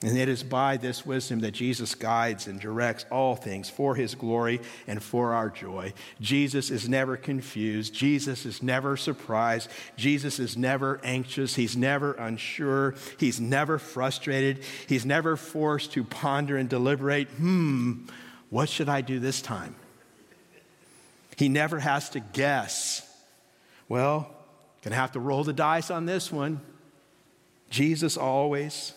And 0.00 0.16
it 0.16 0.28
is 0.28 0.44
by 0.44 0.76
this 0.76 1.04
wisdom 1.04 1.40
that 1.40 1.50
Jesus 1.50 1.96
guides 1.96 2.46
and 2.46 2.60
directs 2.60 3.04
all 3.10 3.34
things 3.34 3.68
for 3.68 3.96
his 3.96 4.14
glory 4.14 4.60
and 4.86 5.02
for 5.02 5.34
our 5.34 5.50
joy. 5.50 5.92
Jesus 6.20 6.70
is 6.70 6.88
never 6.88 7.16
confused. 7.16 7.94
Jesus 7.94 8.46
is 8.46 8.62
never 8.62 8.96
surprised. 8.96 9.68
Jesus 9.96 10.38
is 10.38 10.56
never 10.56 11.00
anxious. 11.02 11.56
He's 11.56 11.76
never 11.76 12.12
unsure. 12.12 12.94
He's 13.18 13.40
never 13.40 13.80
frustrated. 13.80 14.60
He's 14.86 15.04
never 15.04 15.36
forced 15.36 15.92
to 15.92 16.04
ponder 16.04 16.56
and 16.56 16.68
deliberate 16.68 17.28
hmm, 17.30 18.04
what 18.50 18.68
should 18.68 18.88
I 18.88 19.00
do 19.00 19.18
this 19.18 19.42
time? 19.42 19.74
He 21.36 21.48
never 21.48 21.80
has 21.80 22.10
to 22.10 22.20
guess. 22.20 23.04
Well, 23.88 24.30
gonna 24.82 24.94
have 24.94 25.12
to 25.12 25.20
roll 25.20 25.42
the 25.42 25.52
dice 25.52 25.90
on 25.90 26.06
this 26.06 26.30
one. 26.30 26.60
Jesus 27.68 28.16
always 28.16 28.92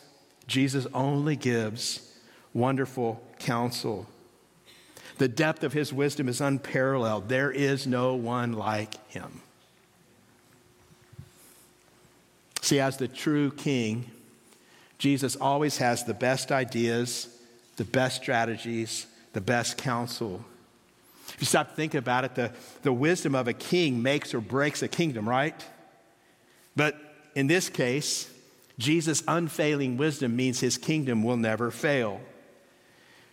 Jesus 0.51 0.85
only 0.93 1.37
gives 1.37 2.13
wonderful 2.53 3.23
counsel. 3.39 4.05
The 5.17 5.29
depth 5.29 5.63
of 5.63 5.71
his 5.71 5.93
wisdom 5.93 6.27
is 6.27 6.41
unparalleled. 6.41 7.29
There 7.29 7.49
is 7.49 7.87
no 7.87 8.15
one 8.15 8.51
like 8.51 8.95
him. 9.07 9.41
See, 12.59 12.81
as 12.81 12.97
the 12.97 13.07
true 13.07 13.51
king, 13.51 14.11
Jesus 14.97 15.37
always 15.37 15.77
has 15.77 16.03
the 16.03 16.13
best 16.13 16.51
ideas, 16.51 17.29
the 17.77 17.85
best 17.85 18.21
strategies, 18.21 19.07
the 19.31 19.39
best 19.39 19.77
counsel. 19.77 20.43
If 21.29 21.37
you 21.39 21.45
stop 21.45 21.69
to 21.69 21.75
think 21.75 21.93
about 21.93 22.25
it, 22.25 22.35
the, 22.35 22.51
the 22.81 22.91
wisdom 22.91 23.35
of 23.35 23.47
a 23.47 23.53
king 23.53 24.03
makes 24.03 24.33
or 24.33 24.41
breaks 24.41 24.83
a 24.83 24.89
kingdom, 24.89 25.29
right? 25.29 25.55
But 26.75 26.99
in 27.35 27.47
this 27.47 27.69
case, 27.69 28.29
Jesus' 28.81 29.23
unfailing 29.27 29.95
wisdom 29.95 30.35
means 30.35 30.59
his 30.59 30.77
kingdom 30.77 31.23
will 31.23 31.37
never 31.37 31.71
fail. 31.71 32.19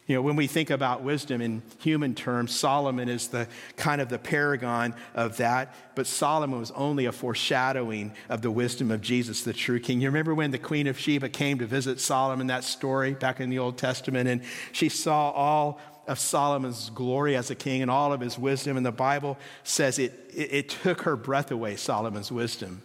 You 0.07 0.15
know, 0.15 0.23
when 0.23 0.37
we 0.37 0.47
think 0.47 0.71
about 0.71 1.03
wisdom 1.03 1.43
in 1.43 1.63
human 1.81 2.15
terms, 2.15 2.55
Solomon 2.55 3.11
is 3.11 3.29
the 3.29 3.47
kind 3.77 4.01
of 4.01 4.09
the 4.09 4.19
paragon 4.19 4.95
of 5.15 5.37
that, 5.37 5.75
but 5.95 6.07
Solomon 6.07 6.59
was 6.59 6.71
only 6.71 7.05
a 7.05 7.13
foreshadowing 7.13 8.15
of 8.31 8.41
the 8.41 8.51
wisdom 8.51 8.91
of 8.91 9.03
Jesus, 9.03 9.43
the 9.43 9.53
true 9.53 9.79
king. 9.79 10.01
You 10.01 10.09
remember 10.09 10.35
when 10.35 10.51
the 10.51 10.59
Queen 10.59 10.87
of 10.87 10.99
Sheba 10.99 11.29
came 11.29 11.59
to 11.59 11.67
visit 11.67 12.01
Solomon, 12.01 12.47
that 12.47 12.65
story 12.65 13.13
back 13.13 13.39
in 13.39 13.51
the 13.51 13.59
Old 13.59 13.77
Testament, 13.77 14.31
and 14.31 14.41
she 14.73 14.89
saw 14.89 15.31
all 15.31 15.79
of 16.07 16.19
Solomon's 16.19 16.89
glory 16.89 17.37
as 17.37 17.51
a 17.51 17.55
king 17.55 17.83
and 17.83 17.91
all 17.91 18.15
of 18.15 18.21
his 18.21 18.39
wisdom, 18.39 18.79
and 18.79 18.87
the 18.87 18.91
Bible 18.91 19.37
says 19.63 19.99
it, 19.99 20.31
it, 20.35 20.53
it 20.55 20.69
took 20.71 21.03
her 21.03 21.17
breath 21.17 21.51
away, 21.51 21.77
Solomon's 21.77 22.33
wisdom. 22.33 22.81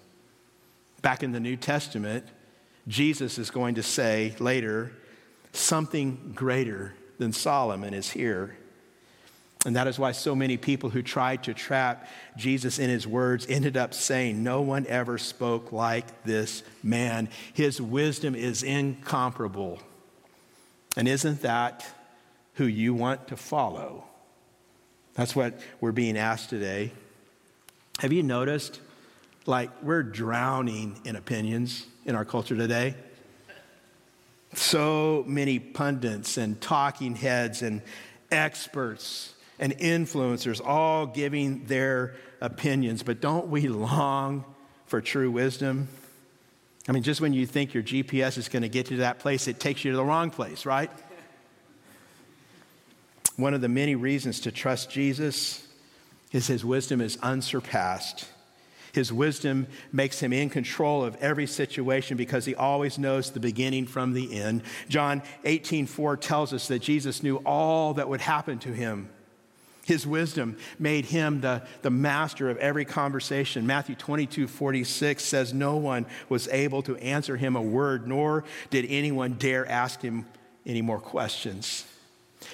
Back 1.01 1.23
in 1.23 1.31
the 1.31 1.39
New 1.39 1.55
Testament, 1.55 2.25
Jesus 2.87 3.37
is 3.37 3.49
going 3.49 3.75
to 3.75 3.83
say 3.83 4.35
later, 4.39 4.91
something 5.53 6.33
greater 6.35 6.93
than 7.17 7.31
Solomon 7.31 7.93
is 7.93 8.09
here. 8.09 8.57
And 9.65 9.77
that 9.77 9.87
is 9.87 9.97
why 9.97 10.11
so 10.11 10.35
many 10.35 10.57
people 10.57 10.89
who 10.89 11.01
tried 11.01 11.43
to 11.43 11.53
trap 11.53 12.07
Jesus 12.35 12.79
in 12.79 12.89
his 12.89 13.07
words 13.07 13.45
ended 13.47 13.77
up 13.77 13.93
saying, 13.93 14.43
No 14.43 14.61
one 14.61 14.85
ever 14.87 15.17
spoke 15.17 15.71
like 15.71 16.23
this 16.23 16.63
man. 16.83 17.29
His 17.53 17.79
wisdom 17.81 18.35
is 18.35 18.61
incomparable. 18.61 19.79
And 20.97 21.07
isn't 21.07 21.41
that 21.43 21.85
who 22.55 22.65
you 22.65 22.93
want 22.93 23.29
to 23.29 23.37
follow? 23.37 24.03
That's 25.13 25.35
what 25.35 25.59
we're 25.79 25.93
being 25.93 26.17
asked 26.17 26.49
today. 26.49 26.91
Have 27.99 28.11
you 28.11 28.23
noticed? 28.23 28.81
Like, 29.45 29.69
we're 29.81 30.03
drowning 30.03 30.99
in 31.05 31.15
opinions 31.15 31.85
in 32.05 32.15
our 32.15 32.25
culture 32.25 32.55
today. 32.55 32.95
So 34.53 35.23
many 35.27 35.59
pundits 35.59 36.37
and 36.37 36.59
talking 36.61 37.15
heads 37.15 37.61
and 37.61 37.81
experts 38.31 39.33
and 39.59 39.77
influencers 39.77 40.61
all 40.63 41.05
giving 41.05 41.65
their 41.65 42.15
opinions, 42.41 43.03
but 43.03 43.21
don't 43.21 43.47
we 43.47 43.67
long 43.67 44.45
for 44.85 45.01
true 45.01 45.31
wisdom? 45.31 45.87
I 46.87 46.91
mean, 46.91 47.03
just 47.03 47.21
when 47.21 47.33
you 47.33 47.45
think 47.45 47.73
your 47.73 47.83
GPS 47.83 48.37
is 48.37 48.49
going 48.49 48.63
to 48.63 48.69
get 48.69 48.91
you 48.91 48.97
to 48.97 49.01
that 49.01 49.19
place, 49.19 49.47
it 49.47 49.59
takes 49.59 49.85
you 49.85 49.91
to 49.91 49.97
the 49.97 50.03
wrong 50.03 50.29
place, 50.29 50.65
right? 50.65 50.91
One 53.37 53.53
of 53.53 53.61
the 53.61 53.69
many 53.69 53.95
reasons 53.95 54.41
to 54.41 54.51
trust 54.51 54.91
Jesus 54.91 55.65
is 56.31 56.47
his 56.47 56.65
wisdom 56.65 56.99
is 56.99 57.17
unsurpassed. 57.21 58.27
His 58.93 59.11
wisdom 59.11 59.65
makes 59.91 60.19
him 60.19 60.31
in 60.31 60.51
control 60.51 61.03
of 61.03 61.15
every 61.15 61.47
situation 61.47 62.15
because 62.15 62.45
he 62.45 62.53
always 62.53 62.99
knows 62.99 63.31
the 63.31 63.39
beginning 63.39 63.87
from 63.87 64.13
the 64.13 64.39
end. 64.39 64.61
John 64.87 65.23
18 65.43 65.87
4 65.87 66.15
tells 66.15 66.53
us 66.53 66.67
that 66.67 66.79
Jesus 66.79 67.23
knew 67.23 67.37
all 67.37 67.95
that 67.95 68.07
would 68.07 68.21
happen 68.21 68.59
to 68.59 68.71
him. 68.71 69.09
His 69.83 70.05
wisdom 70.07 70.57
made 70.77 71.05
him 71.05 71.41
the, 71.41 71.63
the 71.81 71.89
master 71.89 72.51
of 72.51 72.57
every 72.57 72.85
conversation. 72.85 73.65
Matthew 73.65 73.95
22 73.95 74.47
46 74.47 75.23
says, 75.23 75.53
No 75.53 75.75
one 75.75 76.05
was 76.29 76.47
able 76.49 76.83
to 76.83 76.95
answer 76.97 77.35
him 77.35 77.55
a 77.55 77.61
word, 77.61 78.07
nor 78.07 78.45
did 78.69 78.85
anyone 78.87 79.33
dare 79.33 79.67
ask 79.67 80.03
him 80.03 80.27
any 80.67 80.83
more 80.83 80.99
questions. 80.99 81.85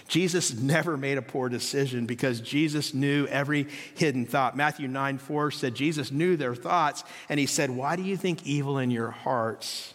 Jesus 0.07 0.53
never 0.53 0.97
made 0.97 1.17
a 1.17 1.21
poor 1.21 1.49
decision 1.49 2.05
because 2.05 2.41
Jesus 2.41 2.93
knew 2.93 3.25
every 3.27 3.67
hidden 3.95 4.25
thought. 4.25 4.57
Matthew 4.57 4.87
9 4.87 5.17
4 5.17 5.51
said, 5.51 5.75
Jesus 5.75 6.11
knew 6.11 6.35
their 6.35 6.55
thoughts, 6.55 7.03
and 7.29 7.39
he 7.39 7.45
said, 7.45 7.69
Why 7.69 7.95
do 7.95 8.03
you 8.03 8.17
think 8.17 8.45
evil 8.45 8.77
in 8.77 8.91
your 8.91 9.11
hearts? 9.11 9.93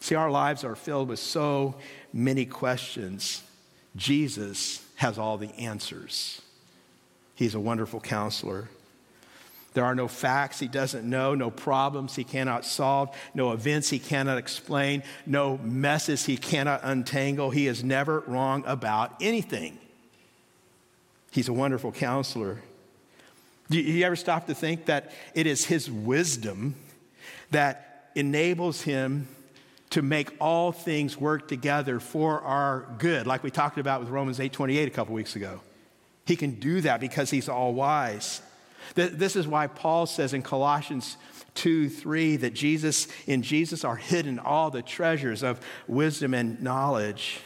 See, 0.00 0.14
our 0.14 0.30
lives 0.30 0.64
are 0.64 0.74
filled 0.74 1.08
with 1.08 1.18
so 1.18 1.76
many 2.12 2.46
questions. 2.46 3.42
Jesus 3.96 4.84
has 4.96 5.18
all 5.18 5.36
the 5.36 5.52
answers. 5.56 6.40
He's 7.34 7.54
a 7.54 7.60
wonderful 7.60 8.00
counselor. 8.00 8.68
There 9.72 9.84
are 9.84 9.94
no 9.94 10.08
facts 10.08 10.58
he 10.58 10.66
doesn't 10.66 11.08
know, 11.08 11.34
no 11.34 11.50
problems 11.50 12.16
he 12.16 12.24
cannot 12.24 12.64
solve, 12.64 13.16
no 13.34 13.52
events 13.52 13.88
he 13.88 14.00
cannot 14.00 14.36
explain, 14.36 15.04
no 15.26 15.58
messes 15.58 16.26
he 16.26 16.36
cannot 16.36 16.80
untangle. 16.82 17.50
He 17.50 17.68
is 17.68 17.84
never 17.84 18.20
wrong 18.26 18.64
about 18.66 19.14
anything. 19.20 19.78
He's 21.30 21.48
a 21.48 21.52
wonderful 21.52 21.92
counselor. 21.92 22.60
Do 23.70 23.80
you 23.80 24.04
ever 24.04 24.16
stop 24.16 24.48
to 24.48 24.54
think 24.54 24.86
that 24.86 25.12
it 25.34 25.46
is 25.46 25.64
his 25.64 25.88
wisdom 25.88 26.74
that 27.52 28.10
enables 28.16 28.82
him 28.82 29.28
to 29.90 30.02
make 30.02 30.30
all 30.40 30.72
things 30.72 31.16
work 31.16 31.46
together 31.46 32.00
for 32.00 32.40
our 32.40 32.86
good, 32.98 33.28
like 33.28 33.44
we 33.44 33.50
talked 33.50 33.78
about 33.78 34.00
with 34.00 34.08
Romans 34.08 34.40
8:28 34.40 34.88
a 34.88 34.90
couple 34.90 35.14
weeks 35.14 35.36
ago? 35.36 35.60
He 36.26 36.34
can 36.34 36.58
do 36.58 36.80
that 36.80 37.00
because 37.00 37.30
he's 37.30 37.48
all 37.48 37.72
wise. 37.72 38.42
This 38.94 39.36
is 39.36 39.46
why 39.46 39.66
Paul 39.66 40.06
says 40.06 40.34
in 40.34 40.42
Colossians 40.42 41.16
2 41.54 41.88
3 41.88 42.36
that 42.36 42.54
Jesus, 42.54 43.08
in 43.26 43.42
Jesus 43.42 43.84
are 43.84 43.96
hidden 43.96 44.38
all 44.38 44.70
the 44.70 44.82
treasures 44.82 45.42
of 45.42 45.60
wisdom 45.86 46.34
and 46.34 46.62
knowledge. 46.62 47.40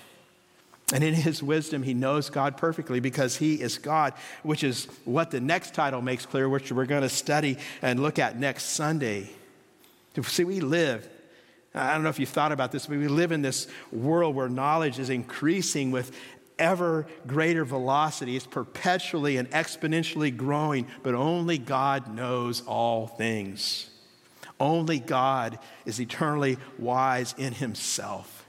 And 0.93 1.03
in 1.03 1.15
his 1.15 1.43
wisdom, 1.43 1.83
he 1.83 1.95
knows 1.95 2.29
God 2.29 2.57
perfectly 2.57 3.01
because 3.01 3.37
he 3.37 3.55
is 3.55 3.79
God, 3.79 4.13
which 4.43 4.63
is 4.63 4.87
what 5.05 5.31
the 5.31 5.41
next 5.41 5.75
title 5.75 6.03
makes 6.03 6.27
clear, 6.27 6.49
which 6.49 6.71
we're 6.71 6.85
going 6.85 7.03
to 7.03 7.09
study 7.09 7.57
and 7.81 8.01
look 8.01 8.19
at 8.19 8.39
next 8.39 8.65
Sunday. 8.65 9.31
See, 10.23 10.45
we 10.45 10.61
live, 10.61 11.09
I 11.75 11.95
don't 11.95 12.03
know 12.03 12.11
if 12.11 12.21
you've 12.21 12.29
thought 12.29 12.53
about 12.53 12.71
this, 12.71 12.87
but 12.87 12.99
we 12.99 13.09
live 13.09 13.33
in 13.33 13.41
this 13.41 13.67
world 13.91 14.37
where 14.37 14.49
knowledge 14.49 14.99
is 14.99 15.09
increasing 15.11 15.91
with 15.91 16.15
ever 16.59 17.07
greater 17.27 17.65
velocity. 17.65 18.37
It's 18.37 18.47
perpetually 18.47 19.37
and 19.37 19.51
exponentially 19.51 20.37
growing, 20.37 20.87
but 21.03 21.15
only 21.15 21.59
God 21.59 22.15
knows 22.15 22.63
all 22.67 23.07
things. 23.07 23.91
Only 24.61 24.99
God 24.99 25.59
is 25.85 26.01
eternally 26.01 26.59
wise 26.79 27.35
in 27.37 27.53
himself. 27.53 28.47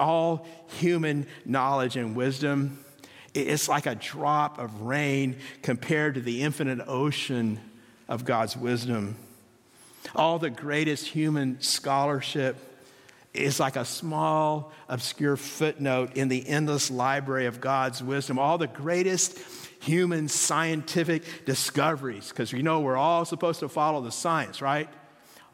All 0.00 0.46
human 0.78 1.26
knowledge 1.44 1.96
and 1.96 2.16
wisdom, 2.16 2.84
it's 3.34 3.68
like 3.68 3.86
a 3.86 3.94
drop 3.94 4.58
of 4.58 4.82
rain 4.82 5.36
compared 5.62 6.14
to 6.14 6.20
the 6.20 6.42
infinite 6.42 6.80
ocean 6.86 7.60
of 8.08 8.24
God's 8.24 8.56
wisdom. 8.56 9.16
All 10.14 10.38
the 10.38 10.50
greatest 10.50 11.08
human 11.08 11.60
scholarship 11.60 12.56
is 13.34 13.58
like 13.58 13.74
a 13.76 13.84
small, 13.84 14.72
obscure 14.88 15.36
footnote 15.36 16.16
in 16.16 16.28
the 16.28 16.46
endless 16.48 16.90
library 16.90 17.46
of 17.46 17.60
God's 17.60 18.02
wisdom. 18.02 18.38
All 18.38 18.56
the 18.58 18.68
greatest 18.68 19.38
human 19.80 20.28
scientific 20.28 21.44
discoveries, 21.44 22.28
because 22.30 22.52
you 22.52 22.62
know 22.62 22.80
we're 22.80 22.96
all 22.96 23.24
supposed 23.24 23.60
to 23.60 23.68
follow 23.68 24.00
the 24.00 24.12
science, 24.12 24.62
right? 24.62 24.88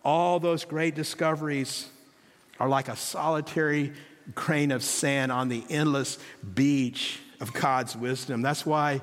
All 0.04 0.38
those 0.38 0.64
great 0.64 0.94
discoveries 0.94 1.88
are 2.60 2.68
like 2.68 2.88
a 2.88 2.96
solitary 2.96 3.92
grain 4.34 4.70
of 4.70 4.84
sand 4.84 5.32
on 5.32 5.48
the 5.48 5.64
endless 5.70 6.18
beach 6.54 7.18
of 7.40 7.52
God's 7.52 7.96
wisdom. 7.96 8.42
That's 8.42 8.64
why 8.66 9.00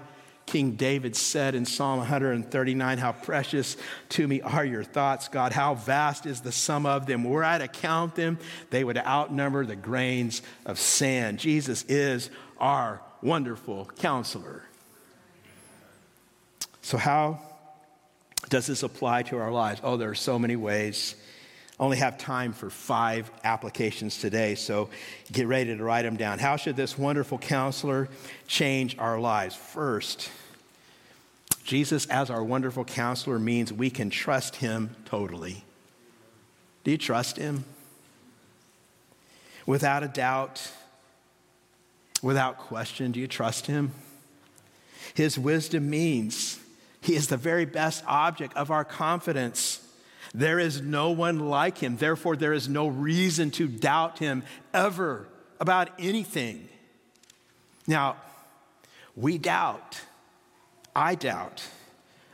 King 0.48 0.72
David 0.72 1.16
said 1.16 1.56
in 1.56 1.66
Psalm 1.66 2.00
139, 2.00 2.98
How 2.98 3.12
precious 3.12 3.76
to 4.10 4.28
me 4.28 4.42
are 4.42 4.66
your 4.66 4.84
thoughts, 4.84 5.28
God. 5.28 5.52
How 5.52 5.76
vast 5.76 6.26
is 6.26 6.42
the 6.42 6.54
sum 6.54 6.86
of 6.86 7.06
them. 7.06 7.26
Were 7.26 7.44
I 7.44 7.58
to 7.60 7.68
count 7.68 8.16
them, 8.16 8.40
they 8.70 8.84
would 8.84 8.98
outnumber 8.98 9.66
the 9.66 9.76
grains 9.76 10.42
of 10.66 10.80
sand. 10.80 11.38
Jesus 11.38 11.84
is 11.90 12.30
our 12.58 13.02
wonderful 13.22 13.92
counselor. 14.00 14.64
So, 16.82 16.98
how 16.98 17.42
does 18.48 18.68
this 18.68 18.84
apply 18.84 19.24
to 19.24 19.38
our 19.38 19.52
lives? 19.52 19.82
Oh, 19.84 19.98
there 19.98 20.10
are 20.10 20.16
so 20.16 20.40
many 20.40 20.56
ways. 20.56 21.16
Only 21.80 21.98
have 21.98 22.18
time 22.18 22.54
for 22.54 22.72
five 22.72 23.30
applications 23.44 24.20
today, 24.20 24.56
so 24.56 24.90
get 25.32 25.46
ready 25.46 25.78
to 25.78 25.84
write 25.84 26.04
them 26.04 26.18
down. 26.18 26.40
How 26.40 26.56
should 26.56 26.76
this 26.76 26.98
wonderful 26.98 27.38
counselor 27.38 28.10
change 28.48 28.98
our 28.98 29.20
lives? 29.20 29.56
First, 29.56 30.32
Jesus 31.64 32.08
as 32.08 32.30
our 32.32 32.44
wonderful 32.44 32.84
counselor 32.84 33.38
means 33.38 33.72
we 33.72 33.92
can 33.92 34.10
trust 34.10 34.56
him 34.56 34.96
totally. 35.06 35.64
Do 36.84 36.92
you 36.92 36.98
trust 36.98 37.38
him? 37.38 37.66
Without 39.68 40.02
a 40.02 40.08
doubt, 40.08 40.72
without 42.24 42.58
question, 42.58 43.12
do 43.12 43.20
you 43.20 43.28
trust 43.28 43.68
him? 43.68 43.92
His 45.14 45.38
wisdom 45.38 45.90
means 45.90 46.60
he 47.02 47.16
is 47.16 47.28
the 47.28 47.38
very 47.38 47.66
best 47.66 48.04
object 48.08 48.56
of 48.56 48.72
our 48.72 48.86
confidence. 48.86 49.87
There 50.38 50.60
is 50.60 50.82
no 50.84 51.10
one 51.10 51.40
like 51.40 51.80
him. 51.80 51.98
Therefore, 51.98 52.36
there 52.36 52.54
is 52.54 52.70
no 52.70 52.88
reason 52.88 53.50
to 53.52 53.68
doubt 53.68 54.20
him 54.20 54.44
ever 54.72 55.28
about 55.60 55.90
anything. 55.98 56.70
Now, 57.88 58.18
we 59.16 59.40
doubt. 59.40 60.00
I 60.96 61.16
doubt. 61.16 61.64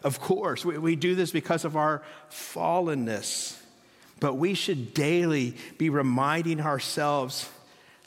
Of 0.04 0.20
course, 0.20 0.66
we, 0.66 0.78
we 0.78 0.97
do 0.97 1.16
this 1.16 1.32
because 1.32 1.64
of 1.64 1.78
our 1.78 2.01
fallenness. 2.30 3.58
But 4.20 4.34
we 4.34 4.54
should 4.54 4.93
daily 4.93 5.56
be 5.78 5.89
reminding 5.89 6.60
ourselves 6.60 7.49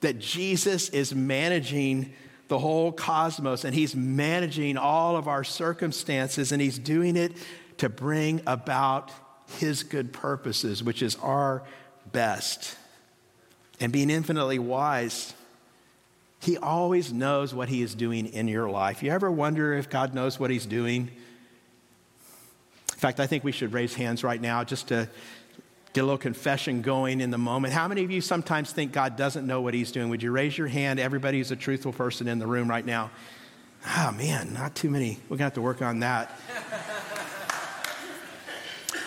that 0.03 0.18
Jesus 0.18 0.90
is 0.90 1.14
managing 1.14 2.12
the 2.49 2.59
whole 2.59 2.92
cosmos 2.92 3.64
and 3.64 3.74
he's 3.74 3.97
managing 3.97 4.76
all 4.76 5.16
of 5.16 5.26
our 5.26 5.42
circumstances 5.42 6.53
and 6.53 6.61
he's 6.61 6.78
doing 6.78 7.16
it 7.16 7.32
to 7.78 7.88
bring 7.88 8.42
about 8.47 9.11
his 9.59 9.82
good 9.82 10.12
purposes, 10.12 10.82
which 10.82 11.03
is 11.03 11.16
our 11.16 11.62
best. 12.12 12.76
And 13.80 13.92
being 13.92 14.11
infinitely 14.11 14.59
wise, 14.59 15.34
he 16.40 16.57
always 16.57 17.12
knows 17.12 17.55
what 17.55 17.68
he 17.68 17.82
is 17.82 17.94
doing 17.94 18.26
in 18.26 18.49
your 18.49 18.68
life. 18.68 19.03
You 19.03 19.11
ever 19.11 19.30
wonder 19.30 19.74
if 19.74 19.90
God 19.90 20.14
knows 20.14 20.38
what 20.38 20.51
he's 20.51 20.66
doing? 20.66 21.11
In 22.92 22.99
fact, 22.99 23.20
I 23.20 23.26
think 23.26 23.44
we 23.44 23.53
should 23.53 23.72
raise 23.72 23.94
hands 23.94 24.24
right 24.24 24.40
now 24.40 24.64
just 24.64 24.88
to 24.88 25.09
get 25.92 26.03
a 26.03 26.05
little 26.05 26.18
confession 26.18 26.82
going 26.82 27.20
in 27.20 27.30
the 27.30 27.38
moment. 27.38 27.72
How 27.72 27.88
many 27.88 28.05
of 28.05 28.11
you 28.11 28.20
sometimes 28.20 28.72
think 28.72 28.92
God 28.92 29.16
doesn't 29.16 29.47
know 29.47 29.61
what 29.61 29.74
he's 29.74 29.92
doing? 29.92 30.09
Would 30.11 30.22
you 30.22 30.30
raise 30.30 30.57
your 30.57 30.66
hand? 30.66 31.01
Everybody 31.01 31.38
who's 31.38 31.51
a 31.51 31.57
truthful 31.57 31.92
person 31.92 32.28
in 32.28 32.38
the 32.38 32.47
room 32.47 32.68
right 32.68 32.84
now. 32.84 33.11
Oh, 33.97 34.12
man, 34.12 34.53
not 34.53 34.74
too 34.74 34.90
many. 34.90 35.18
We're 35.24 35.36
going 35.36 35.38
to 35.38 35.44
have 35.44 35.55
to 35.55 35.62
work 35.62 35.82
on 35.82 36.01
that. 36.01 36.38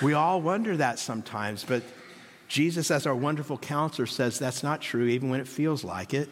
We 0.02 0.14
all 0.14 0.42
wonder 0.42 0.78
that 0.78 1.00
sometimes, 1.00 1.64
but 1.64 1.84
Jesus, 2.48 2.90
as 2.90 3.06
our 3.06 3.16
wonderful 3.16 3.58
counselor, 3.58 4.06
says 4.06 4.40
that's 4.40 4.64
not 4.64 4.82
true, 4.82 5.06
even 5.06 5.30
when 5.30 5.40
it 5.40 5.48
feels 5.48 5.84
like 5.84 6.14
it. 6.14 6.30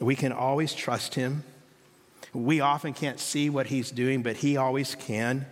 We 0.00 0.16
can 0.16 0.32
always 0.32 0.72
trust 0.72 1.14
him. 1.14 1.44
We 2.32 2.60
often 2.60 2.94
can't 2.94 3.20
see 3.20 3.50
what 3.50 3.66
he's 3.66 3.90
doing, 3.90 4.22
but 4.22 4.36
he 4.36 4.56
always 4.56 4.94
can. 4.94 5.46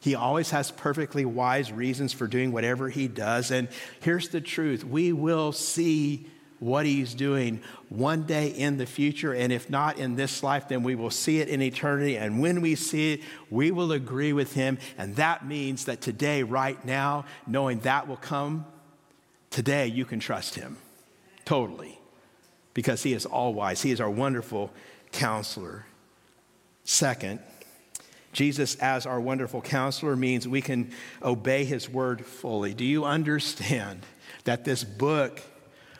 He 0.00 0.14
always 0.14 0.50
has 0.50 0.70
perfectly 0.70 1.24
wise 1.24 1.72
reasons 1.72 2.12
for 2.12 2.26
doing 2.26 2.52
whatever 2.52 2.88
he 2.88 3.08
does. 3.08 3.50
And 3.50 3.68
here's 4.00 4.28
the 4.28 4.40
truth 4.40 4.84
we 4.84 5.12
will 5.12 5.52
see 5.52 6.28
what 6.58 6.86
he's 6.86 7.14
doing 7.14 7.60
one 7.88 8.22
day 8.22 8.48
in 8.48 8.78
the 8.78 8.86
future. 8.86 9.34
And 9.34 9.52
if 9.52 9.68
not 9.68 9.98
in 9.98 10.16
this 10.16 10.42
life, 10.42 10.68
then 10.68 10.82
we 10.82 10.94
will 10.94 11.10
see 11.10 11.40
it 11.40 11.48
in 11.48 11.60
eternity. 11.62 12.16
And 12.16 12.40
when 12.40 12.60
we 12.60 12.74
see 12.74 13.14
it, 13.14 13.20
we 13.50 13.70
will 13.70 13.92
agree 13.92 14.32
with 14.32 14.54
him. 14.54 14.78
And 14.96 15.16
that 15.16 15.46
means 15.46 15.84
that 15.84 16.00
today, 16.00 16.42
right 16.42 16.82
now, 16.84 17.24
knowing 17.46 17.80
that 17.80 18.08
will 18.08 18.16
come, 18.16 18.64
today 19.50 19.86
you 19.86 20.04
can 20.04 20.20
trust 20.20 20.54
him 20.54 20.76
totally 21.44 21.98
because 22.74 23.02
he 23.02 23.12
is 23.12 23.26
all 23.26 23.54
wise. 23.54 23.82
He 23.82 23.90
is 23.90 24.00
our 24.00 24.10
wonderful 24.10 24.70
counselor. 25.12 25.86
Second, 26.84 27.40
Jesus, 28.32 28.74
as 28.76 29.06
our 29.06 29.18
wonderful 29.18 29.62
counselor, 29.62 30.14
means 30.14 30.46
we 30.46 30.60
can 30.60 30.92
obey 31.22 31.64
his 31.64 31.88
word 31.88 32.24
fully. 32.24 32.74
Do 32.74 32.84
you 32.84 33.04
understand 33.04 34.04
that 34.44 34.64
this 34.64 34.84
book, 34.84 35.40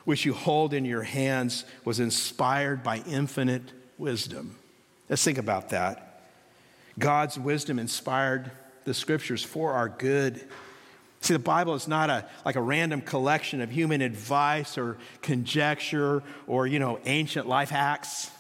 which 0.07 0.25
you 0.25 0.33
hold 0.33 0.73
in 0.73 0.87
your 0.87 1.03
hands, 1.03 1.67
was 1.85 2.01
inspired 2.01 2.83
by 2.83 3.03
infinite 3.07 3.73
wisdom? 3.99 4.57
Let's 5.11 5.23
think 5.23 5.37
about 5.37 5.69
that. 5.69 6.23
God's 6.99 7.39
wisdom 7.39 7.79
inspired 7.79 8.51
the 8.85 8.95
scriptures 8.95 9.43
for 9.43 9.73
our 9.73 9.91
good. 9.91 10.43
See, 11.21 11.35
the 11.35 11.39
Bible 11.39 11.75
is 11.75 11.89
not 11.89 12.09
a, 12.09 12.25
like 12.45 12.57
a 12.57 12.63
random 12.63 13.01
collection 13.03 13.61
of 13.61 13.71
human 13.71 14.01
advice 14.01 14.79
or 14.79 14.97
conjecture 15.23 16.23
or, 16.47 16.67
you 16.67 16.79
know, 16.79 17.01
ancient 17.05 17.49
life 17.49 17.69
hacks. 17.69 18.31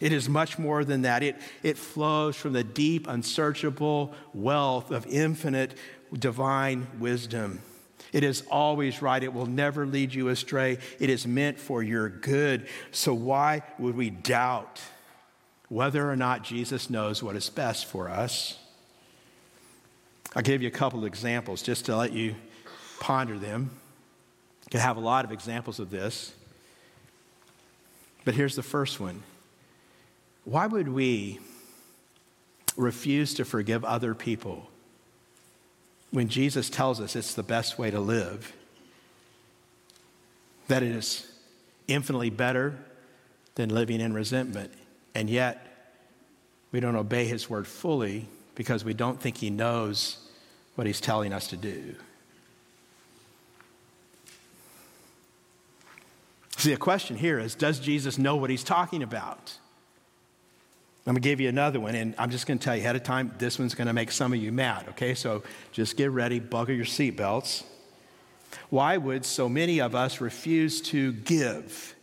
It 0.00 0.12
is 0.12 0.28
much 0.28 0.58
more 0.58 0.84
than 0.84 1.02
that. 1.02 1.22
It, 1.22 1.36
it 1.62 1.76
flows 1.76 2.36
from 2.36 2.52
the 2.52 2.64
deep, 2.64 3.08
unsearchable 3.08 4.14
wealth 4.32 4.90
of 4.90 5.06
infinite 5.06 5.76
divine 6.12 6.86
wisdom. 7.00 7.62
It 8.14 8.22
is 8.22 8.44
always 8.48 9.02
right. 9.02 9.20
It 9.20 9.34
will 9.34 9.46
never 9.46 9.84
lead 9.84 10.14
you 10.14 10.28
astray. 10.28 10.78
It 11.00 11.10
is 11.10 11.26
meant 11.26 11.58
for 11.58 11.82
your 11.82 12.08
good. 12.08 12.68
So, 12.92 13.12
why 13.12 13.62
would 13.76 13.96
we 13.96 14.08
doubt 14.08 14.80
whether 15.68 16.08
or 16.08 16.14
not 16.14 16.44
Jesus 16.44 16.88
knows 16.88 17.24
what 17.24 17.34
is 17.34 17.50
best 17.50 17.86
for 17.86 18.08
us? 18.08 18.56
I'll 20.36 20.44
give 20.44 20.62
you 20.62 20.68
a 20.68 20.70
couple 20.70 21.00
of 21.00 21.06
examples 21.06 21.60
just 21.60 21.86
to 21.86 21.96
let 21.96 22.12
you 22.12 22.36
ponder 23.00 23.36
them. 23.36 23.70
You 24.66 24.70
can 24.70 24.80
have 24.80 24.96
a 24.96 25.00
lot 25.00 25.24
of 25.24 25.32
examples 25.32 25.80
of 25.80 25.90
this. 25.90 26.32
But 28.24 28.34
here's 28.34 28.54
the 28.54 28.62
first 28.62 29.00
one 29.00 29.24
why 30.44 30.68
would 30.68 30.86
we 30.86 31.40
refuse 32.76 33.34
to 33.34 33.44
forgive 33.44 33.84
other 33.84 34.14
people 34.14 34.70
when 36.14 36.28
Jesus 36.28 36.70
tells 36.70 37.00
us 37.00 37.16
it's 37.16 37.34
the 37.34 37.42
best 37.42 37.76
way 37.76 37.90
to 37.90 37.98
live? 37.98 38.52
That 40.68 40.84
it 40.84 40.92
is 40.92 41.26
infinitely 41.88 42.30
better 42.30 42.78
than 43.56 43.70
living 43.70 44.00
in 44.00 44.12
resentment. 44.12 44.72
And 45.16 45.28
yet, 45.28 45.98
we 46.70 46.78
don't 46.78 46.94
obey 46.94 47.26
his 47.26 47.50
word 47.50 47.66
fully 47.66 48.28
because 48.54 48.84
we 48.84 48.94
don't 48.94 49.20
think 49.20 49.38
he 49.38 49.50
knows 49.50 50.18
what 50.76 50.86
he's 50.86 51.00
telling 51.00 51.32
us 51.32 51.48
to 51.48 51.56
do. 51.56 51.96
See, 56.58 56.70
the 56.70 56.76
question 56.76 57.16
here 57.16 57.40
is 57.40 57.56
Does 57.56 57.80
Jesus 57.80 58.18
know 58.18 58.36
what 58.36 58.50
he's 58.50 58.64
talking 58.64 59.02
about? 59.02 59.58
I'm 61.06 61.12
going 61.12 61.22
to 61.22 61.28
give 61.28 61.40
you 61.40 61.50
another 61.50 61.80
one, 61.80 61.94
and 61.94 62.14
I'm 62.16 62.30
just 62.30 62.46
going 62.46 62.58
to 62.58 62.64
tell 62.64 62.74
you 62.74 62.80
ahead 62.80 62.96
of 62.96 63.02
time, 63.02 63.34
this 63.36 63.58
one's 63.58 63.74
going 63.74 63.88
to 63.88 63.92
make 63.92 64.10
some 64.10 64.32
of 64.32 64.38
you 64.38 64.50
mad, 64.52 64.86
okay? 64.90 65.14
So 65.14 65.42
just 65.70 65.98
get 65.98 66.10
ready, 66.10 66.40
buckle 66.40 66.74
your 66.74 66.86
seatbelts. 66.86 67.62
Why 68.70 68.96
would 68.96 69.26
so 69.26 69.48
many 69.48 69.80
of 69.80 69.94
us 69.94 70.22
refuse 70.22 70.80
to 70.82 71.12
give, 71.12 71.94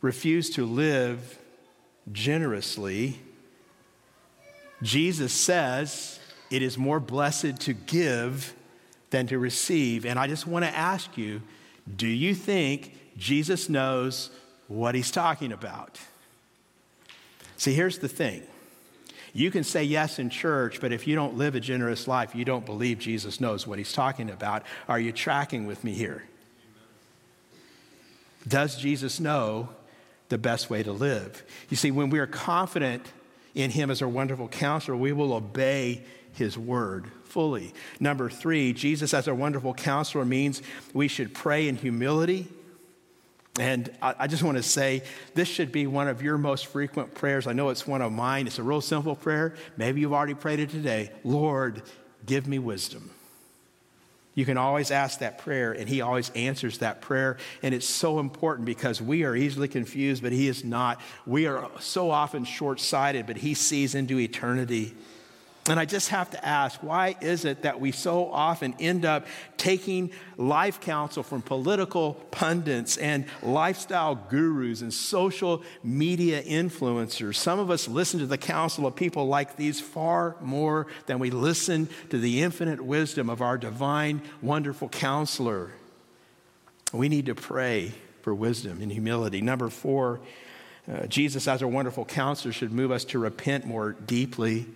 refuse 0.00 0.50
to 0.50 0.64
live 0.64 1.38
generously? 2.12 3.18
Jesus 4.80 5.32
says 5.32 6.20
it 6.50 6.62
is 6.62 6.78
more 6.78 7.00
blessed 7.00 7.58
to 7.60 7.72
give 7.72 8.54
than 9.10 9.26
to 9.26 9.38
receive. 9.38 10.06
And 10.06 10.18
I 10.18 10.26
just 10.28 10.46
want 10.46 10.64
to 10.64 10.70
ask 10.70 11.16
you 11.18 11.42
do 11.96 12.08
you 12.08 12.34
think 12.34 12.98
Jesus 13.16 13.68
knows 13.68 14.30
what 14.66 14.94
he's 14.94 15.12
talking 15.12 15.52
about? 15.52 15.98
See, 17.56 17.74
here's 17.74 17.98
the 17.98 18.08
thing 18.08 18.42
You 19.32 19.50
can 19.50 19.64
say 19.64 19.84
yes 19.84 20.18
in 20.18 20.30
church, 20.30 20.80
but 20.80 20.92
if 20.92 21.06
you 21.06 21.14
don't 21.14 21.36
live 21.36 21.54
a 21.54 21.60
generous 21.60 22.06
life, 22.08 22.34
you 22.34 22.44
don't 22.44 22.66
believe 22.66 22.98
Jesus 22.98 23.40
knows 23.40 23.66
what 23.66 23.78
he's 23.78 23.92
talking 23.92 24.30
about. 24.30 24.62
Are 24.88 25.00
you 25.00 25.12
tracking 25.12 25.66
with 25.66 25.84
me 25.84 25.92
here? 25.92 26.24
Does 28.46 28.76
Jesus 28.76 29.18
know 29.18 29.70
the 30.28 30.38
best 30.38 30.70
way 30.70 30.82
to 30.82 30.92
live? 30.92 31.42
You 31.68 31.76
see, 31.76 31.90
when 31.90 32.10
we 32.10 32.18
are 32.18 32.26
confident 32.26 33.04
in 33.54 33.70
him 33.70 33.90
as 33.90 34.02
our 34.02 34.08
wonderful 34.08 34.48
counselor, 34.48 34.96
we 34.96 35.12
will 35.12 35.32
obey 35.32 36.02
his 36.34 36.56
word 36.56 37.06
fully. 37.24 37.74
Number 37.98 38.30
three, 38.30 38.72
Jesus 38.72 39.12
as 39.12 39.26
our 39.26 39.34
wonderful 39.34 39.74
counselor 39.74 40.24
means 40.24 40.62
we 40.92 41.08
should 41.08 41.34
pray 41.34 41.66
in 41.66 41.76
humility. 41.76 42.46
And 43.58 43.90
I, 44.02 44.26
just 44.26 44.42
want 44.42 44.58
to 44.58 44.62
say, 44.62 45.02
this 45.34 45.48
should 45.48 45.72
be 45.72 45.86
one 45.86 46.08
of 46.08 46.22
your 46.22 46.36
most 46.36 46.66
frequent 46.66 47.14
prayers. 47.14 47.46
I 47.46 47.54
know 47.54 47.70
it's 47.70 47.86
one 47.86 48.02
of 48.02 48.12
mine. 48.12 48.46
It's 48.46 48.58
a 48.58 48.62
real 48.62 48.82
simple 48.82 49.16
prayer. 49.16 49.54
Maybe 49.78 50.02
you've 50.02 50.12
already 50.12 50.34
prayed 50.34 50.60
it 50.60 50.68
today. 50.68 51.10
Lord, 51.24 51.82
give 52.26 52.46
me 52.46 52.58
wisdom. 52.58 53.10
You 54.34 54.44
can 54.44 54.58
always 54.58 54.90
ask 54.90 55.20
that 55.20 55.38
prayer, 55.38 55.72
and 55.72 55.88
He 55.88 56.02
always 56.02 56.28
answers 56.34 56.78
that 56.78 57.00
prayer. 57.00 57.38
And 57.62 57.74
it's 57.74 57.88
so 57.88 58.18
important 58.18 58.66
because 58.66 59.00
we 59.00 59.24
are 59.24 59.34
easily 59.34 59.68
confused, 59.68 60.22
but 60.22 60.32
He 60.32 60.46
is 60.48 60.62
not. 60.62 61.00
We 61.24 61.46
are 61.46 61.70
so 61.80 62.10
often 62.10 62.44
short 62.44 62.78
sighted, 62.78 63.26
but 63.26 63.38
He 63.38 63.54
sees 63.54 63.94
into 63.94 64.20
eternity. 64.20 64.94
And 65.68 65.80
I 65.80 65.84
just 65.84 66.10
have 66.10 66.30
to 66.30 66.46
ask, 66.46 66.80
why 66.80 67.16
is 67.20 67.44
it 67.44 67.62
that 67.62 67.80
we 67.80 67.90
so 67.90 68.30
often 68.30 68.74
end 68.78 69.04
up 69.04 69.26
taking 69.56 70.12
life 70.36 70.80
counsel 70.80 71.24
from 71.24 71.42
political 71.42 72.14
pundits 72.30 72.96
and 72.96 73.26
lifestyle 73.42 74.14
gurus 74.14 74.80
and 74.80 74.94
social 74.94 75.64
media 75.82 76.40
influencers? 76.42 77.34
Some 77.34 77.58
of 77.58 77.70
us 77.70 77.88
listen 77.88 78.20
to 78.20 78.26
the 78.26 78.38
counsel 78.38 78.86
of 78.86 78.94
people 78.94 79.26
like 79.26 79.56
these 79.56 79.80
far 79.80 80.36
more 80.40 80.86
than 81.06 81.18
we 81.18 81.30
listen 81.30 81.88
to 82.10 82.18
the 82.18 82.42
infinite 82.42 82.80
wisdom 82.80 83.28
of 83.28 83.42
our 83.42 83.58
divine, 83.58 84.22
wonderful 84.40 84.88
counselor. 84.88 85.72
We 86.92 87.08
need 87.08 87.26
to 87.26 87.34
pray 87.34 87.92
for 88.22 88.32
wisdom 88.32 88.80
and 88.80 88.92
humility. 88.92 89.40
Number 89.40 89.68
four, 89.68 90.20
uh, 90.88 91.06
Jesus, 91.08 91.48
as 91.48 91.60
our 91.60 91.68
wonderful 91.68 92.04
counselor, 92.04 92.52
should 92.52 92.70
move 92.70 92.92
us 92.92 93.04
to 93.06 93.18
repent 93.18 93.66
more 93.66 93.92
deeply 93.92 94.66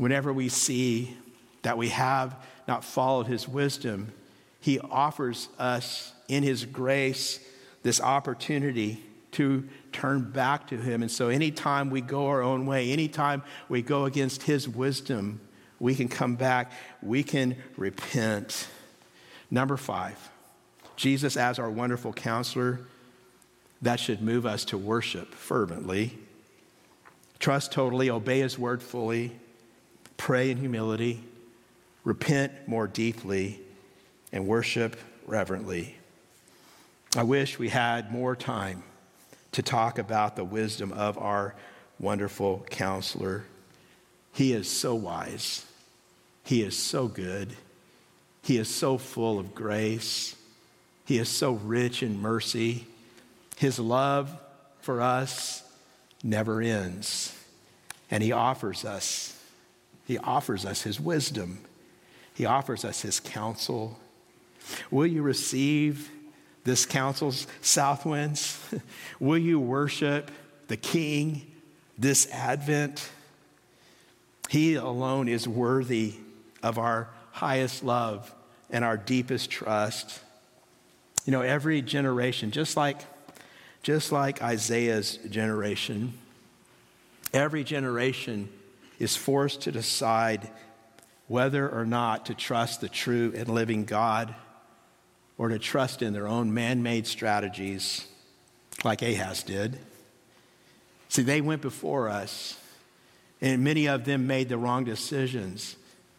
whenever 0.00 0.32
we 0.32 0.48
see 0.48 1.14
that 1.60 1.76
we 1.76 1.90
have 1.90 2.34
not 2.66 2.82
followed 2.82 3.26
his 3.26 3.46
wisdom, 3.46 4.10
he 4.58 4.80
offers 4.80 5.50
us 5.58 6.14
in 6.26 6.42
his 6.42 6.64
grace 6.64 7.38
this 7.82 8.00
opportunity 8.00 9.04
to 9.32 9.62
turn 9.92 10.22
back 10.30 10.68
to 10.68 10.78
him. 10.78 11.02
And 11.02 11.10
so, 11.10 11.28
anytime 11.28 11.90
we 11.90 12.00
go 12.00 12.28
our 12.28 12.40
own 12.40 12.64
way, 12.64 12.90
anytime 12.92 13.42
we 13.68 13.82
go 13.82 14.06
against 14.06 14.44
his 14.44 14.66
wisdom, 14.66 15.38
we 15.78 15.94
can 15.94 16.08
come 16.08 16.34
back, 16.34 16.72
we 17.02 17.22
can 17.22 17.56
repent. 17.76 18.68
Number 19.50 19.76
five, 19.76 20.30
Jesus 20.96 21.36
as 21.36 21.58
our 21.58 21.70
wonderful 21.70 22.14
counselor, 22.14 22.80
that 23.82 24.00
should 24.00 24.22
move 24.22 24.46
us 24.46 24.64
to 24.66 24.78
worship 24.78 25.34
fervently, 25.34 26.18
trust 27.38 27.70
totally, 27.70 28.08
obey 28.08 28.40
his 28.40 28.58
word 28.58 28.82
fully, 28.82 29.32
pray 30.20 30.50
in 30.50 30.58
humility, 30.58 31.24
repent 32.04 32.52
more 32.68 32.86
deeply, 32.86 33.58
and 34.32 34.46
worship 34.46 35.00
reverently. 35.26 35.96
I 37.16 37.22
wish 37.22 37.58
we 37.58 37.70
had 37.70 38.12
more 38.12 38.36
time 38.36 38.82
to 39.52 39.62
talk 39.62 39.98
about 39.98 40.36
the 40.36 40.44
wisdom 40.44 40.92
of 40.92 41.16
our 41.16 41.54
wonderful 41.98 42.66
counselor. 42.68 43.44
He 44.34 44.52
is 44.52 44.68
so 44.68 44.94
wise, 44.94 45.64
he 46.44 46.62
is 46.62 46.76
so 46.76 47.08
good, 47.08 47.56
he 48.42 48.58
is 48.58 48.68
so 48.68 48.98
full 48.98 49.38
of 49.38 49.54
grace, 49.54 50.36
he 51.06 51.16
is 51.16 51.30
so 51.30 51.52
rich 51.52 52.02
in 52.02 52.20
mercy. 52.20 52.86
His 53.56 53.78
love 53.78 54.30
for 54.82 55.00
us 55.00 55.62
never 56.22 56.60
ends, 56.60 57.34
and 58.10 58.22
he 58.22 58.32
offers 58.32 58.84
us 58.84 59.39
he 60.10 60.18
offers 60.18 60.66
us 60.66 60.82
His 60.82 60.98
wisdom, 60.98 61.60
He 62.34 62.44
offers 62.44 62.84
us 62.84 63.02
His 63.02 63.20
counsel. 63.20 63.96
Will 64.90 65.06
you 65.06 65.22
receive 65.22 66.10
this 66.64 66.84
counsel, 66.84 67.32
South 67.60 68.04
Winds? 68.04 68.58
Will 69.20 69.38
you 69.38 69.60
worship 69.60 70.32
the 70.66 70.76
King 70.76 71.48
this 71.96 72.28
Advent? 72.32 73.08
He 74.48 74.74
alone 74.74 75.28
is 75.28 75.46
worthy 75.46 76.14
of 76.60 76.76
our 76.76 77.08
highest 77.30 77.84
love 77.84 78.34
and 78.68 78.84
our 78.84 78.96
deepest 78.96 79.48
trust. 79.48 80.18
You 81.24 81.30
know, 81.30 81.42
every 81.42 81.82
generation, 81.82 82.50
just 82.50 82.76
like, 82.76 82.98
just 83.84 84.10
like 84.10 84.42
Isaiah's 84.42 85.18
generation, 85.18 86.14
every 87.32 87.62
generation 87.62 88.48
is 89.00 89.16
forced 89.16 89.62
to 89.62 89.72
decide 89.72 90.48
whether 91.26 91.68
or 91.68 91.84
not 91.84 92.26
to 92.26 92.34
trust 92.34 92.80
the 92.80 92.88
true 92.88 93.32
and 93.34 93.48
living 93.48 93.84
God 93.84 94.34
or 95.38 95.48
to 95.48 95.58
trust 95.58 96.02
in 96.02 96.12
their 96.12 96.28
own 96.28 96.52
man 96.52 96.82
made 96.82 97.06
strategies 97.06 98.06
like 98.84 99.02
Ahaz 99.02 99.42
did. 99.42 99.78
See, 101.08 101.22
they 101.22 101.40
went 101.40 101.62
before 101.62 102.08
us, 102.08 102.58
and 103.40 103.64
many 103.64 103.88
of 103.88 104.04
them 104.04 104.26
made 104.26 104.48
the 104.48 104.58
wrong 104.58 104.84
decisions. 104.84 105.76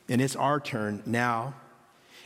And 0.09 0.21
it's 0.21 0.36
our 0.36 0.59
turn 0.59 1.03
now. 1.05 1.53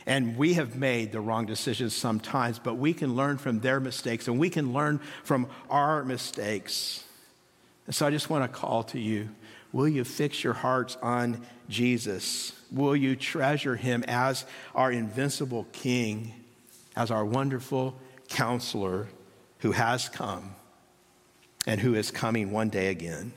And 0.06 0.36
we 0.36 0.54
have 0.54 0.76
made 0.76 1.12
the 1.12 1.20
wrong 1.20 1.46
decisions 1.46 1.94
sometimes, 1.94 2.58
but 2.58 2.74
we 2.74 2.94
can 2.94 3.14
learn 3.14 3.38
from 3.38 3.60
their 3.60 3.80
mistakes 3.80 4.28
and 4.28 4.38
we 4.38 4.50
can 4.50 4.72
learn 4.72 5.00
from 5.24 5.48
our 5.68 6.04
mistakes. 6.04 7.04
And 7.86 7.94
so 7.94 8.06
I 8.06 8.10
just 8.10 8.30
want 8.30 8.44
to 8.44 8.48
call 8.48 8.84
to 8.84 9.00
you 9.00 9.28
Will 9.72 9.88
you 9.88 10.04
fix 10.04 10.42
your 10.42 10.52
hearts 10.52 10.96
on 11.02 11.44
Jesus? 11.68 12.52
Will 12.70 12.96
you 12.96 13.16
treasure 13.16 13.76
him 13.76 14.04
as 14.06 14.44
our 14.74 14.90
invincible 14.90 15.66
King, 15.72 16.32
as 16.94 17.10
our 17.10 17.24
wonderful 17.24 17.96
counselor 18.28 19.08
who 19.60 19.72
has 19.72 20.08
come 20.08 20.54
and 21.66 21.80
who 21.80 21.94
is 21.94 22.10
coming 22.10 22.50
one 22.50 22.68
day 22.68 22.88
again? 22.88 23.32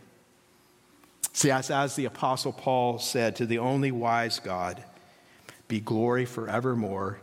See, 1.34 1.52
as, 1.52 1.72
as 1.72 1.96
the 1.96 2.06
Apostle 2.06 2.52
Paul 2.52 3.00
said, 3.00 3.36
to 3.38 3.46
the 3.46 3.60
only 3.60 3.92
wise 3.92 4.40
God 4.40 4.84
be 5.68 5.80
glory 5.80 6.26
forevermore 6.26 7.20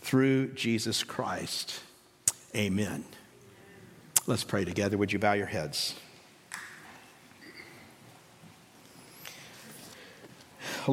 through 0.00 0.52
Jesus 0.54 1.02
Christ. 1.02 1.80
Amen. 2.54 3.04
Let's 4.26 4.44
pray 4.44 4.64
together. 4.64 4.96
Would 4.96 5.12
you 5.12 5.18
bow 5.18 5.32
your 5.32 5.46
heads? 5.46 5.94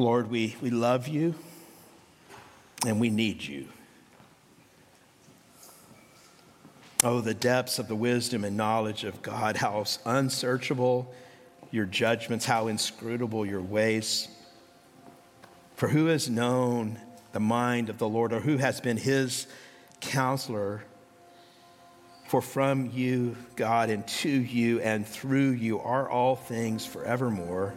Lord, 0.00 0.30
we, 0.30 0.56
we 0.60 0.70
love 0.70 1.08
you 1.08 1.34
and 2.86 3.00
we 3.00 3.10
need 3.10 3.42
you. 3.42 3.66
Oh, 7.02 7.20
the 7.20 7.34
depths 7.34 7.78
of 7.78 7.88
the 7.88 7.94
wisdom 7.94 8.44
and 8.44 8.56
knowledge 8.56 9.04
of 9.04 9.20
God, 9.22 9.56
how 9.56 9.84
unsearchable 10.04 11.12
your 11.70 11.84
judgments, 11.84 12.44
how 12.44 12.68
inscrutable 12.68 13.44
your 13.44 13.60
ways. 13.60 14.28
For 15.74 15.88
who 15.88 16.06
has 16.06 16.30
known 16.30 16.98
the 17.32 17.40
mind 17.40 17.90
of 17.90 17.98
the 17.98 18.08
Lord, 18.08 18.32
or 18.32 18.40
who 18.40 18.56
has 18.56 18.80
been 18.80 18.96
his 18.96 19.46
counselor? 20.00 20.82
For 22.28 22.40
from 22.40 22.90
you, 22.92 23.36
God, 23.56 23.90
and 23.90 24.06
to 24.08 24.28
you 24.30 24.80
and 24.80 25.06
through 25.06 25.50
you 25.50 25.78
are 25.80 26.08
all 26.08 26.34
things 26.34 26.86
forevermore. 26.86 27.74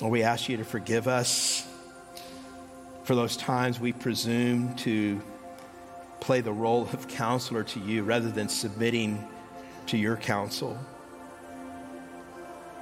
Lord, 0.00 0.12
we 0.12 0.22
ask 0.24 0.48
you 0.48 0.56
to 0.56 0.64
forgive 0.64 1.06
us 1.06 1.66
for 3.04 3.14
those 3.14 3.36
times 3.36 3.78
we 3.78 3.92
presume 3.92 4.74
to 4.76 5.22
play 6.20 6.40
the 6.40 6.52
role 6.52 6.88
of 6.92 7.06
counselor 7.06 7.62
to 7.62 7.80
you 7.80 8.02
rather 8.02 8.30
than 8.30 8.48
submitting 8.48 9.28
to 9.86 9.98
your 9.98 10.16
counsel. 10.16 10.78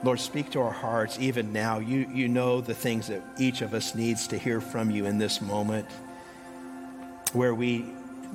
Lord, 0.04 0.20
speak 0.20 0.50
to 0.52 0.60
our 0.60 0.70
hearts 0.70 1.18
even 1.18 1.52
now. 1.52 1.80
You, 1.80 2.08
you 2.12 2.28
know 2.28 2.60
the 2.60 2.74
things 2.74 3.08
that 3.08 3.22
each 3.36 3.62
of 3.62 3.74
us 3.74 3.94
needs 3.96 4.28
to 4.28 4.38
hear 4.38 4.60
from 4.60 4.90
you 4.90 5.06
in 5.06 5.18
this 5.18 5.40
moment 5.40 5.88
where 7.32 7.54
we 7.54 7.84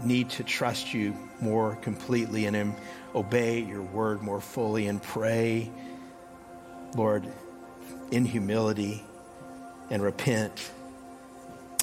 need 0.03 0.29
to 0.31 0.43
trust 0.43 0.93
you 0.93 1.15
more 1.39 1.77
completely 1.77 2.45
and 2.45 2.75
obey 3.15 3.61
your 3.61 3.81
word 3.81 4.21
more 4.21 4.41
fully 4.41 4.87
and 4.87 5.01
pray, 5.01 5.71
Lord 6.95 7.25
in 8.11 8.25
humility 8.25 9.03
and 9.89 10.01
repent 10.03 10.71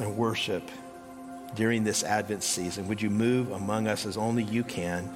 and 0.01 0.16
worship 0.16 0.70
during 1.55 1.85
this 1.85 2.03
Advent 2.03 2.43
season. 2.43 2.89
Would 2.89 3.01
you 3.01 3.11
move 3.11 3.53
among 3.53 3.87
us 3.89 4.07
as 4.07 4.16
only 4.16 4.43
you 4.43 4.64
can? 4.64 5.09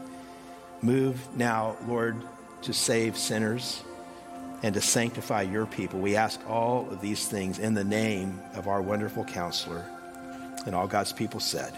Move 0.82 1.18
now, 1.36 1.76
Lord, 1.86 2.16
to 2.62 2.72
save 2.72 3.16
sinners. 3.18 3.82
and 4.62 4.74
to 4.74 4.80
sanctify 4.80 5.42
your 5.42 5.66
people. 5.66 6.00
We 6.00 6.16
ask 6.16 6.40
all 6.48 6.88
of 6.90 7.00
these 7.00 7.28
things 7.28 7.58
in 7.58 7.74
the 7.74 7.84
name 7.84 8.40
of 8.54 8.66
our 8.68 8.82
wonderful 8.82 9.24
counselor. 9.24 9.84
And 10.66 10.74
all 10.74 10.86
God's 10.86 11.12
people 11.12 11.40
said, 11.40 11.72